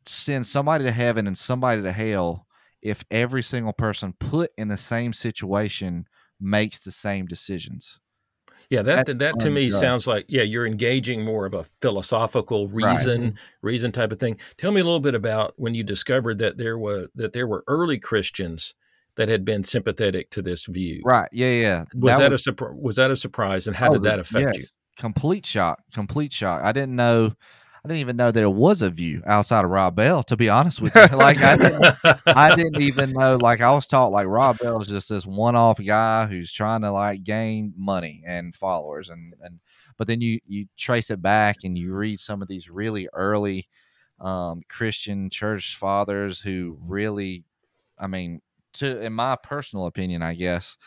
send 0.08 0.46
somebody 0.48 0.84
to 0.86 0.92
heaven 0.92 1.28
and 1.28 1.38
somebody 1.38 1.82
to 1.82 1.92
hell 1.92 2.46
if 2.82 3.04
every 3.12 3.42
single 3.44 3.74
person 3.74 4.14
put 4.20 4.52
in 4.58 4.68
the 4.68 4.78
same 4.78 5.14
situation 5.14 6.08
makes 6.40 6.80
the 6.80 6.92
same 6.92 7.26
decisions? 7.26 8.00
Yeah, 8.70 8.82
that 8.82 9.06
That's 9.06 9.20
that 9.20 9.40
to 9.42 9.50
me 9.52 9.70
sounds 9.70 10.08
like 10.08 10.26
yeah, 10.28 10.42
you're 10.42 10.66
engaging 10.66 11.24
more 11.24 11.46
of 11.46 11.54
a 11.54 11.66
philosophical 11.82 12.68
Right. 12.68 12.92
reason 12.94 13.38
reason 13.62 13.92
type 13.92 14.12
of 14.12 14.20
thing. 14.20 14.38
Tell 14.58 14.72
me 14.72 14.82
a 14.82 14.84
little 14.84 15.00
bit 15.00 15.14
about 15.16 15.54
when 15.58 15.76
you 15.76 15.84
discovered 15.84 16.40
that 16.40 16.58
there 16.58 16.78
was 16.78 17.08
that 17.16 17.34
there 17.34 17.48
were 17.48 17.64
early 17.68 18.00
Christians 18.00 18.74
that 19.18 19.30
had 19.30 19.46
been 19.46 19.64
sympathetic 19.64 20.30
to 20.32 20.42
this 20.42 20.66
view. 20.66 21.02
Right. 21.06 21.30
Yeah. 21.32 21.52
Yeah. 21.52 21.86
Was 21.94 22.18
that, 22.18 22.32
was- 22.32 22.42
a 22.42 22.44
surprise? 22.44 22.76
Was 22.82 22.96
that 22.98 23.12
a 23.12 23.16
surprise, 23.16 23.68
and 23.68 23.76
how 23.76 23.92
Oh, 23.92 23.94
did 23.94 24.04
that 24.04 24.20
affect 24.20 24.48
yes. 24.48 24.58
you? 24.58 24.66
complete 24.98 25.46
shock 25.46 25.84
complete 25.94 26.32
shock 26.32 26.64
i 26.64 26.72
didn't 26.72 26.96
know 26.96 27.30
i 27.86 27.88
didn't 27.88 28.00
even 28.00 28.18
know 28.18 28.32
there 28.32 28.50
was 28.50 28.82
a 28.82 28.90
view 28.90 29.22
outside 29.26 29.64
of 29.64 29.70
rob 29.72 29.96
bell 29.96 30.24
to 30.24 30.36
be 30.36 30.50
honest 30.50 30.82
with 30.82 30.96
you. 30.96 31.02
Like 31.16 31.38
i 31.42 31.56
didn't 31.56 31.86
i 32.28 32.56
didn't 32.56 32.82
even 32.82 33.12
know 33.14 33.38
like 33.38 33.62
i 33.62 33.72
was 33.72 33.88
taught 33.88 34.12
like 34.12 34.28
rob 34.28 34.58
bell 34.58 34.82
is 34.82 34.88
just 34.88 35.10
this 35.10 35.26
one-off 35.26 35.80
guy 35.86 36.26
who's 36.26 36.52
trying 36.52 36.82
to 36.82 36.92
like 36.92 37.24
gain 37.24 37.74
money 37.78 38.24
and 38.26 38.56
followers 38.56 39.10
and 39.10 39.34
and 39.42 39.60
but 39.98 40.08
then 40.08 40.22
you 40.22 40.40
you 40.48 40.66
trace 40.78 41.10
it 41.12 41.22
back 41.22 41.58
and 41.64 41.78
you 41.78 41.94
read 41.94 42.20
some 42.20 42.42
of 42.42 42.48
these 42.48 42.70
really 42.70 43.08
early 43.14 43.68
um 44.20 44.62
christian 44.68 45.30
church 45.30 45.76
fathers 45.76 46.42
who 46.42 46.78
really 46.82 47.44
i 48.00 48.08
mean 48.08 48.42
to 48.74 49.00
in 49.02 49.14
my 49.14 49.36
personal 49.44 49.86
opinion 49.86 50.22
i 50.22 50.34
guess 50.34 50.78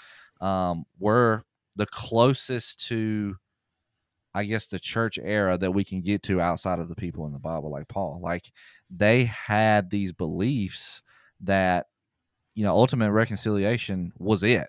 um 0.40 0.84
were 0.99 1.44
the 1.76 1.86
closest 1.86 2.86
to 2.88 3.36
I 4.35 4.45
guess 4.45 4.68
the 4.68 4.79
church 4.79 5.18
era 5.22 5.59
that 5.59 5.72
we 5.72 5.85
can 5.85 6.01
get 6.01 6.22
to 6.24 6.41
outside 6.41 6.79
of 6.79 6.89
the 6.89 6.95
people 6.95 7.26
in 7.26 7.33
the 7.33 7.39
Bible, 7.39 7.70
like 7.70 7.89
Paul. 7.89 8.20
Like 8.22 8.53
they 8.91 9.24
had 9.24 9.91
these 9.91 10.12
beliefs 10.12 11.03
that, 11.41 11.87
you 12.55 12.64
know, 12.64 12.74
ultimate 12.74 13.12
reconciliation 13.12 14.12
was 14.18 14.43
it, 14.43 14.68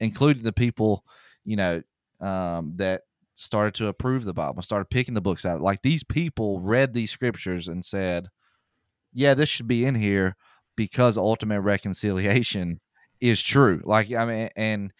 including 0.00 0.42
the 0.42 0.52
people, 0.52 1.04
you 1.44 1.56
know, 1.56 1.82
um, 2.20 2.74
that 2.76 3.02
started 3.36 3.74
to 3.74 3.88
approve 3.88 4.24
the 4.24 4.34
Bible, 4.34 4.62
started 4.62 4.90
picking 4.90 5.14
the 5.14 5.20
books 5.20 5.44
out. 5.44 5.60
Like 5.60 5.82
these 5.82 6.02
people 6.02 6.60
read 6.60 6.92
these 6.92 7.10
scriptures 7.10 7.68
and 7.68 7.84
said, 7.84 8.28
yeah, 9.12 9.34
this 9.34 9.48
should 9.48 9.68
be 9.68 9.84
in 9.84 9.94
here 9.94 10.36
because 10.76 11.16
ultimate 11.16 11.60
reconciliation 11.60 12.80
is 13.20 13.42
true. 13.42 13.80
Like, 13.84 14.12
I 14.12 14.24
mean, 14.26 14.48
and, 14.56 14.92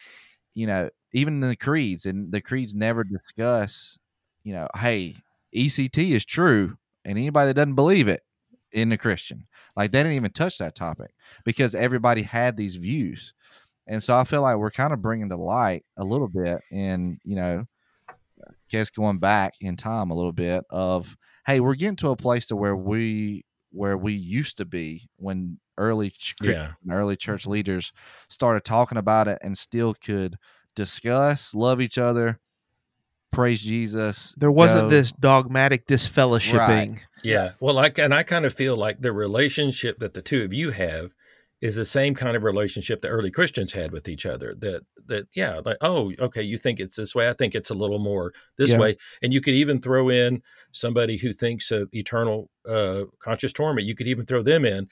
you 0.55 0.67
know, 0.67 0.91
even 1.13 1.43
in 1.43 1.49
the 1.49 1.57
creeds, 1.57 2.07
and 2.07 2.33
the 2.33 2.41
creeds 2.41 2.75
never 2.75 3.05
discuss, 3.05 3.99
you 4.45 4.53
know, 4.53 4.69
hey, 4.77 5.17
ECT 5.55 6.13
is 6.13 6.25
true, 6.25 6.77
and 7.05 7.19
anybody 7.19 7.49
that 7.49 7.55
doesn't 7.55 7.75
believe 7.75 8.09
it 8.09 8.23
in 8.73 8.89
the 8.91 8.99
Christian, 8.99 9.47
like 9.77 9.93
they 9.93 10.01
didn't 10.01 10.15
even 10.17 10.33
touch 10.33 10.59
that 10.59 10.75
topic 10.75 11.13
because 11.45 11.75
everybody 11.75 12.23
had 12.23 12.57
these 12.57 12.77
views, 12.77 13.33
and 13.87 14.03
so 14.03 14.17
I 14.17 14.25
feel 14.25 14.43
like 14.43 14.57
we're 14.59 14.71
kind 14.71 14.93
of 14.93 15.03
bringing 15.03 15.29
to 15.31 15.37
light 15.37 15.85
a 15.97 16.05
little 16.05 16.29
bit, 16.29 16.61
in 16.71 17.19
you 17.25 17.37
know, 17.37 17.67
guess 18.69 18.91
going 18.91 19.19
back 19.19 19.55
in 19.61 19.77
time 19.77 20.11
a 20.11 20.15
little 20.15 20.33
bit 20.33 20.65
of, 20.71 21.17
hey, 21.47 21.61
we're 21.61 21.75
getting 21.75 21.97
to 21.97 22.11
a 22.11 22.17
place 22.17 22.47
to 22.47 22.57
where 22.57 22.77
we 22.77 23.45
where 23.71 23.97
we 23.97 24.13
used 24.15 24.57
to 24.57 24.65
be 24.65 25.09
when 25.17 25.59
early 25.77 26.11
ch- 26.11 26.35
Yeah, 26.41 26.73
and 26.83 26.93
early 26.93 27.17
church 27.17 27.47
leaders 27.47 27.93
started 28.29 28.65
talking 28.65 28.99
about 28.99 29.29
it 29.29 29.39
and 29.43 29.57
still 29.59 29.95
could 29.95 30.37
discuss, 30.77 31.53
love 31.55 31.81
each 31.81 31.99
other, 31.99 32.39
praise 33.33 33.63
Jesus. 33.63 34.35
There 34.39 34.53
wasn't 34.53 34.83
go- 34.83 34.91
this 34.91 35.11
dogmatic 35.13 35.87
disfellowshipping. 35.87 37.01
yeah. 37.25 37.53
Well, 37.61 37.75
like, 37.75 37.99
and 37.99 38.15
I 38.15 38.23
kind 38.23 38.45
of 38.45 38.53
feel 38.55 38.77
like 38.77 39.01
the 39.01 39.13
relationship 39.13 39.99
that 39.99 40.15
the 40.15 40.23
two 40.23 40.45
of 40.45 40.53
you 40.53 40.71
have 40.71 41.15
is 41.63 41.77
the 41.77 41.85
same 41.87 42.15
kind 42.15 42.37
of 42.37 42.43
relationship 42.43 43.01
the 43.01 43.09
early 43.09 43.31
Christians 43.31 43.73
had 43.73 43.91
with 43.91 44.09
each 44.09 44.27
other. 44.27 44.55
That 44.59 44.83
that 45.07 45.27
yeah, 45.35 45.61
like 45.65 45.79
oh, 45.81 46.13
okay, 46.19 46.43
you 46.43 46.59
think 46.59 46.79
it's 46.81 46.97
this 46.97 47.15
way. 47.15 47.29
I 47.29 47.33
think 47.33 47.55
it's 47.55 47.71
a 47.71 47.75
little 47.75 47.99
more 47.99 48.33
this 48.59 48.73
Yeah. 48.73 48.79
way. 48.79 48.97
And 49.23 49.33
you 49.33 49.41
could 49.41 49.55
even 49.55 49.81
throw 49.81 50.11
in 50.11 50.43
somebody 50.73 51.17
who 51.17 51.33
thinks 51.33 51.71
of 51.71 51.89
eternal 51.93 52.51
uh, 52.69 53.05
conscious 53.21 53.55
torment. 53.55 53.87
You 53.87 53.95
could 53.95 54.07
even 54.07 54.27
throw 54.27 54.43
them 54.43 54.67
in, 54.67 54.89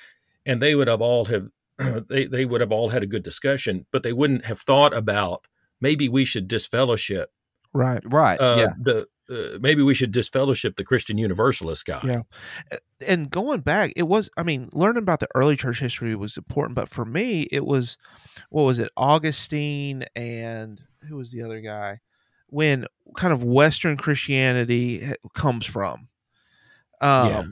and 0.47 0.63
they 0.63 0.75
would 0.75 0.89
have 0.89 1.03
all 1.03 1.27
have 1.27 1.49
they 2.09 2.25
they 2.25 2.47
would 2.47 2.63
have 2.63 2.73
all 2.73 2.89
had 2.89 3.03
a 3.03 3.07
good 3.07 3.23
discussion, 3.23 3.85
but 3.93 4.03
they 4.03 4.15
wouldn't 4.15 4.47
have 4.47 4.61
thought 4.61 4.97
about 4.97 5.45
maybe 5.85 6.09
we 6.09 6.25
should 6.25 6.49
disfellowship 6.49 7.31
Right. 7.75 8.03
right. 8.07 8.41
uh, 8.41 8.57
yeah. 8.59 8.73
the 8.81 9.07
uh, 9.31 9.59
maybe 9.61 9.83
we 9.83 9.95
should 9.95 10.13
disfellowship 10.13 10.77
the 10.77 10.85
Christian 10.85 11.17
Universalist 11.19 11.85
guy. 11.87 12.01
Yeah. 12.05 12.79
and 13.07 13.31
going 13.31 13.61
back 13.61 13.93
it 13.97 14.05
was 14.05 14.29
i 14.37 14.43
mean 14.43 14.69
learning 14.73 15.03
about 15.03 15.21
the 15.21 15.29
early 15.35 15.57
church 15.57 15.79
history 15.81 16.15
was 16.15 16.37
important 16.37 16.75
but 16.77 16.89
for 16.89 17.05
me 17.05 17.43
it 17.53 17.65
was 17.65 17.97
what 18.51 18.63
was 18.65 18.79
it 18.79 18.91
augustine 18.97 20.05
and 20.17 20.81
who 21.09 21.17
was 21.17 21.31
the 21.31 21.43
other 21.43 21.61
guy 21.61 22.01
when 22.49 22.87
kind 23.17 23.33
of 23.33 23.43
western 23.43 23.97
christianity 23.97 25.03
comes 25.35 25.67
from 25.67 26.09
um 27.01 27.29
Yeah. 27.29 27.45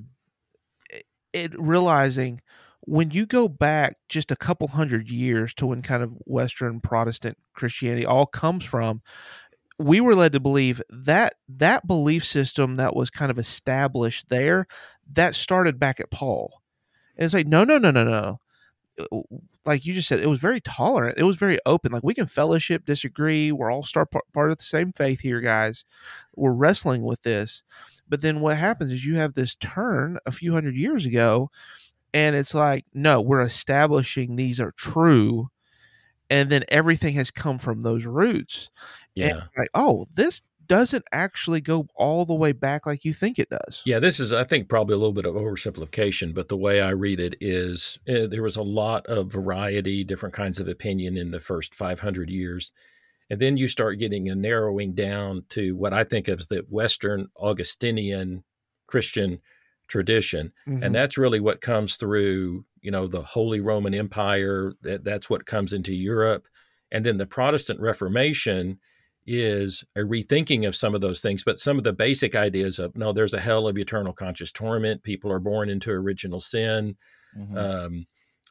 it, 0.98 1.04
it 1.32 1.52
realizing 1.58 2.40
when 2.84 3.10
you 3.10 3.26
go 3.26 3.48
back 3.48 3.96
just 4.08 4.30
a 4.30 4.36
couple 4.36 4.68
hundred 4.68 5.08
years 5.08 5.54
to 5.54 5.66
when 5.66 5.82
kind 5.82 6.02
of 6.02 6.12
western 6.26 6.80
protestant 6.80 7.36
christianity 7.54 8.04
all 8.04 8.26
comes 8.26 8.64
from 8.64 9.00
we 9.78 10.00
were 10.00 10.14
led 10.14 10.32
to 10.32 10.40
believe 10.40 10.82
that 10.90 11.34
that 11.48 11.86
belief 11.86 12.24
system 12.24 12.76
that 12.76 12.94
was 12.94 13.10
kind 13.10 13.30
of 13.30 13.38
established 13.38 14.28
there 14.28 14.66
that 15.12 15.34
started 15.34 15.78
back 15.78 16.00
at 16.00 16.10
paul. 16.10 16.62
And 17.16 17.24
it's 17.24 17.34
like 17.34 17.46
no 17.46 17.64
no 17.64 17.78
no 17.78 17.90
no 17.90 18.04
no. 18.04 18.40
Uh, 18.98 19.20
like 19.64 19.84
you 19.84 19.94
just 19.94 20.08
said 20.08 20.20
it 20.20 20.28
was 20.28 20.40
very 20.40 20.60
tolerant. 20.60 21.18
It 21.18 21.24
was 21.24 21.36
very 21.36 21.58
open. 21.66 21.92
Like 21.92 22.02
we 22.02 22.14
can 22.14 22.26
fellowship 22.26 22.84
disagree. 22.84 23.52
We're 23.52 23.70
all 23.70 23.82
start 23.82 24.10
part, 24.10 24.24
part 24.32 24.50
of 24.50 24.58
the 24.58 24.64
same 24.64 24.92
faith 24.92 25.20
here 25.20 25.40
guys. 25.40 25.84
We're 26.36 26.52
wrestling 26.52 27.02
with 27.02 27.22
this. 27.22 27.62
But 28.08 28.20
then 28.20 28.40
what 28.40 28.56
happens 28.56 28.92
is 28.92 29.04
you 29.04 29.16
have 29.16 29.34
this 29.34 29.54
turn 29.56 30.18
a 30.26 30.32
few 30.32 30.52
hundred 30.52 30.76
years 30.76 31.06
ago 31.06 31.50
and 32.14 32.36
it's 32.36 32.54
like 32.54 32.84
no 32.94 33.20
we're 33.20 33.40
establishing 33.40 34.36
these 34.36 34.60
are 34.60 34.72
true 34.76 35.48
and 36.30 36.50
then 36.50 36.64
everything 36.68 37.14
has 37.14 37.30
come 37.30 37.58
from 37.58 37.80
those 37.82 38.06
roots 38.06 38.70
Yeah. 39.14 39.44
like 39.56 39.68
oh 39.74 40.06
this 40.14 40.42
doesn't 40.68 41.04
actually 41.12 41.60
go 41.60 41.86
all 41.96 42.24
the 42.24 42.34
way 42.34 42.52
back 42.52 42.86
like 42.86 43.04
you 43.04 43.12
think 43.12 43.38
it 43.38 43.50
does 43.50 43.82
Yeah, 43.84 43.98
this 43.98 44.20
is, 44.20 44.32
I 44.32 44.44
think, 44.44 44.68
probably 44.68 44.94
a 44.94 44.96
little 44.96 45.12
bit 45.12 45.26
of 45.26 45.34
oversimplification, 45.34 46.32
but 46.32 46.48
the 46.48 46.56
way 46.56 46.80
I 46.80 46.90
read 46.90 47.20
it 47.20 47.34
is 47.40 47.98
uh, 48.08 48.26
there 48.28 48.44
was 48.44 48.56
a 48.56 48.62
lot 48.62 49.04
of 49.06 49.30
variety, 49.30 50.02
different 50.04 50.34
kinds 50.34 50.60
of 50.60 50.68
opinion 50.68 51.18
in 51.18 51.30
the 51.32 51.40
first 51.40 51.74
500 51.74 52.30
years. 52.30 52.70
And 53.28 53.40
then 53.40 53.56
you 53.56 53.66
start 53.68 53.98
getting 53.98 54.30
a 54.30 54.34
narrowing 54.34 54.94
down 54.94 55.44
to 55.50 55.74
what 55.74 55.92
I 55.92 56.04
think 56.04 56.28
of 56.28 56.40
as 56.40 56.46
the 56.46 56.64
Western 56.70 57.26
Augustinian 57.36 58.44
Christian 58.86 59.40
tradition. 59.92 60.52
Mhm. 60.66 60.82
And 60.84 60.94
that's 60.94 61.18
really 61.18 61.40
what 61.40 61.60
comes 61.60 61.96
through, 61.96 62.64
you 62.80 62.90
know, 62.90 63.06
the 63.06 63.22
Holy 63.22 63.60
Roman 63.60 63.94
Empire. 63.94 64.72
That, 64.82 65.04
that's 65.04 65.30
what 65.30 65.46
comes 65.46 65.72
into 65.72 65.92
Europe. 65.94 66.48
And 66.90 67.06
then 67.06 67.18
the 67.18 67.26
Protestant 67.26 67.80
Reformation 67.80 68.80
is 69.26 69.84
a 69.94 70.00
rethinking 70.00 70.66
of 70.66 70.74
some 70.74 70.94
of 70.94 71.00
those 71.00 71.20
things, 71.20 71.44
but 71.44 71.58
some 71.58 71.78
of 71.78 71.84
the 71.84 71.92
basic 71.92 72.34
ideas 72.34 72.78
of 72.80 72.96
no, 72.96 73.12
there's 73.12 73.34
a 73.34 73.40
hell 73.40 73.68
of 73.68 73.78
eternal 73.78 74.12
conscious 74.12 74.50
torment. 74.50 75.02
People 75.04 75.30
are 75.30 75.38
born 75.38 75.68
into 75.70 75.90
original 75.92 76.40
sin. 76.40 76.96
Mhm. 77.38 77.56
Um, 77.56 78.06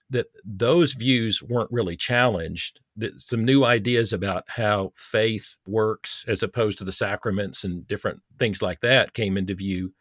that 0.09 0.27
those 0.45 0.93
views 0.93 1.41
weren't 1.41 1.71
really 1.71 1.95
challenged. 1.95 2.79
That 2.97 3.19
some 3.21 3.45
new 3.45 3.63
ideas 3.63 4.13
about 4.13 4.43
how 4.47 4.91
faith 4.95 5.55
works 5.65 6.25
as 6.27 6.43
opposed 6.43 6.77
to 6.79 6.83
the 6.83 6.91
sacraments 6.91 7.63
and 7.63 7.87
different 7.87 8.21
things 8.37 8.61
like 8.61 8.81
that 8.81 9.13
came 9.13 9.37
into 9.37 9.55
view. 9.55 9.93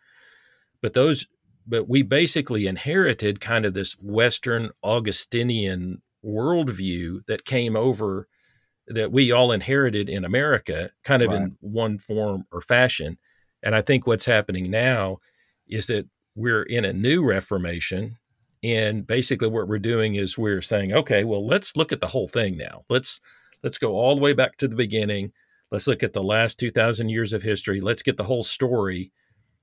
But 0.82 0.94
those, 0.94 1.26
but 1.66 1.88
we 1.88 2.02
basically 2.02 2.66
inherited 2.66 3.40
kind 3.40 3.64
of 3.64 3.74
this 3.74 3.92
Western 4.00 4.70
Augustinian 4.82 6.02
worldview 6.24 7.24
that 7.26 7.44
came 7.44 7.76
over 7.76 8.28
that 8.86 9.12
we 9.12 9.30
all 9.30 9.52
inherited 9.52 10.08
in 10.08 10.24
America, 10.24 10.90
kind 11.04 11.22
of 11.22 11.30
Right. 11.30 11.42
in 11.42 11.56
one 11.60 11.98
form 11.98 12.44
or 12.50 12.60
fashion. 12.60 13.18
And 13.62 13.74
I 13.74 13.82
think 13.82 14.06
what's 14.06 14.24
happening 14.24 14.70
now 14.70 15.18
is 15.68 15.86
that 15.86 16.06
we're 16.34 16.62
in 16.62 16.84
a 16.84 16.92
new 16.92 17.22
Reformation. 17.24 18.16
And 18.62 19.06
basically 19.06 19.48
what 19.48 19.68
we're 19.68 19.78
doing 19.78 20.16
is 20.16 20.36
we're 20.36 20.62
saying, 20.62 20.92
okay, 20.92 21.24
well, 21.24 21.46
let's 21.46 21.76
look 21.76 21.92
at 21.92 22.00
the 22.00 22.08
whole 22.08 22.28
thing 22.28 22.56
now. 22.56 22.84
Let's 22.88 23.20
let's 23.62 23.78
go 23.78 23.92
all 23.92 24.14
the 24.16 24.20
way 24.20 24.32
back 24.32 24.56
to 24.58 24.68
the 24.68 24.76
beginning. 24.76 25.32
Let's 25.70 25.86
look 25.86 26.02
at 26.02 26.12
the 26.12 26.22
last 26.22 26.58
2000 26.58 27.08
years 27.10 27.32
of 27.32 27.42
history. 27.42 27.80
Let's 27.80 28.02
get 28.02 28.16
the 28.16 28.24
whole 28.24 28.42
story 28.42 29.12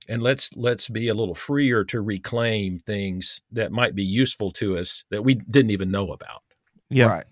and 0.08 0.22
let's 0.22 0.56
let's 0.56 0.88
be 0.90 1.08
a 1.08 1.14
little 1.14 1.36
freer 1.36 1.84
to 1.86 2.02
reclaim 2.02 2.80
things 2.80 3.42
that 3.52 3.72
might 3.72 3.96
be 3.96 4.04
useful 4.04 4.52
to 4.52 4.78
us 4.78 5.04
that 5.12 5.24
we 5.24 5.36
didn't 5.36 5.72
even 5.72 5.92
know 5.92 6.12
about. 6.12 6.44
yeah 6.90 7.08
Right. 7.08 7.26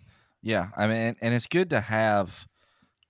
Yeah. 0.46 0.68
I 0.78 0.88
mean, 0.88 0.98
and, 0.98 1.18
and 1.22 1.34
it's 1.34 1.48
good 1.48 1.72
to 1.72 1.82
have 1.82 2.46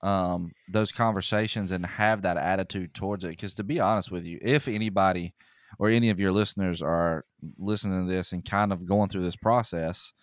um, 0.02 0.52
those 0.70 0.94
conversations 0.94 1.72
and 1.72 1.86
have 1.86 2.22
that 2.22 2.38
attitude 2.38 2.94
towards 2.94 3.26
it. 3.26 3.32
Because 3.32 3.56
to 3.56 3.64
be 3.64 3.80
honest 3.80 4.10
with 4.10 4.26
you, 4.26 4.40
if 4.42 4.70
anybody 4.70 5.34
or 5.78 5.90
any 5.90 6.10
of 6.10 6.20
your 6.20 6.32
listeners 6.32 6.82
are 6.82 7.26
listening 7.58 8.08
to 8.08 8.12
this 8.12 8.32
and 8.32 8.46
kind 8.46 8.72
of 8.72 8.86
going 8.86 9.10
through 9.10 9.24
this 9.24 9.36
process, 9.36 10.14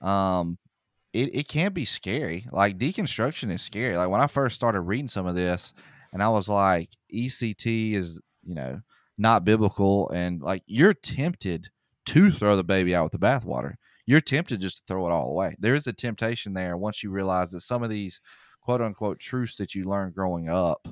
um, 0.00 0.56
it, 1.12 1.34
it 1.34 1.48
can 1.48 1.72
be 1.74 1.84
scary. 1.84 2.46
Like 2.50 2.78
deconstruction 2.78 3.50
is 3.50 3.60
scary. 3.60 3.96
Like 3.96 4.08
when 4.08 4.22
I 4.22 4.26
first 4.26 4.56
started 4.56 4.80
reading 4.80 5.08
some 5.08 5.26
of 5.26 5.34
this, 5.34 5.74
and 6.14 6.22
I 6.22 6.30
was 6.30 6.48
like, 6.48 6.88
ECT 7.12 7.94
is, 7.94 8.22
you 8.46 8.54
know, 8.54 8.80
not 9.16 9.44
biblical, 9.44 10.08
and 10.10 10.40
like 10.40 10.62
you're 10.66 10.94
tempted 10.94 11.68
to 12.06 12.30
throw 12.30 12.56
the 12.56 12.64
baby 12.64 12.94
out 12.94 13.04
with 13.04 13.12
the 13.12 13.26
bathwater. 13.26 13.74
You're 14.06 14.20
tempted 14.20 14.60
just 14.60 14.78
to 14.78 14.82
throw 14.86 15.06
it 15.06 15.12
all 15.12 15.30
away. 15.30 15.56
There 15.58 15.74
is 15.74 15.86
a 15.86 15.92
temptation 15.92 16.52
there 16.52 16.76
once 16.76 17.02
you 17.02 17.10
realize 17.10 17.50
that 17.52 17.60
some 17.60 17.82
of 17.82 17.90
these 17.90 18.20
quote 18.60 18.82
unquote 18.82 19.18
truths 19.18 19.56
that 19.56 19.74
you 19.74 19.84
learned 19.84 20.14
growing 20.14 20.48
up 20.48 20.88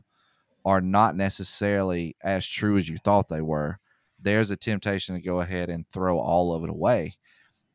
are 0.65 0.81
not 0.81 1.17
necessarily 1.17 2.17
as 2.23 2.47
true 2.47 2.77
as 2.77 2.89
you 2.89 2.97
thought 2.99 3.29
they 3.29 3.43
were. 3.43 3.79
There's 4.21 4.51
a 4.51 4.57
temptation 4.57 5.15
to 5.15 5.21
go 5.21 5.41
ahead 5.41 5.69
and 5.69 5.87
throw 5.89 6.19
all 6.19 6.55
of 6.55 6.63
it 6.63 6.71
away. 6.71 7.17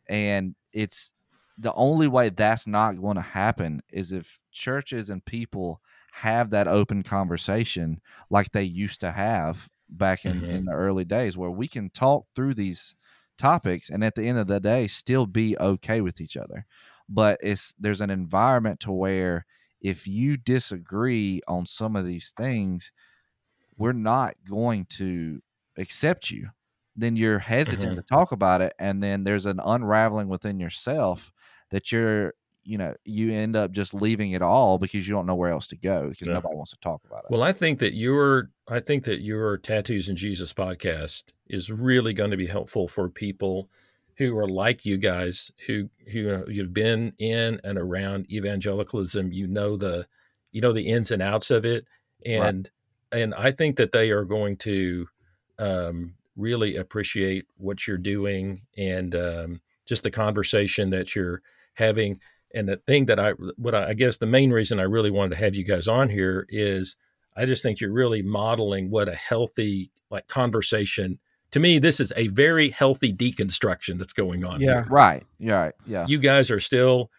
And 0.08 0.56
it's 0.72 1.14
the 1.58 1.74
only 1.74 2.08
way 2.08 2.30
that's 2.30 2.66
not 2.66 3.02
going 3.02 3.16
to 3.16 3.22
happen 3.22 3.82
is 3.90 4.12
if 4.12 4.40
churches 4.52 5.10
and 5.10 5.26
people 5.26 5.82
have 6.18 6.50
that 6.52 6.68
open 6.68 7.04
conversation 7.04 8.02
like 8.30 8.52
they 8.52 8.64
used 8.64 9.00
to 9.02 9.12
have 9.12 9.70
back 9.90 10.26
in, 10.26 10.44
Mhm. 10.44 10.50
in 10.50 10.66
the 10.66 10.74
early 10.74 11.06
days 11.06 11.38
where 11.38 11.52
we 11.52 11.68
can 11.68 11.90
talk 11.90 12.26
through 12.36 12.54
these 12.54 12.96
topics 13.38 13.90
and 13.90 14.04
at 14.04 14.16
the 14.16 14.28
end 14.28 14.38
of 14.38 14.48
the 14.48 14.60
day 14.60 14.88
still 14.88 15.26
be 15.28 15.58
okay 15.60 16.02
with 16.02 16.20
each 16.20 16.36
other 16.36 16.66
but 17.08 17.40
it's 17.42 17.74
there's 17.80 18.02
an 18.02 18.10
environment 18.10 18.80
to 18.80 18.92
where 18.92 19.46
if 19.82 20.08
you 20.08 20.36
disagree 20.38 21.40
on 21.48 21.66
some 21.66 21.96
of 21.96 22.06
these 22.06 22.34
things 22.36 22.92
we're 23.78 23.94
not 23.94 24.36
going 24.50 24.86
to 24.86 25.42
accept 25.78 26.32
you 26.32 26.50
then 26.96 27.16
you're 27.16 27.40
hesitant 27.40 27.96
Mhm. 27.96 27.98
to 27.98 28.02
talk 28.04 28.32
about 28.32 28.62
it 28.62 28.74
and 28.80 29.04
then 29.04 29.24
there's 29.24 29.46
an 29.46 29.60
unraveling 29.64 30.28
within 30.28 30.60
yourself 30.60 31.32
that 31.70 31.92
you're 31.92 32.34
you 32.68 32.78
know 32.78 32.94
you 33.06 33.32
end 33.32 33.56
up 33.56 33.72
just 33.72 33.94
leaving 33.94 34.32
it 34.32 34.42
all 34.42 34.78
because 34.78 35.08
you 35.08 35.14
don't 35.14 35.26
know 35.26 35.36
where 35.36 35.52
else 35.52 35.68
to 35.68 35.78
go 35.78 36.10
because 36.10 36.28
Yeah. 36.28 36.34
nobody 36.34 36.56
wants 36.56 36.72
to 36.72 36.78
talk 36.80 37.02
about 37.06 37.20
it 37.20 37.32
Well, 37.32 37.42
I 37.42 37.54
think 37.54 37.80
that 37.80 37.94
your 37.94 38.50
I 38.68 38.82
think 38.82 39.06
that 39.06 39.22
your 39.22 39.58
Tattoos 39.58 40.10
and 40.10 40.18
Jesus 40.18 40.54
podcast 40.54 41.24
is 41.48 41.72
really 41.72 42.14
going 42.14 42.32
to 42.32 42.38
be 42.38 42.48
helpful 42.48 42.88
for 42.88 43.10
people 43.10 43.70
who 44.18 44.38
are 44.38 44.50
like 44.50 44.86
you 44.86 44.98
guys 44.98 45.52
who 45.66 45.90
who 46.12 46.30
uh, 46.34 46.44
you've 46.48 46.74
been 46.74 47.14
in 47.20 47.62
and 47.64 47.78
around 47.78 48.30
evangelicalism. 48.32 49.32
You 49.32 49.48
know 49.48 49.78
the 49.78 50.08
you 50.52 50.60
know 50.60 50.74
the 50.74 50.88
ins 50.88 51.12
and 51.12 51.22
outs 51.22 51.52
of 51.52 51.66
it, 51.66 51.86
and 52.26 52.70
and 53.12 53.34
I 53.36 53.52
think 53.52 53.78
that 53.78 53.94
they 53.94 54.12
are 54.12 54.26
going 54.26 54.58
to 54.58 55.08
um, 55.60 56.16
really 56.36 56.76
appreciate 56.76 57.46
what 57.56 57.88
you're 57.88 57.98
doing 57.98 58.64
and 58.78 59.16
um, 59.16 59.62
just 59.86 60.04
the 60.04 60.12
conversation 60.12 60.90
that 60.90 61.16
you're 61.16 61.42
having. 61.76 62.20
And 62.58 62.68
the 62.68 62.78
thing 62.78 63.06
that 63.06 63.20
I 63.20 63.32
what 63.58 63.76
I, 63.76 63.90
I 63.90 63.94
guess 63.94 64.18
the 64.18 64.26
main 64.26 64.52
reason 64.52 64.80
I 64.80 64.84
really 64.84 65.12
wanted 65.12 65.36
to 65.36 65.42
have 65.44 65.56
you 65.56 65.64
guys 65.64 65.88
on 65.88 66.10
here 66.10 66.46
is 66.50 66.96
I 67.36 67.46
just 67.46 67.62
think 67.62 67.80
you're 67.80 67.92
really 67.92 68.22
modeling 68.22 68.90
what 68.90 69.08
a 69.08 69.16
healthy 69.16 69.92
like 70.10 70.28
conversation. 70.28 71.20
To 71.52 71.60
me, 71.60 71.80
this 71.80 72.00
is 72.00 72.12
a 72.16 72.28
very 72.28 72.70
healthy 72.70 73.14
deconstruction 73.14 73.98
that's 73.98 74.14
going 74.14 74.44
on. 74.44 74.60
Yeah. 74.60 74.84
here. 74.84 74.86
right 74.90 75.24
yeah 75.40 75.62
right 75.62 75.74
yeah 75.86 76.06
you 76.08 76.18
guys 76.18 76.52
are 76.52 76.60
still 76.60 77.10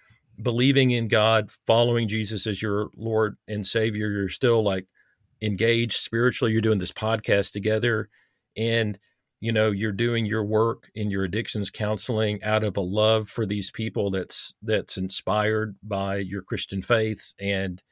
believing 0.41 0.91
in 0.91 1.09
God, 1.09 1.51
following 1.67 2.09
Jesus 2.09 2.47
as 2.47 2.63
your 2.63 2.89
Lord 2.97 3.37
and 3.47 3.67
Savior. 3.67 4.09
You're 4.11 4.29
still 4.29 4.63
like 4.63 4.87
engaged 5.41 5.95
spiritually. 5.95 6.53
You're 6.53 6.63
doing 6.63 6.79
this 6.79 6.93
podcast 6.93 7.53
together, 7.53 8.09
and 8.57 8.99
you 9.41 9.53
know 9.53 9.71
you're 9.71 9.93
doing 9.93 10.27
your 10.27 10.45
work 10.45 10.91
in 10.95 11.11
your 11.11 11.25
addictions 11.25 11.71
counseling 11.71 12.43
out 12.43 12.65
of 12.65 12.77
a 12.77 12.81
love 12.81 13.29
for 13.29 13.47
these 13.47 13.71
people 13.71 14.11
that's 14.11 14.55
that's 14.63 14.97
inspired 14.97 15.77
by 15.83 16.17
your 16.17 16.43
Christian 16.43 16.83
faith, 16.83 17.35
and 17.41 17.83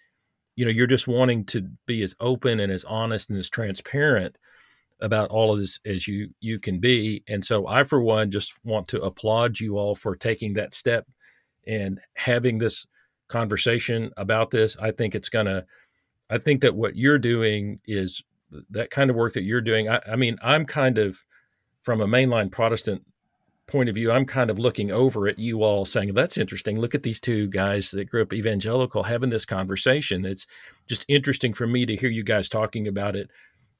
you 0.56 0.64
know 0.64 0.70
you're 0.70 0.86
just 0.86 1.08
wanting 1.08 1.44
to 1.46 1.68
be 1.86 2.02
as 2.02 2.14
open 2.20 2.60
and 2.60 2.72
as 2.72 2.84
honest 2.84 3.30
and 3.30 3.38
as 3.38 3.48
transparent 3.48 4.36
about 5.00 5.28
all 5.30 5.52
of 5.52 5.58
this 5.58 5.78
as 5.84 6.08
you 6.08 6.30
you 6.40 6.58
can 6.58 6.80
be. 6.80 7.22
And 7.28 7.44
so 7.44 7.66
i 7.66 7.84
for 7.84 8.00
one 8.00 8.30
just 8.30 8.54
want 8.64 8.88
to 8.88 9.02
applaud 9.02 9.60
you 9.60 9.78
all 9.78 9.94
for 9.94 10.16
taking 10.16 10.54
that 10.54 10.74
step 10.74 11.06
and 11.66 12.00
having 12.14 12.58
this 12.58 12.86
conversation 13.28 14.10
about 14.16 14.50
this. 14.50 14.76
I 14.78 14.90
think 14.92 15.14
it's 15.14 15.28
gonna 15.28 15.66
i 16.30 16.38
think 16.38 16.60
that 16.60 16.74
what 16.74 16.96
you're 16.96 17.18
doing 17.18 17.80
is 17.86 18.22
that 18.70 18.90
kind 18.90 19.10
of 19.10 19.16
work 19.16 19.32
that 19.34 19.42
you're 19.42 19.60
doing 19.60 19.88
i, 19.88 20.00
I 20.10 20.16
mean 20.16 20.38
i'm 20.42 20.64
kind 20.64 20.98
of 20.98 21.22
from 21.86 22.00
a 22.00 22.06
mainline 22.06 22.50
protestant 22.50 23.02
point 23.68 23.88
of 23.88 23.94
view 23.94 24.12
i'm 24.12 24.24
kind 24.24 24.50
of 24.50 24.58
looking 24.58 24.90
over 24.92 25.26
at 25.26 25.38
you 25.38 25.62
all 25.62 25.84
saying 25.84 26.12
that's 26.14 26.36
interesting 26.36 26.78
look 26.78 26.94
at 26.94 27.02
these 27.02 27.18
two 27.20 27.46
guys 27.48 27.90
that 27.90 28.08
grew 28.10 28.22
up 28.22 28.32
evangelical 28.32 29.04
having 29.04 29.30
this 29.30 29.44
conversation 29.44 30.24
it's 30.24 30.46
just 30.88 31.04
interesting 31.08 31.52
for 31.52 31.66
me 31.66 31.84
to 31.86 31.96
hear 31.96 32.10
you 32.10 32.22
guys 32.22 32.48
talking 32.48 32.86
about 32.86 33.16
it 33.16 33.30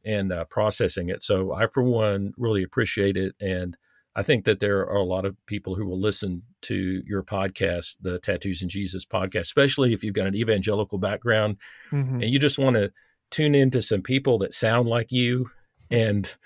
and 0.04 0.32
uh, 0.32 0.44
processing 0.44 1.09
it. 1.09 1.20
So 1.24 1.52
I, 1.52 1.66
for 1.66 1.82
one, 1.82 2.32
really 2.38 2.62
appreciate 2.62 3.16
it, 3.16 3.34
and 3.40 3.76
I 4.14 4.22
think 4.22 4.44
that 4.44 4.61
there 4.61 4.88
are 4.88 4.98
a 4.98 5.02
lot 5.02 5.24
of 5.24 5.34
people 5.46 5.74
who 5.74 5.84
will 5.84 5.98
listen 5.98 6.42
to 6.62 7.02
your 7.04 7.24
podcast, 7.24 7.96
the 8.00 8.20
Tattoos 8.20 8.62
and 8.62 8.70
Jesus 8.70 9.04
podcast, 9.04 9.40
especially 9.40 9.92
if 9.92 10.04
you've 10.04 10.14
got 10.14 10.28
an 10.28 10.36
evangelical 10.36 10.98
background 10.98 11.57
Mhm. 11.90 12.22
and 12.22 12.30
you 12.30 12.38
just 12.38 12.57
want 12.57 12.76
to 12.76 12.92
tune 13.32 13.57
into 13.57 13.82
some 13.82 14.00
people 14.00 14.38
that 14.38 14.54
sound 14.54 14.88
like 14.88 15.11
you 15.11 15.50
and 15.90 16.36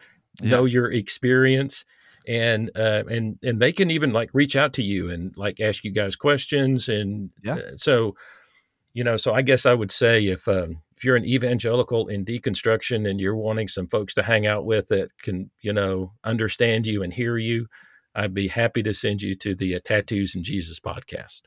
know 0.43 0.65
your 0.65 0.91
experience. 0.91 1.85
And 2.29 2.71
uh, 2.77 3.05
and 3.11 3.39
and 3.43 3.61
they 3.61 3.73
can 3.73 3.91
even 3.91 4.13
like 4.13 4.31
reach 4.35 4.55
out 4.55 4.75
to 4.75 4.83
you 4.83 5.11
and 5.11 5.35
like 5.37 5.59
ask 5.59 5.85
you 5.85 5.91
guys 5.91 6.17
questions 6.17 6.89
and 6.89 7.31
Yeah. 7.43 7.55
uh, 7.55 7.77
so 7.77 8.15
you 8.93 9.05
know 9.05 9.17
so 9.17 9.33
I 9.33 9.41
guess 9.43 9.65
I 9.65 9.73
would 9.73 9.91
say 9.91 10.27
if 10.27 10.47
um, 10.47 10.83
if 11.01 11.05
you're 11.05 11.17
an 11.17 11.25
evangelical 11.25 12.09
in 12.09 12.27
deconstruction 12.27 13.09
and 13.09 13.19
you're 13.19 13.35
wanting 13.35 13.69
some 13.69 13.87
folks 13.87 14.13
to 14.15 14.23
hang 14.23 14.47
out 14.47 14.67
with 14.67 14.89
that 14.89 15.09
can 15.23 15.51
you 15.63 15.73
know 15.73 16.13
understand 16.23 16.87
you 16.87 17.03
and 17.03 17.15
hear 17.15 17.39
you 17.39 17.69
i'd 18.15 18.35
be 18.35 18.49
happy 18.49 18.83
to 18.83 18.93
send 18.93 19.23
you 19.23 19.35
to 19.35 19.55
the 19.55 19.75
uh, 19.75 19.81
tattoos 19.83 20.35
and 20.35 20.45
jesus 20.45 20.79
podcast 20.79 21.43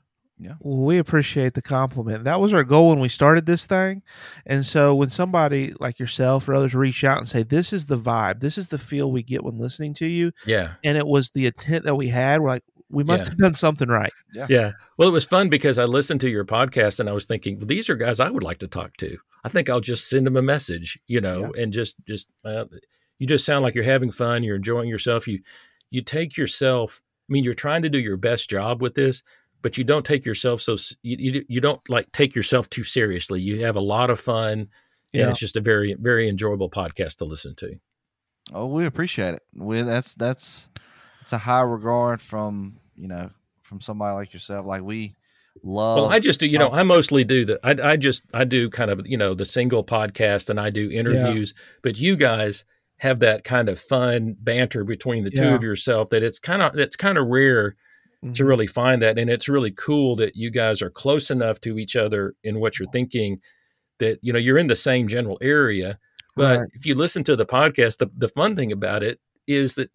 Well, 0.59 0.85
we 0.85 0.97
appreciate 0.97 1.53
the 1.53 1.61
compliment. 1.61 2.23
That 2.23 2.39
was 2.39 2.53
our 2.53 2.63
goal 2.63 2.89
when 2.89 2.99
we 2.99 3.09
started 3.09 3.45
this 3.45 3.65
thing. 3.65 4.01
And 4.45 4.65
so 4.65 4.93
when 4.95 5.09
somebody 5.09 5.73
like 5.79 5.99
yourself 5.99 6.47
or 6.47 6.53
others 6.53 6.75
reach 6.75 7.03
out 7.03 7.17
and 7.17 7.27
say, 7.27 7.43
This 7.43 7.73
is 7.73 7.85
the 7.85 7.97
vibe, 7.97 8.39
this 8.39 8.57
is 8.57 8.67
the 8.67 8.77
feel 8.77 9.11
we 9.11 9.23
get 9.23 9.43
when 9.43 9.57
listening 9.57 9.93
to 9.95 10.05
you, 10.07 10.31
yeah 10.45 10.73
and 10.83 10.97
it 10.97 11.07
was 11.07 11.29
the 11.31 11.45
intent 11.45 11.85
that 11.85 11.95
we 11.95 12.07
had, 12.07 12.41
we're 12.41 12.49
like, 12.49 12.63
we 12.89 13.03
must 13.03 13.25
Yeah. 13.25 13.29
have 13.31 13.37
done 13.37 13.53
something 13.53 13.87
right. 13.89 14.13
yeah 14.33 14.45
Yeah. 14.49 14.71
well 14.97 15.07
it 15.09 15.11
was 15.13 15.25
fun 15.25 15.49
because 15.49 15.79
i 15.79 15.85
listened 15.85 16.21
to 16.21 16.29
your 16.29 16.45
podcast 16.45 16.99
and 16.99 17.09
i 17.09 17.11
was 17.11 17.25
thinking 17.25 17.57
well, 17.57 17.65
these 17.65 17.89
are 17.89 17.95
guys 17.95 18.19
i 18.19 18.29
would 18.29 18.43
like 18.43 18.59
to 18.59 18.67
talk 18.67 18.95
to 18.97 19.17
i 19.43 19.49
think 19.49 19.67
i'll 19.67 19.79
just 19.79 20.09
send 20.09 20.27
them 20.27 20.37
a 20.37 20.43
message 20.43 20.99
you 21.07 21.19
know 21.19 21.51
and 21.57 21.73
just 21.73 21.95
just 22.07 22.27
uh, 22.45 22.65
you 23.17 23.25
just 23.25 23.45
sound 23.45 23.63
like 23.63 23.73
you're 23.73 23.83
having 23.83 24.11
fun 24.11 24.43
you're 24.43 24.55
enjoying 24.57 24.87
yourself 24.89 25.27
you 25.27 25.39
you 25.89 26.03
take 26.03 26.37
yourself 26.37 27.01
i 27.27 27.33
mean 27.33 27.43
you're 27.43 27.55
trying 27.55 27.81
to 27.81 27.89
do 27.89 27.97
your 27.99 28.17
best 28.17 28.47
job 28.47 28.79
with 28.79 28.93
this 28.93 29.23
but 29.63 29.75
you 29.77 29.83
don't 29.83 30.05
take 30.05 30.23
yourself 30.25 30.61
so 30.61 30.75
you, 31.01 31.17
you, 31.19 31.43
you 31.47 31.59
don't 31.61 31.81
like 31.89 32.11
take 32.11 32.35
yourself 32.35 32.69
too 32.69 32.83
seriously 32.83 33.41
you 33.41 33.65
have 33.65 33.75
a 33.75 33.81
lot 33.81 34.11
of 34.11 34.19
fun 34.19 34.59
and 34.59 34.67
Yeah. 35.13 35.29
it's 35.31 35.39
just 35.39 35.55
a 35.55 35.61
very 35.61 35.95
very 35.99 36.29
enjoyable 36.29 36.69
podcast 36.69 37.15
to 37.17 37.25
listen 37.25 37.55
to 37.55 37.79
Oh, 38.51 38.65
we 38.67 38.85
appreciate 38.85 39.35
it. 39.35 39.41
We 39.55 39.81
that's 39.83 40.15
that's 40.15 40.67
it's 41.21 41.31
a 41.31 41.37
high 41.37 41.61
regard 41.61 42.19
from 42.21 42.77
you 42.97 43.07
know 43.07 43.29
from 43.61 43.79
somebody 43.79 44.13
like 44.15 44.33
yourself. 44.33 44.65
Like 44.65 44.81
we 44.81 45.15
love. 45.63 45.95
Well, 45.95 46.09
I 46.09 46.19
just 46.19 46.41
do, 46.41 46.45
you 46.45 46.59
know. 46.59 46.69
I 46.69 46.83
mostly 46.83 47.23
do 47.23 47.45
the, 47.45 47.57
I, 47.63 47.91
I 47.91 47.95
just, 47.95 48.23
I 48.33 48.43
do 48.43 48.69
kind 48.69 48.91
of, 48.91 49.07
you 49.07 49.15
know, 49.15 49.33
the 49.33 49.45
single 49.45 49.83
podcast 49.83 50.49
and 50.49 50.59
I 50.59 50.71
do 50.71 50.91
interviews, 50.91 51.53
but 51.83 51.97
you 51.97 52.17
guys 52.17 52.65
have 52.97 53.19
that 53.21 53.45
kind 53.45 53.69
of 53.69 53.79
fun 53.79 54.35
banter 54.41 54.83
between 54.83 55.23
the 55.23 55.31
two 55.31 55.55
of 55.55 55.63
yourself 55.63 56.09
that 56.09 56.21
it's 56.21 56.37
kind 56.37 56.61
of, 56.61 56.77
it's 56.77 56.97
kind 56.97 57.17
of 57.17 57.27
rare 57.27 57.77
to 58.33 58.43
Mhm. 58.43 58.47
really 58.47 58.67
find 58.67 59.01
that. 59.01 59.19
And 59.19 59.29
it's 59.29 59.49
really 59.49 59.71
cool 59.71 60.15
that 60.17 60.35
you 60.35 60.49
guys 60.49 60.81
are 60.81 60.89
close 60.89 61.29
enough 61.29 61.59
to 61.61 61.77
each 61.77 61.95
other 61.95 62.35
in 62.43 62.59
what 62.59 62.79
you're 62.79 62.89
thinking 62.91 63.39
that, 63.99 64.19
you 64.21 64.31
know, 64.33 64.39
you're 64.39 64.57
in 64.57 64.67
the 64.67 64.75
same 64.75 65.07
general 65.07 65.37
area. 65.41 65.99
But 66.35 66.59
Right. 66.59 66.69
if 66.73 66.85
you 66.85 66.95
listen 66.95 67.23
to 67.25 67.35
the 67.35 67.45
podcast, 67.45 67.97
the, 67.97 68.09
the 68.17 68.29
fun 68.29 68.55
thing 68.55 68.71
about 68.71 69.03
it 69.03 69.19
is 69.47 69.75
that, 69.75 69.89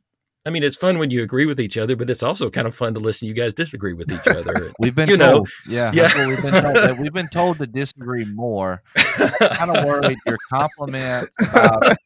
I 0.47 0.51
mean, 0.51 0.63
it's 0.63 0.77
fun 0.77 0.99
when 0.99 1.11
you 1.11 1.23
agree 1.23 1.45
with 1.47 1.61
each 1.61 1.77
other, 1.77 1.95
but 1.95 2.09
it's 2.09 2.23
also 2.23 2.49
kind 2.49 2.67
of 2.67 2.75
fun 2.75 2.95
to 2.95 3.01
listen. 3.01 3.29
You 3.29 3.35
guys 3.35 3.53
disagree 3.53 3.93
with 3.93 4.11
each 4.11 4.27
other. 4.27 4.73
We've 4.79 4.95
been 4.95 5.11
you 5.11 5.17
know, 5.19 5.33
told, 5.33 5.49
yeah, 5.69 5.91
yeah. 5.93 6.03
that's 6.03 6.15
what 6.17 6.29
we've 6.29 6.43
been 6.43 6.63
told. 6.63 6.77
that 6.77 6.99
we've 6.99 7.13
been 7.13 7.29
told 7.29 7.59
to 7.59 7.67
disagree 7.67 8.25
more. 8.25 8.83
kind 8.97 9.77
of 9.77 9.85
worried 9.85 10.17
your 10.27 10.39
compliment 10.51 11.29
about, 11.41 11.97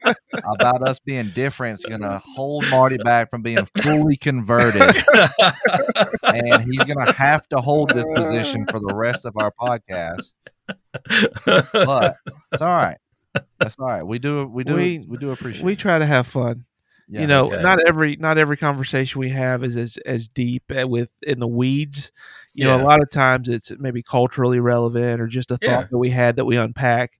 about 0.56 0.82
us 0.88 0.98
being 0.98 1.28
different 1.30 1.78
is 1.78 1.84
going 1.84 2.00
to 2.00 2.20
hold 2.24 2.64
Marty 2.70 2.96
back 2.96 3.30
from 3.30 3.42
being 3.42 3.64
fully 3.82 4.16
converted, 4.16 4.82
and 6.24 6.64
he's 6.64 6.84
going 6.84 7.04
to 7.06 7.12
have 7.16 7.46
to 7.50 7.58
hold 7.58 7.90
this 7.90 8.06
position 8.14 8.66
for 8.70 8.80
the 8.80 8.92
rest 8.94 9.24
of 9.24 9.34
our 9.36 9.52
podcast. 9.60 10.34
but 11.72 12.16
it's 12.52 12.62
all 12.62 12.68
right. 12.68 12.96
That's 13.58 13.78
all 13.78 13.86
right. 13.86 14.06
We 14.06 14.18
do 14.18 14.46
we 14.46 14.64
do 14.64 14.74
we, 14.74 15.04
We- 15.06 15.16
do 15.18 15.30
appreciate. 15.30 15.64
we 15.64 15.74
it. 15.74 15.78
try 15.78 15.98
to 15.98 16.06
have 16.06 16.26
fun. 16.26 16.64
Yeah. 17.08 17.20
you 17.22 17.26
know, 17.26 17.46
okay. 17.52 17.62
not 17.62 17.80
every 17.86 18.16
not 18.16 18.38
every 18.38 18.56
conversation 18.56 19.20
we 19.20 19.28
have 19.30 19.62
is 19.64 19.76
as 19.76 19.96
as 20.06 20.28
deep 20.28 20.62
uh, 20.70 20.88
with 20.88 21.10
in 21.22 21.40
the 21.40 21.48
weeds. 21.48 22.10
You 22.54 22.64
know, 22.64 22.76
a 22.76 22.82
lot 22.82 23.02
of 23.02 23.10
times 23.10 23.48
it's 23.48 23.72
maybe 23.78 24.02
culturally 24.02 24.60
relevant 24.60 25.20
or 25.20 25.26
just 25.26 25.50
a 25.50 25.54
thought 25.56 25.62
Yeah. 25.62 25.86
that 25.90 25.98
we 25.98 26.10
had 26.10 26.36
that 26.36 26.44
we 26.44 26.56
unpack. 26.56 27.18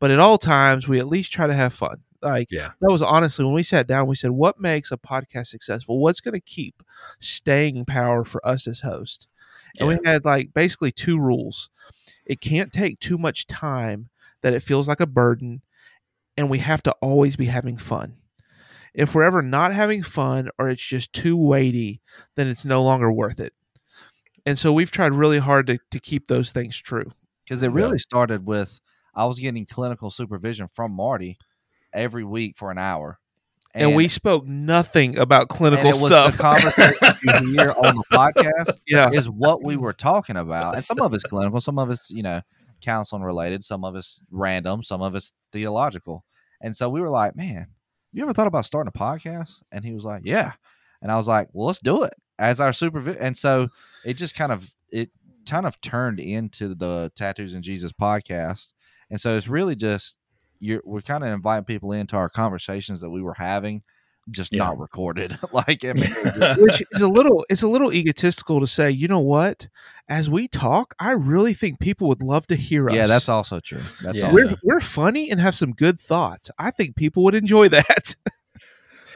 But 0.00 0.10
at 0.10 0.18
all 0.20 0.38
times, 0.38 0.86
we 0.88 0.98
at 1.00 1.08
least 1.08 1.32
try 1.32 1.46
to 1.46 1.54
have 1.54 1.72
fun. 1.74 1.98
Like 2.22 2.48
Yeah. 2.50 2.70
that 2.80 2.90
was 2.90 3.02
honestly 3.02 3.44
when 3.44 3.54
we 3.54 3.62
sat 3.62 3.86
down, 3.86 4.06
we 4.08 4.16
said, 4.16 4.30
"What 4.32 4.60
makes 4.60 4.90
a 4.90 4.96
podcast 4.96 5.46
successful? 5.46 6.00
What's 6.00 6.20
going 6.20 6.34
to 6.34 6.40
keep 6.40 6.82
staying 7.20 7.84
power 7.84 8.24
for 8.24 8.44
us 8.46 8.66
as 8.66 8.80
hosts?" 8.80 9.26
And 9.78 9.88
we 9.88 9.98
had 10.04 10.24
like 10.24 10.52
basically 10.54 10.90
two 10.90 11.18
rules: 11.20 11.70
it 12.26 12.40
can't 12.40 12.72
take 12.72 12.98
too 12.98 13.18
much 13.18 13.46
time 13.46 14.08
that 14.42 14.52
it 14.54 14.62
feels 14.62 14.88
like 14.88 15.00
a 15.00 15.06
burden, 15.06 15.62
and 16.36 16.48
we 16.50 16.58
have 16.58 16.82
to 16.84 16.92
always 17.02 17.36
be 17.36 17.46
having 17.46 17.76
fun. 17.76 18.16
If 18.94 19.14
we're 19.14 19.24
ever 19.24 19.42
not 19.42 19.72
having 19.72 20.02
fun 20.02 20.50
or 20.58 20.68
it's 20.68 20.82
just 20.82 21.12
too 21.12 21.36
weighty, 21.36 22.00
then 22.36 22.48
it's 22.48 22.64
no 22.64 22.82
longer 22.82 23.12
worth 23.12 23.40
it. 23.40 23.52
And 24.46 24.58
so 24.58 24.72
we've 24.72 24.90
tried 24.90 25.12
really 25.12 25.38
hard 25.38 25.66
to, 25.66 25.78
to 25.90 26.00
keep 26.00 26.26
those 26.26 26.52
things 26.52 26.76
true. 26.78 27.12
because 27.44 27.62
it 27.62 27.68
really 27.68 27.98
started 27.98 28.46
with 28.46 28.80
I 29.14 29.26
was 29.26 29.38
getting 29.40 29.66
clinical 29.66 30.10
supervision 30.10 30.68
from 30.72 30.92
Marty 30.92 31.38
every 31.92 32.24
week 32.24 32.56
for 32.56 32.70
an 32.70 32.78
hour, 32.78 33.18
And, 33.74 33.96
we 33.96 34.08
spoke 34.08 34.46
nothing 34.46 35.18
about 35.18 35.42
and 35.42 35.48
clinical 35.50 35.86
it 35.88 36.00
was 36.00 36.12
stuff. 36.12 36.36
the 36.36 36.42
conversation 36.42 37.16
you 37.22 37.58
hear 37.58 37.70
on 37.70 37.94
the 37.96 38.04
podcast 38.12 38.78
yeah. 38.86 39.10
is 39.10 39.28
what 39.28 39.64
we 39.64 39.76
were 39.76 39.92
talking 39.92 40.36
about, 40.36 40.76
and 40.76 40.84
some 40.84 41.00
of 41.00 41.12
it's 41.14 41.24
clinical, 41.24 41.60
some 41.60 41.78
of 41.78 41.90
it's 41.90 42.10
you 42.10 42.22
know 42.22 42.40
counseling 42.80 43.22
related, 43.22 43.64
some 43.64 43.84
of 43.84 43.96
it's 43.96 44.20
random, 44.30 44.82
some 44.82 45.02
of 45.02 45.14
it's 45.14 45.32
theological, 45.52 46.24
and 46.60 46.76
so 46.76 46.88
we 46.88 47.00
were 47.00 47.10
like, 47.10 47.34
man, 47.36 47.66
you 48.12 48.22
ever 48.22 48.32
thought 48.32 48.46
about 48.46 48.64
starting 48.64 48.92
a 48.94 48.98
podcast? 48.98 49.62
And 49.70 49.84
he 49.84 49.92
was 49.92 50.04
like, 50.04 50.22
yeah, 50.24 50.52
and 51.02 51.12
I 51.12 51.16
was 51.16 51.28
like, 51.28 51.48
well, 51.52 51.66
let's 51.66 51.78
do 51.78 52.02
it 52.02 52.14
as 52.38 52.60
our 52.60 52.72
supervision, 52.72 53.22
and 53.22 53.36
so 53.36 53.68
it 54.04 54.14
just 54.14 54.34
kind 54.34 54.52
of 54.52 54.72
it 54.90 55.10
kind 55.48 55.66
of 55.66 55.80
turned 55.80 56.20
into 56.20 56.74
the 56.74 57.12
Tattoos 57.16 57.54
and 57.54 57.64
Jesus 57.64 57.92
podcast, 57.92 58.72
and 59.10 59.20
so 59.20 59.36
it's 59.36 59.48
really 59.48 59.76
just 59.76 60.18
you're 60.60 60.82
we're 60.84 61.00
kind 61.00 61.24
of 61.24 61.30
inviting 61.30 61.64
people 61.64 61.92
into 61.92 62.16
our 62.16 62.28
conversations 62.28 63.00
that 63.00 63.10
we 63.10 63.22
were 63.22 63.34
having. 63.34 63.82
Just 64.30 64.52
Yeah. 64.52 64.64
not 64.64 64.78
recorded, 64.78 65.38
like 65.52 65.84
I 65.84 65.92
mean, 65.94 66.10
Which 66.58 66.82
is 66.92 67.00
a 67.02 67.08
little 67.08 67.44
it's 67.50 67.62
a 67.62 67.68
little 67.68 67.92
egotistical 67.92 68.60
to 68.60 68.66
say, 68.66 68.90
you 68.90 69.08
know 69.08 69.20
what? 69.20 69.68
As 70.08 70.28
we 70.30 70.48
talk, 70.48 70.94
I 70.98 71.12
really 71.12 71.54
think 71.54 71.80
people 71.80 72.08
would 72.08 72.22
love 72.22 72.46
to 72.48 72.56
hear 72.56 72.88
us. 72.88 72.94
yeah, 72.94 73.06
that's 73.06 73.28
also 73.28 73.60
true. 73.60 73.80
That's 74.02 74.18
Yeah. 74.18 74.32
we're 74.32 74.54
we're 74.62 74.80
funny 74.80 75.30
and 75.30 75.40
have 75.40 75.54
some 75.54 75.72
good 75.72 75.98
thoughts. 76.00 76.50
I 76.58 76.70
think 76.70 76.96
people 76.96 77.24
would 77.24 77.34
enjoy 77.34 77.68
that. 77.70 78.14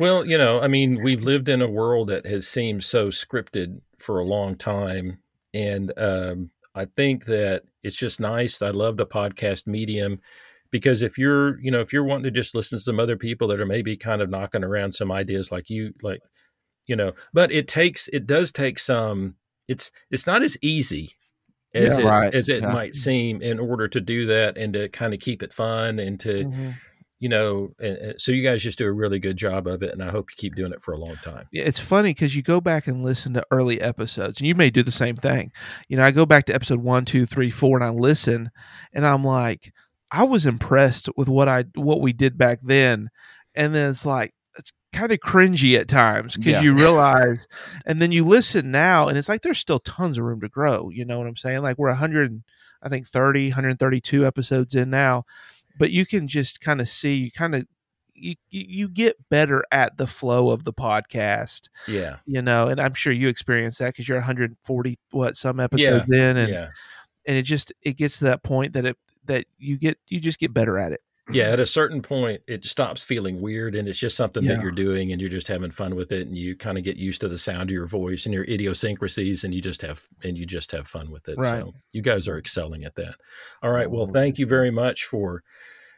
Well, 0.00 0.24
you 0.26 0.38
know, 0.38 0.60
I 0.60 0.68
mean, 0.68 1.02
we've 1.04 1.22
lived 1.22 1.48
in 1.48 1.60
a 1.62 1.68
world 1.68 2.08
that 2.08 2.26
has 2.26 2.46
seemed 2.48 2.82
so 2.84 3.08
scripted 3.08 3.80
for 3.98 4.18
a 4.18 4.24
long 4.24 4.56
time. 4.56 5.18
And 5.54 5.92
um, 5.98 6.50
I 6.74 6.86
think 6.86 7.26
that 7.26 7.64
it's 7.82 7.96
just 7.96 8.18
nice. 8.18 8.62
I 8.62 8.70
love 8.70 8.96
the 8.96 9.06
podcast 9.06 9.66
medium 9.66 10.20
because 10.72 11.02
if 11.02 11.16
you're, 11.16 11.60
you 11.60 11.70
know, 11.70 11.80
if 11.80 11.92
you're 11.92 12.02
wanting 12.02 12.24
to 12.24 12.30
just 12.32 12.54
listen 12.56 12.78
to 12.78 12.82
some 12.82 12.98
other 12.98 13.16
people 13.16 13.46
that 13.48 13.60
are 13.60 13.66
maybe 13.66 13.96
kind 13.96 14.20
of 14.20 14.30
knocking 14.30 14.64
around 14.64 14.92
some 14.92 15.12
ideas 15.12 15.52
like 15.52 15.70
you, 15.70 15.92
like, 16.02 16.20
you 16.86 16.96
know, 16.96 17.12
but 17.32 17.52
it 17.52 17.68
takes, 17.68 18.08
it 18.08 18.26
does 18.26 18.50
take 18.50 18.80
some, 18.80 19.36
it's, 19.68 19.92
it's 20.10 20.26
not 20.26 20.42
as 20.42 20.56
easy 20.62 21.12
as 21.74 21.98
Yeah, 21.98 22.04
it, 22.04 22.08
right. 22.08 22.34
as 22.34 22.48
it 22.48 22.62
Yeah. 22.62 22.72
might 22.72 22.94
seem 22.94 23.40
in 23.40 23.60
order 23.60 23.86
to 23.86 24.00
do 24.00 24.26
that 24.26 24.58
and 24.58 24.72
to 24.72 24.88
kind 24.88 25.14
of 25.14 25.20
keep 25.20 25.42
it 25.42 25.52
fun 25.52 25.98
and 25.98 26.18
to, 26.20 26.44
mm-hmm. 26.46 26.70
you 27.20 27.28
know, 27.28 27.72
and, 27.78 27.96
and 27.98 28.20
so 28.20 28.32
you 28.32 28.42
guys 28.42 28.62
just 28.62 28.78
do 28.78 28.86
a 28.86 28.92
really 28.92 29.18
good 29.18 29.36
job 29.36 29.66
of 29.66 29.82
it, 29.82 29.92
and 29.92 30.02
I 30.02 30.10
hope 30.10 30.30
you 30.30 30.36
keep 30.36 30.56
doing 30.56 30.72
it 30.72 30.82
for 30.82 30.92
a 30.92 30.98
long 30.98 31.16
time. 31.16 31.46
Yeah, 31.52 31.64
it's 31.64 31.78
funny 31.78 32.10
because 32.10 32.34
you 32.34 32.42
go 32.42 32.60
back 32.60 32.88
and 32.88 33.04
listen 33.04 33.34
to 33.34 33.46
early 33.50 33.80
episodes, 33.80 34.40
and 34.40 34.48
you 34.48 34.54
may 34.54 34.70
do 34.70 34.82
the 34.82 34.90
same 34.90 35.16
thing. 35.16 35.52
You 35.88 35.98
know, 35.98 36.04
I 36.04 36.10
go 36.10 36.26
back 36.26 36.46
to 36.46 36.54
episode 36.54 36.80
one, 36.82 37.04
two, 37.04 37.24
three, 37.26 37.50
four, 37.50 37.76
and 37.76 37.84
I 37.84 37.90
listen, 37.90 38.50
and 38.92 39.06
I'm 39.06 39.22
like, 39.22 39.72
I 40.12 40.24
was 40.24 40.44
impressed 40.46 41.08
with 41.16 41.28
what 41.28 41.48
I 41.48 41.64
what 41.74 42.00
we 42.02 42.12
did 42.12 42.36
back 42.36 42.60
then, 42.62 43.08
and 43.54 43.74
then 43.74 43.90
it's 43.90 44.04
like 44.06 44.34
it's 44.58 44.70
kind 44.92 45.10
of 45.10 45.18
cringy 45.20 45.78
at 45.80 45.88
times 45.88 46.36
because 46.36 46.52
Yeah. 46.52 46.62
you 46.62 46.74
realize, 46.74 47.46
and 47.86 48.00
then 48.02 48.12
you 48.12 48.24
listen 48.26 48.70
now, 48.70 49.08
and 49.08 49.16
it's 49.16 49.28
like 49.28 49.40
there's 49.40 49.58
still 49.58 49.78
tons 49.78 50.18
of 50.18 50.24
room 50.24 50.40
to 50.42 50.48
grow. 50.48 50.90
You 50.90 51.06
know 51.06 51.18
what 51.18 51.26
I'm 51.26 51.36
saying? 51.36 51.62
Like 51.62 51.78
we're 51.78 51.88
100, 51.88 52.42
I 52.82 52.88
think 52.90 53.06
30, 53.06 53.48
132 53.48 54.26
episodes 54.26 54.74
in 54.74 54.90
now, 54.90 55.24
but 55.78 55.90
you 55.90 56.04
can 56.04 56.28
just 56.28 56.60
kind 56.60 56.80
of 56.82 56.88
see, 56.90 57.14
you 57.14 57.30
kind 57.32 57.54
of 57.54 57.66
you, 58.14 58.34
you 58.50 58.88
get 58.88 59.16
better 59.30 59.64
at 59.72 59.96
the 59.96 60.06
flow 60.06 60.50
of 60.50 60.64
the 60.64 60.72
podcast 60.72 61.68
Yeah, 61.88 62.18
you 62.24 62.40
know 62.40 62.68
and 62.68 62.80
i'm 62.80 62.94
sure 62.94 63.12
you 63.12 63.26
experience 63.28 63.78
that 63.78 63.86
because 63.86 64.06
you're 64.06 64.18
140 64.18 64.98
what 65.10 65.36
some 65.36 65.58
episodes 65.58 66.04
in 66.12 66.36
and 66.36 66.52
yeah, 66.52 66.68
and 67.26 67.36
it 67.36 67.42
just 67.42 67.72
it 67.82 67.96
gets 67.96 68.18
to 68.18 68.26
that 68.26 68.44
point 68.44 68.74
that 68.74 68.84
it 68.84 68.96
that 69.26 69.46
you 69.58 69.78
get 69.78 69.98
you 70.08 70.20
just 70.20 70.38
get 70.38 70.52
better 70.52 70.78
at 70.78 70.92
it 70.92 71.00
yeah. 71.30 71.44
At 71.44 71.60
a 71.60 71.66
certain 71.66 72.02
point, 72.02 72.42
it 72.48 72.64
stops 72.64 73.04
feeling 73.04 73.40
weird, 73.40 73.74
and 73.76 73.86
it's 73.86 73.98
just 73.98 74.16
something 74.16 74.44
that 74.44 74.60
you're 74.60 74.72
doing, 74.72 75.12
and 75.12 75.20
you're 75.20 75.30
just 75.30 75.46
having 75.46 75.70
fun 75.70 75.94
with 75.94 76.10
it, 76.10 76.26
and 76.26 76.36
you 76.36 76.56
kind 76.56 76.78
of 76.78 76.84
get 76.84 76.96
used 76.96 77.20
to 77.20 77.28
the 77.28 77.38
sound 77.38 77.70
of 77.70 77.74
your 77.74 77.86
voice 77.86 78.26
and 78.26 78.34
your 78.34 78.44
idiosyncrasies, 78.44 79.44
and 79.44 79.54
you 79.54 79.62
just 79.62 79.82
have 79.82 80.02
and 80.24 80.36
you 80.36 80.46
just 80.46 80.72
have 80.72 80.88
fun 80.88 81.10
with 81.10 81.28
it. 81.28 81.38
Right. 81.38 81.62
So 81.62 81.72
you 81.92 82.02
guys 82.02 82.26
are 82.26 82.38
excelling 82.38 82.84
at 82.84 82.96
that. 82.96 83.14
All 83.62 83.70
right. 83.70 83.90
Well, 83.90 84.06
thank 84.06 84.38
you 84.38 84.46
very 84.46 84.70
much 84.70 85.04
for 85.04 85.44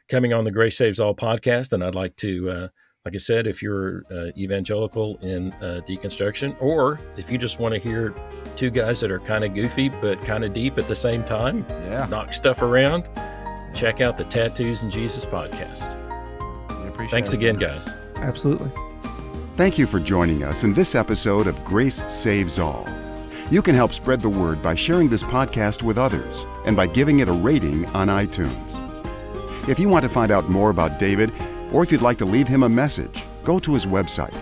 coming 0.09 0.35
on 0.35 0.45
the 0.45 0.53
Grace 0.53 0.77
Saves 0.77 1.01
All 1.01 1.15
podcast, 1.15 1.73
and 1.73 1.83
I'd 1.83 1.95
like 1.95 2.17
to. 2.17 2.51
Uh, 2.51 2.69
like 3.05 3.15
I 3.15 3.19
said, 3.19 3.47
if 3.47 3.61
you're 3.61 4.05
uh, 4.11 4.31
evangelical 4.39 5.19
in 5.21 5.53
uh, 5.55 5.83
deconstruction, 5.87 6.57
or 6.59 6.99
if 7.19 7.31
you 7.31 7.37
just 7.37 7.59
want 7.61 7.75
to 7.75 7.79
hear 7.79 8.15
two 8.57 8.71
guys 8.71 8.99
that 9.01 9.11
are 9.11 9.19
kind 9.21 9.45
of 9.45 9.53
goofy 9.55 9.91
but 9.91 10.19
kind 10.25 10.43
of 10.43 10.55
deep 10.55 10.79
at 10.79 10.89
the 10.89 10.97
same 10.97 11.23
time, 11.25 11.67
Yeah, 11.69 12.07
knock 12.09 12.33
stuff 12.33 12.63
around, 12.63 13.05
check 13.75 14.01
out 14.01 14.17
the 14.17 14.25
Tattoos 14.25 14.81
and 14.83 14.91
Jesus 14.91 15.27
podcast. 15.27 15.91
we 16.83 16.89
appreciate 16.89 17.11
Thanks 17.11 17.33
it. 17.33 17.37
again, 17.37 17.57
guys. 17.57 17.87
absolutely 18.17 18.71
Thank 19.57 19.77
you 19.79 19.87
for 19.87 20.01
joining 20.01 20.43
us 20.43 20.65
in 20.65 20.73
this 20.73 20.95
episode 20.95 21.47
of 21.47 21.63
Grace 21.65 22.03
Saves 22.13 22.59
All. 22.59 22.89
You 23.51 23.61
can 23.61 23.75
help 23.75 23.93
spread 23.93 24.21
the 24.23 24.29
word 24.31 24.63
by 24.63 24.75
sharing 24.75 25.11
this 25.11 25.23
podcast 25.23 25.83
with 25.83 25.99
others 25.99 26.47
and 26.65 26.75
by 26.75 26.87
giving 26.87 27.21
it 27.21 27.29
a 27.29 27.33
rating 27.33 27.85
on 27.91 28.09
iTunes. 28.09 28.81
If 29.69 29.79
you 29.79 29.89
want 29.91 30.03
to 30.05 30.09
find 30.09 30.33
out 30.33 30.49
more 30.49 30.71
about 30.71 30.99
David, 30.99 31.31
or 31.75 31.83
if 31.83 31.91
you'd 31.91 32.01
like 32.01 32.19
to 32.19 32.25
leave 32.25 32.47
him 32.47 32.63
a 32.63 32.69
message, 32.69 33.25
go 33.43 33.59
to 33.59 33.75
his 33.75 33.85
website, 33.85 34.33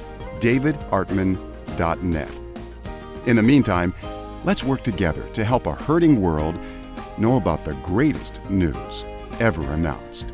davidartman.net. 0.41 2.31
In 3.27 3.37
the 3.37 3.43
meantime, 3.43 3.95
let's 4.45 4.63
work 4.63 4.83
together 4.83 5.23
to 5.31 5.43
help 5.43 5.67
a 5.67 5.73
hurting 5.73 6.21
world 6.21 6.59
know 7.17 7.39
about 7.39 7.65
the 7.65 7.73
greatest 7.77 8.39
news 8.51 9.05
ever 9.41 9.63
announced. 9.73 10.31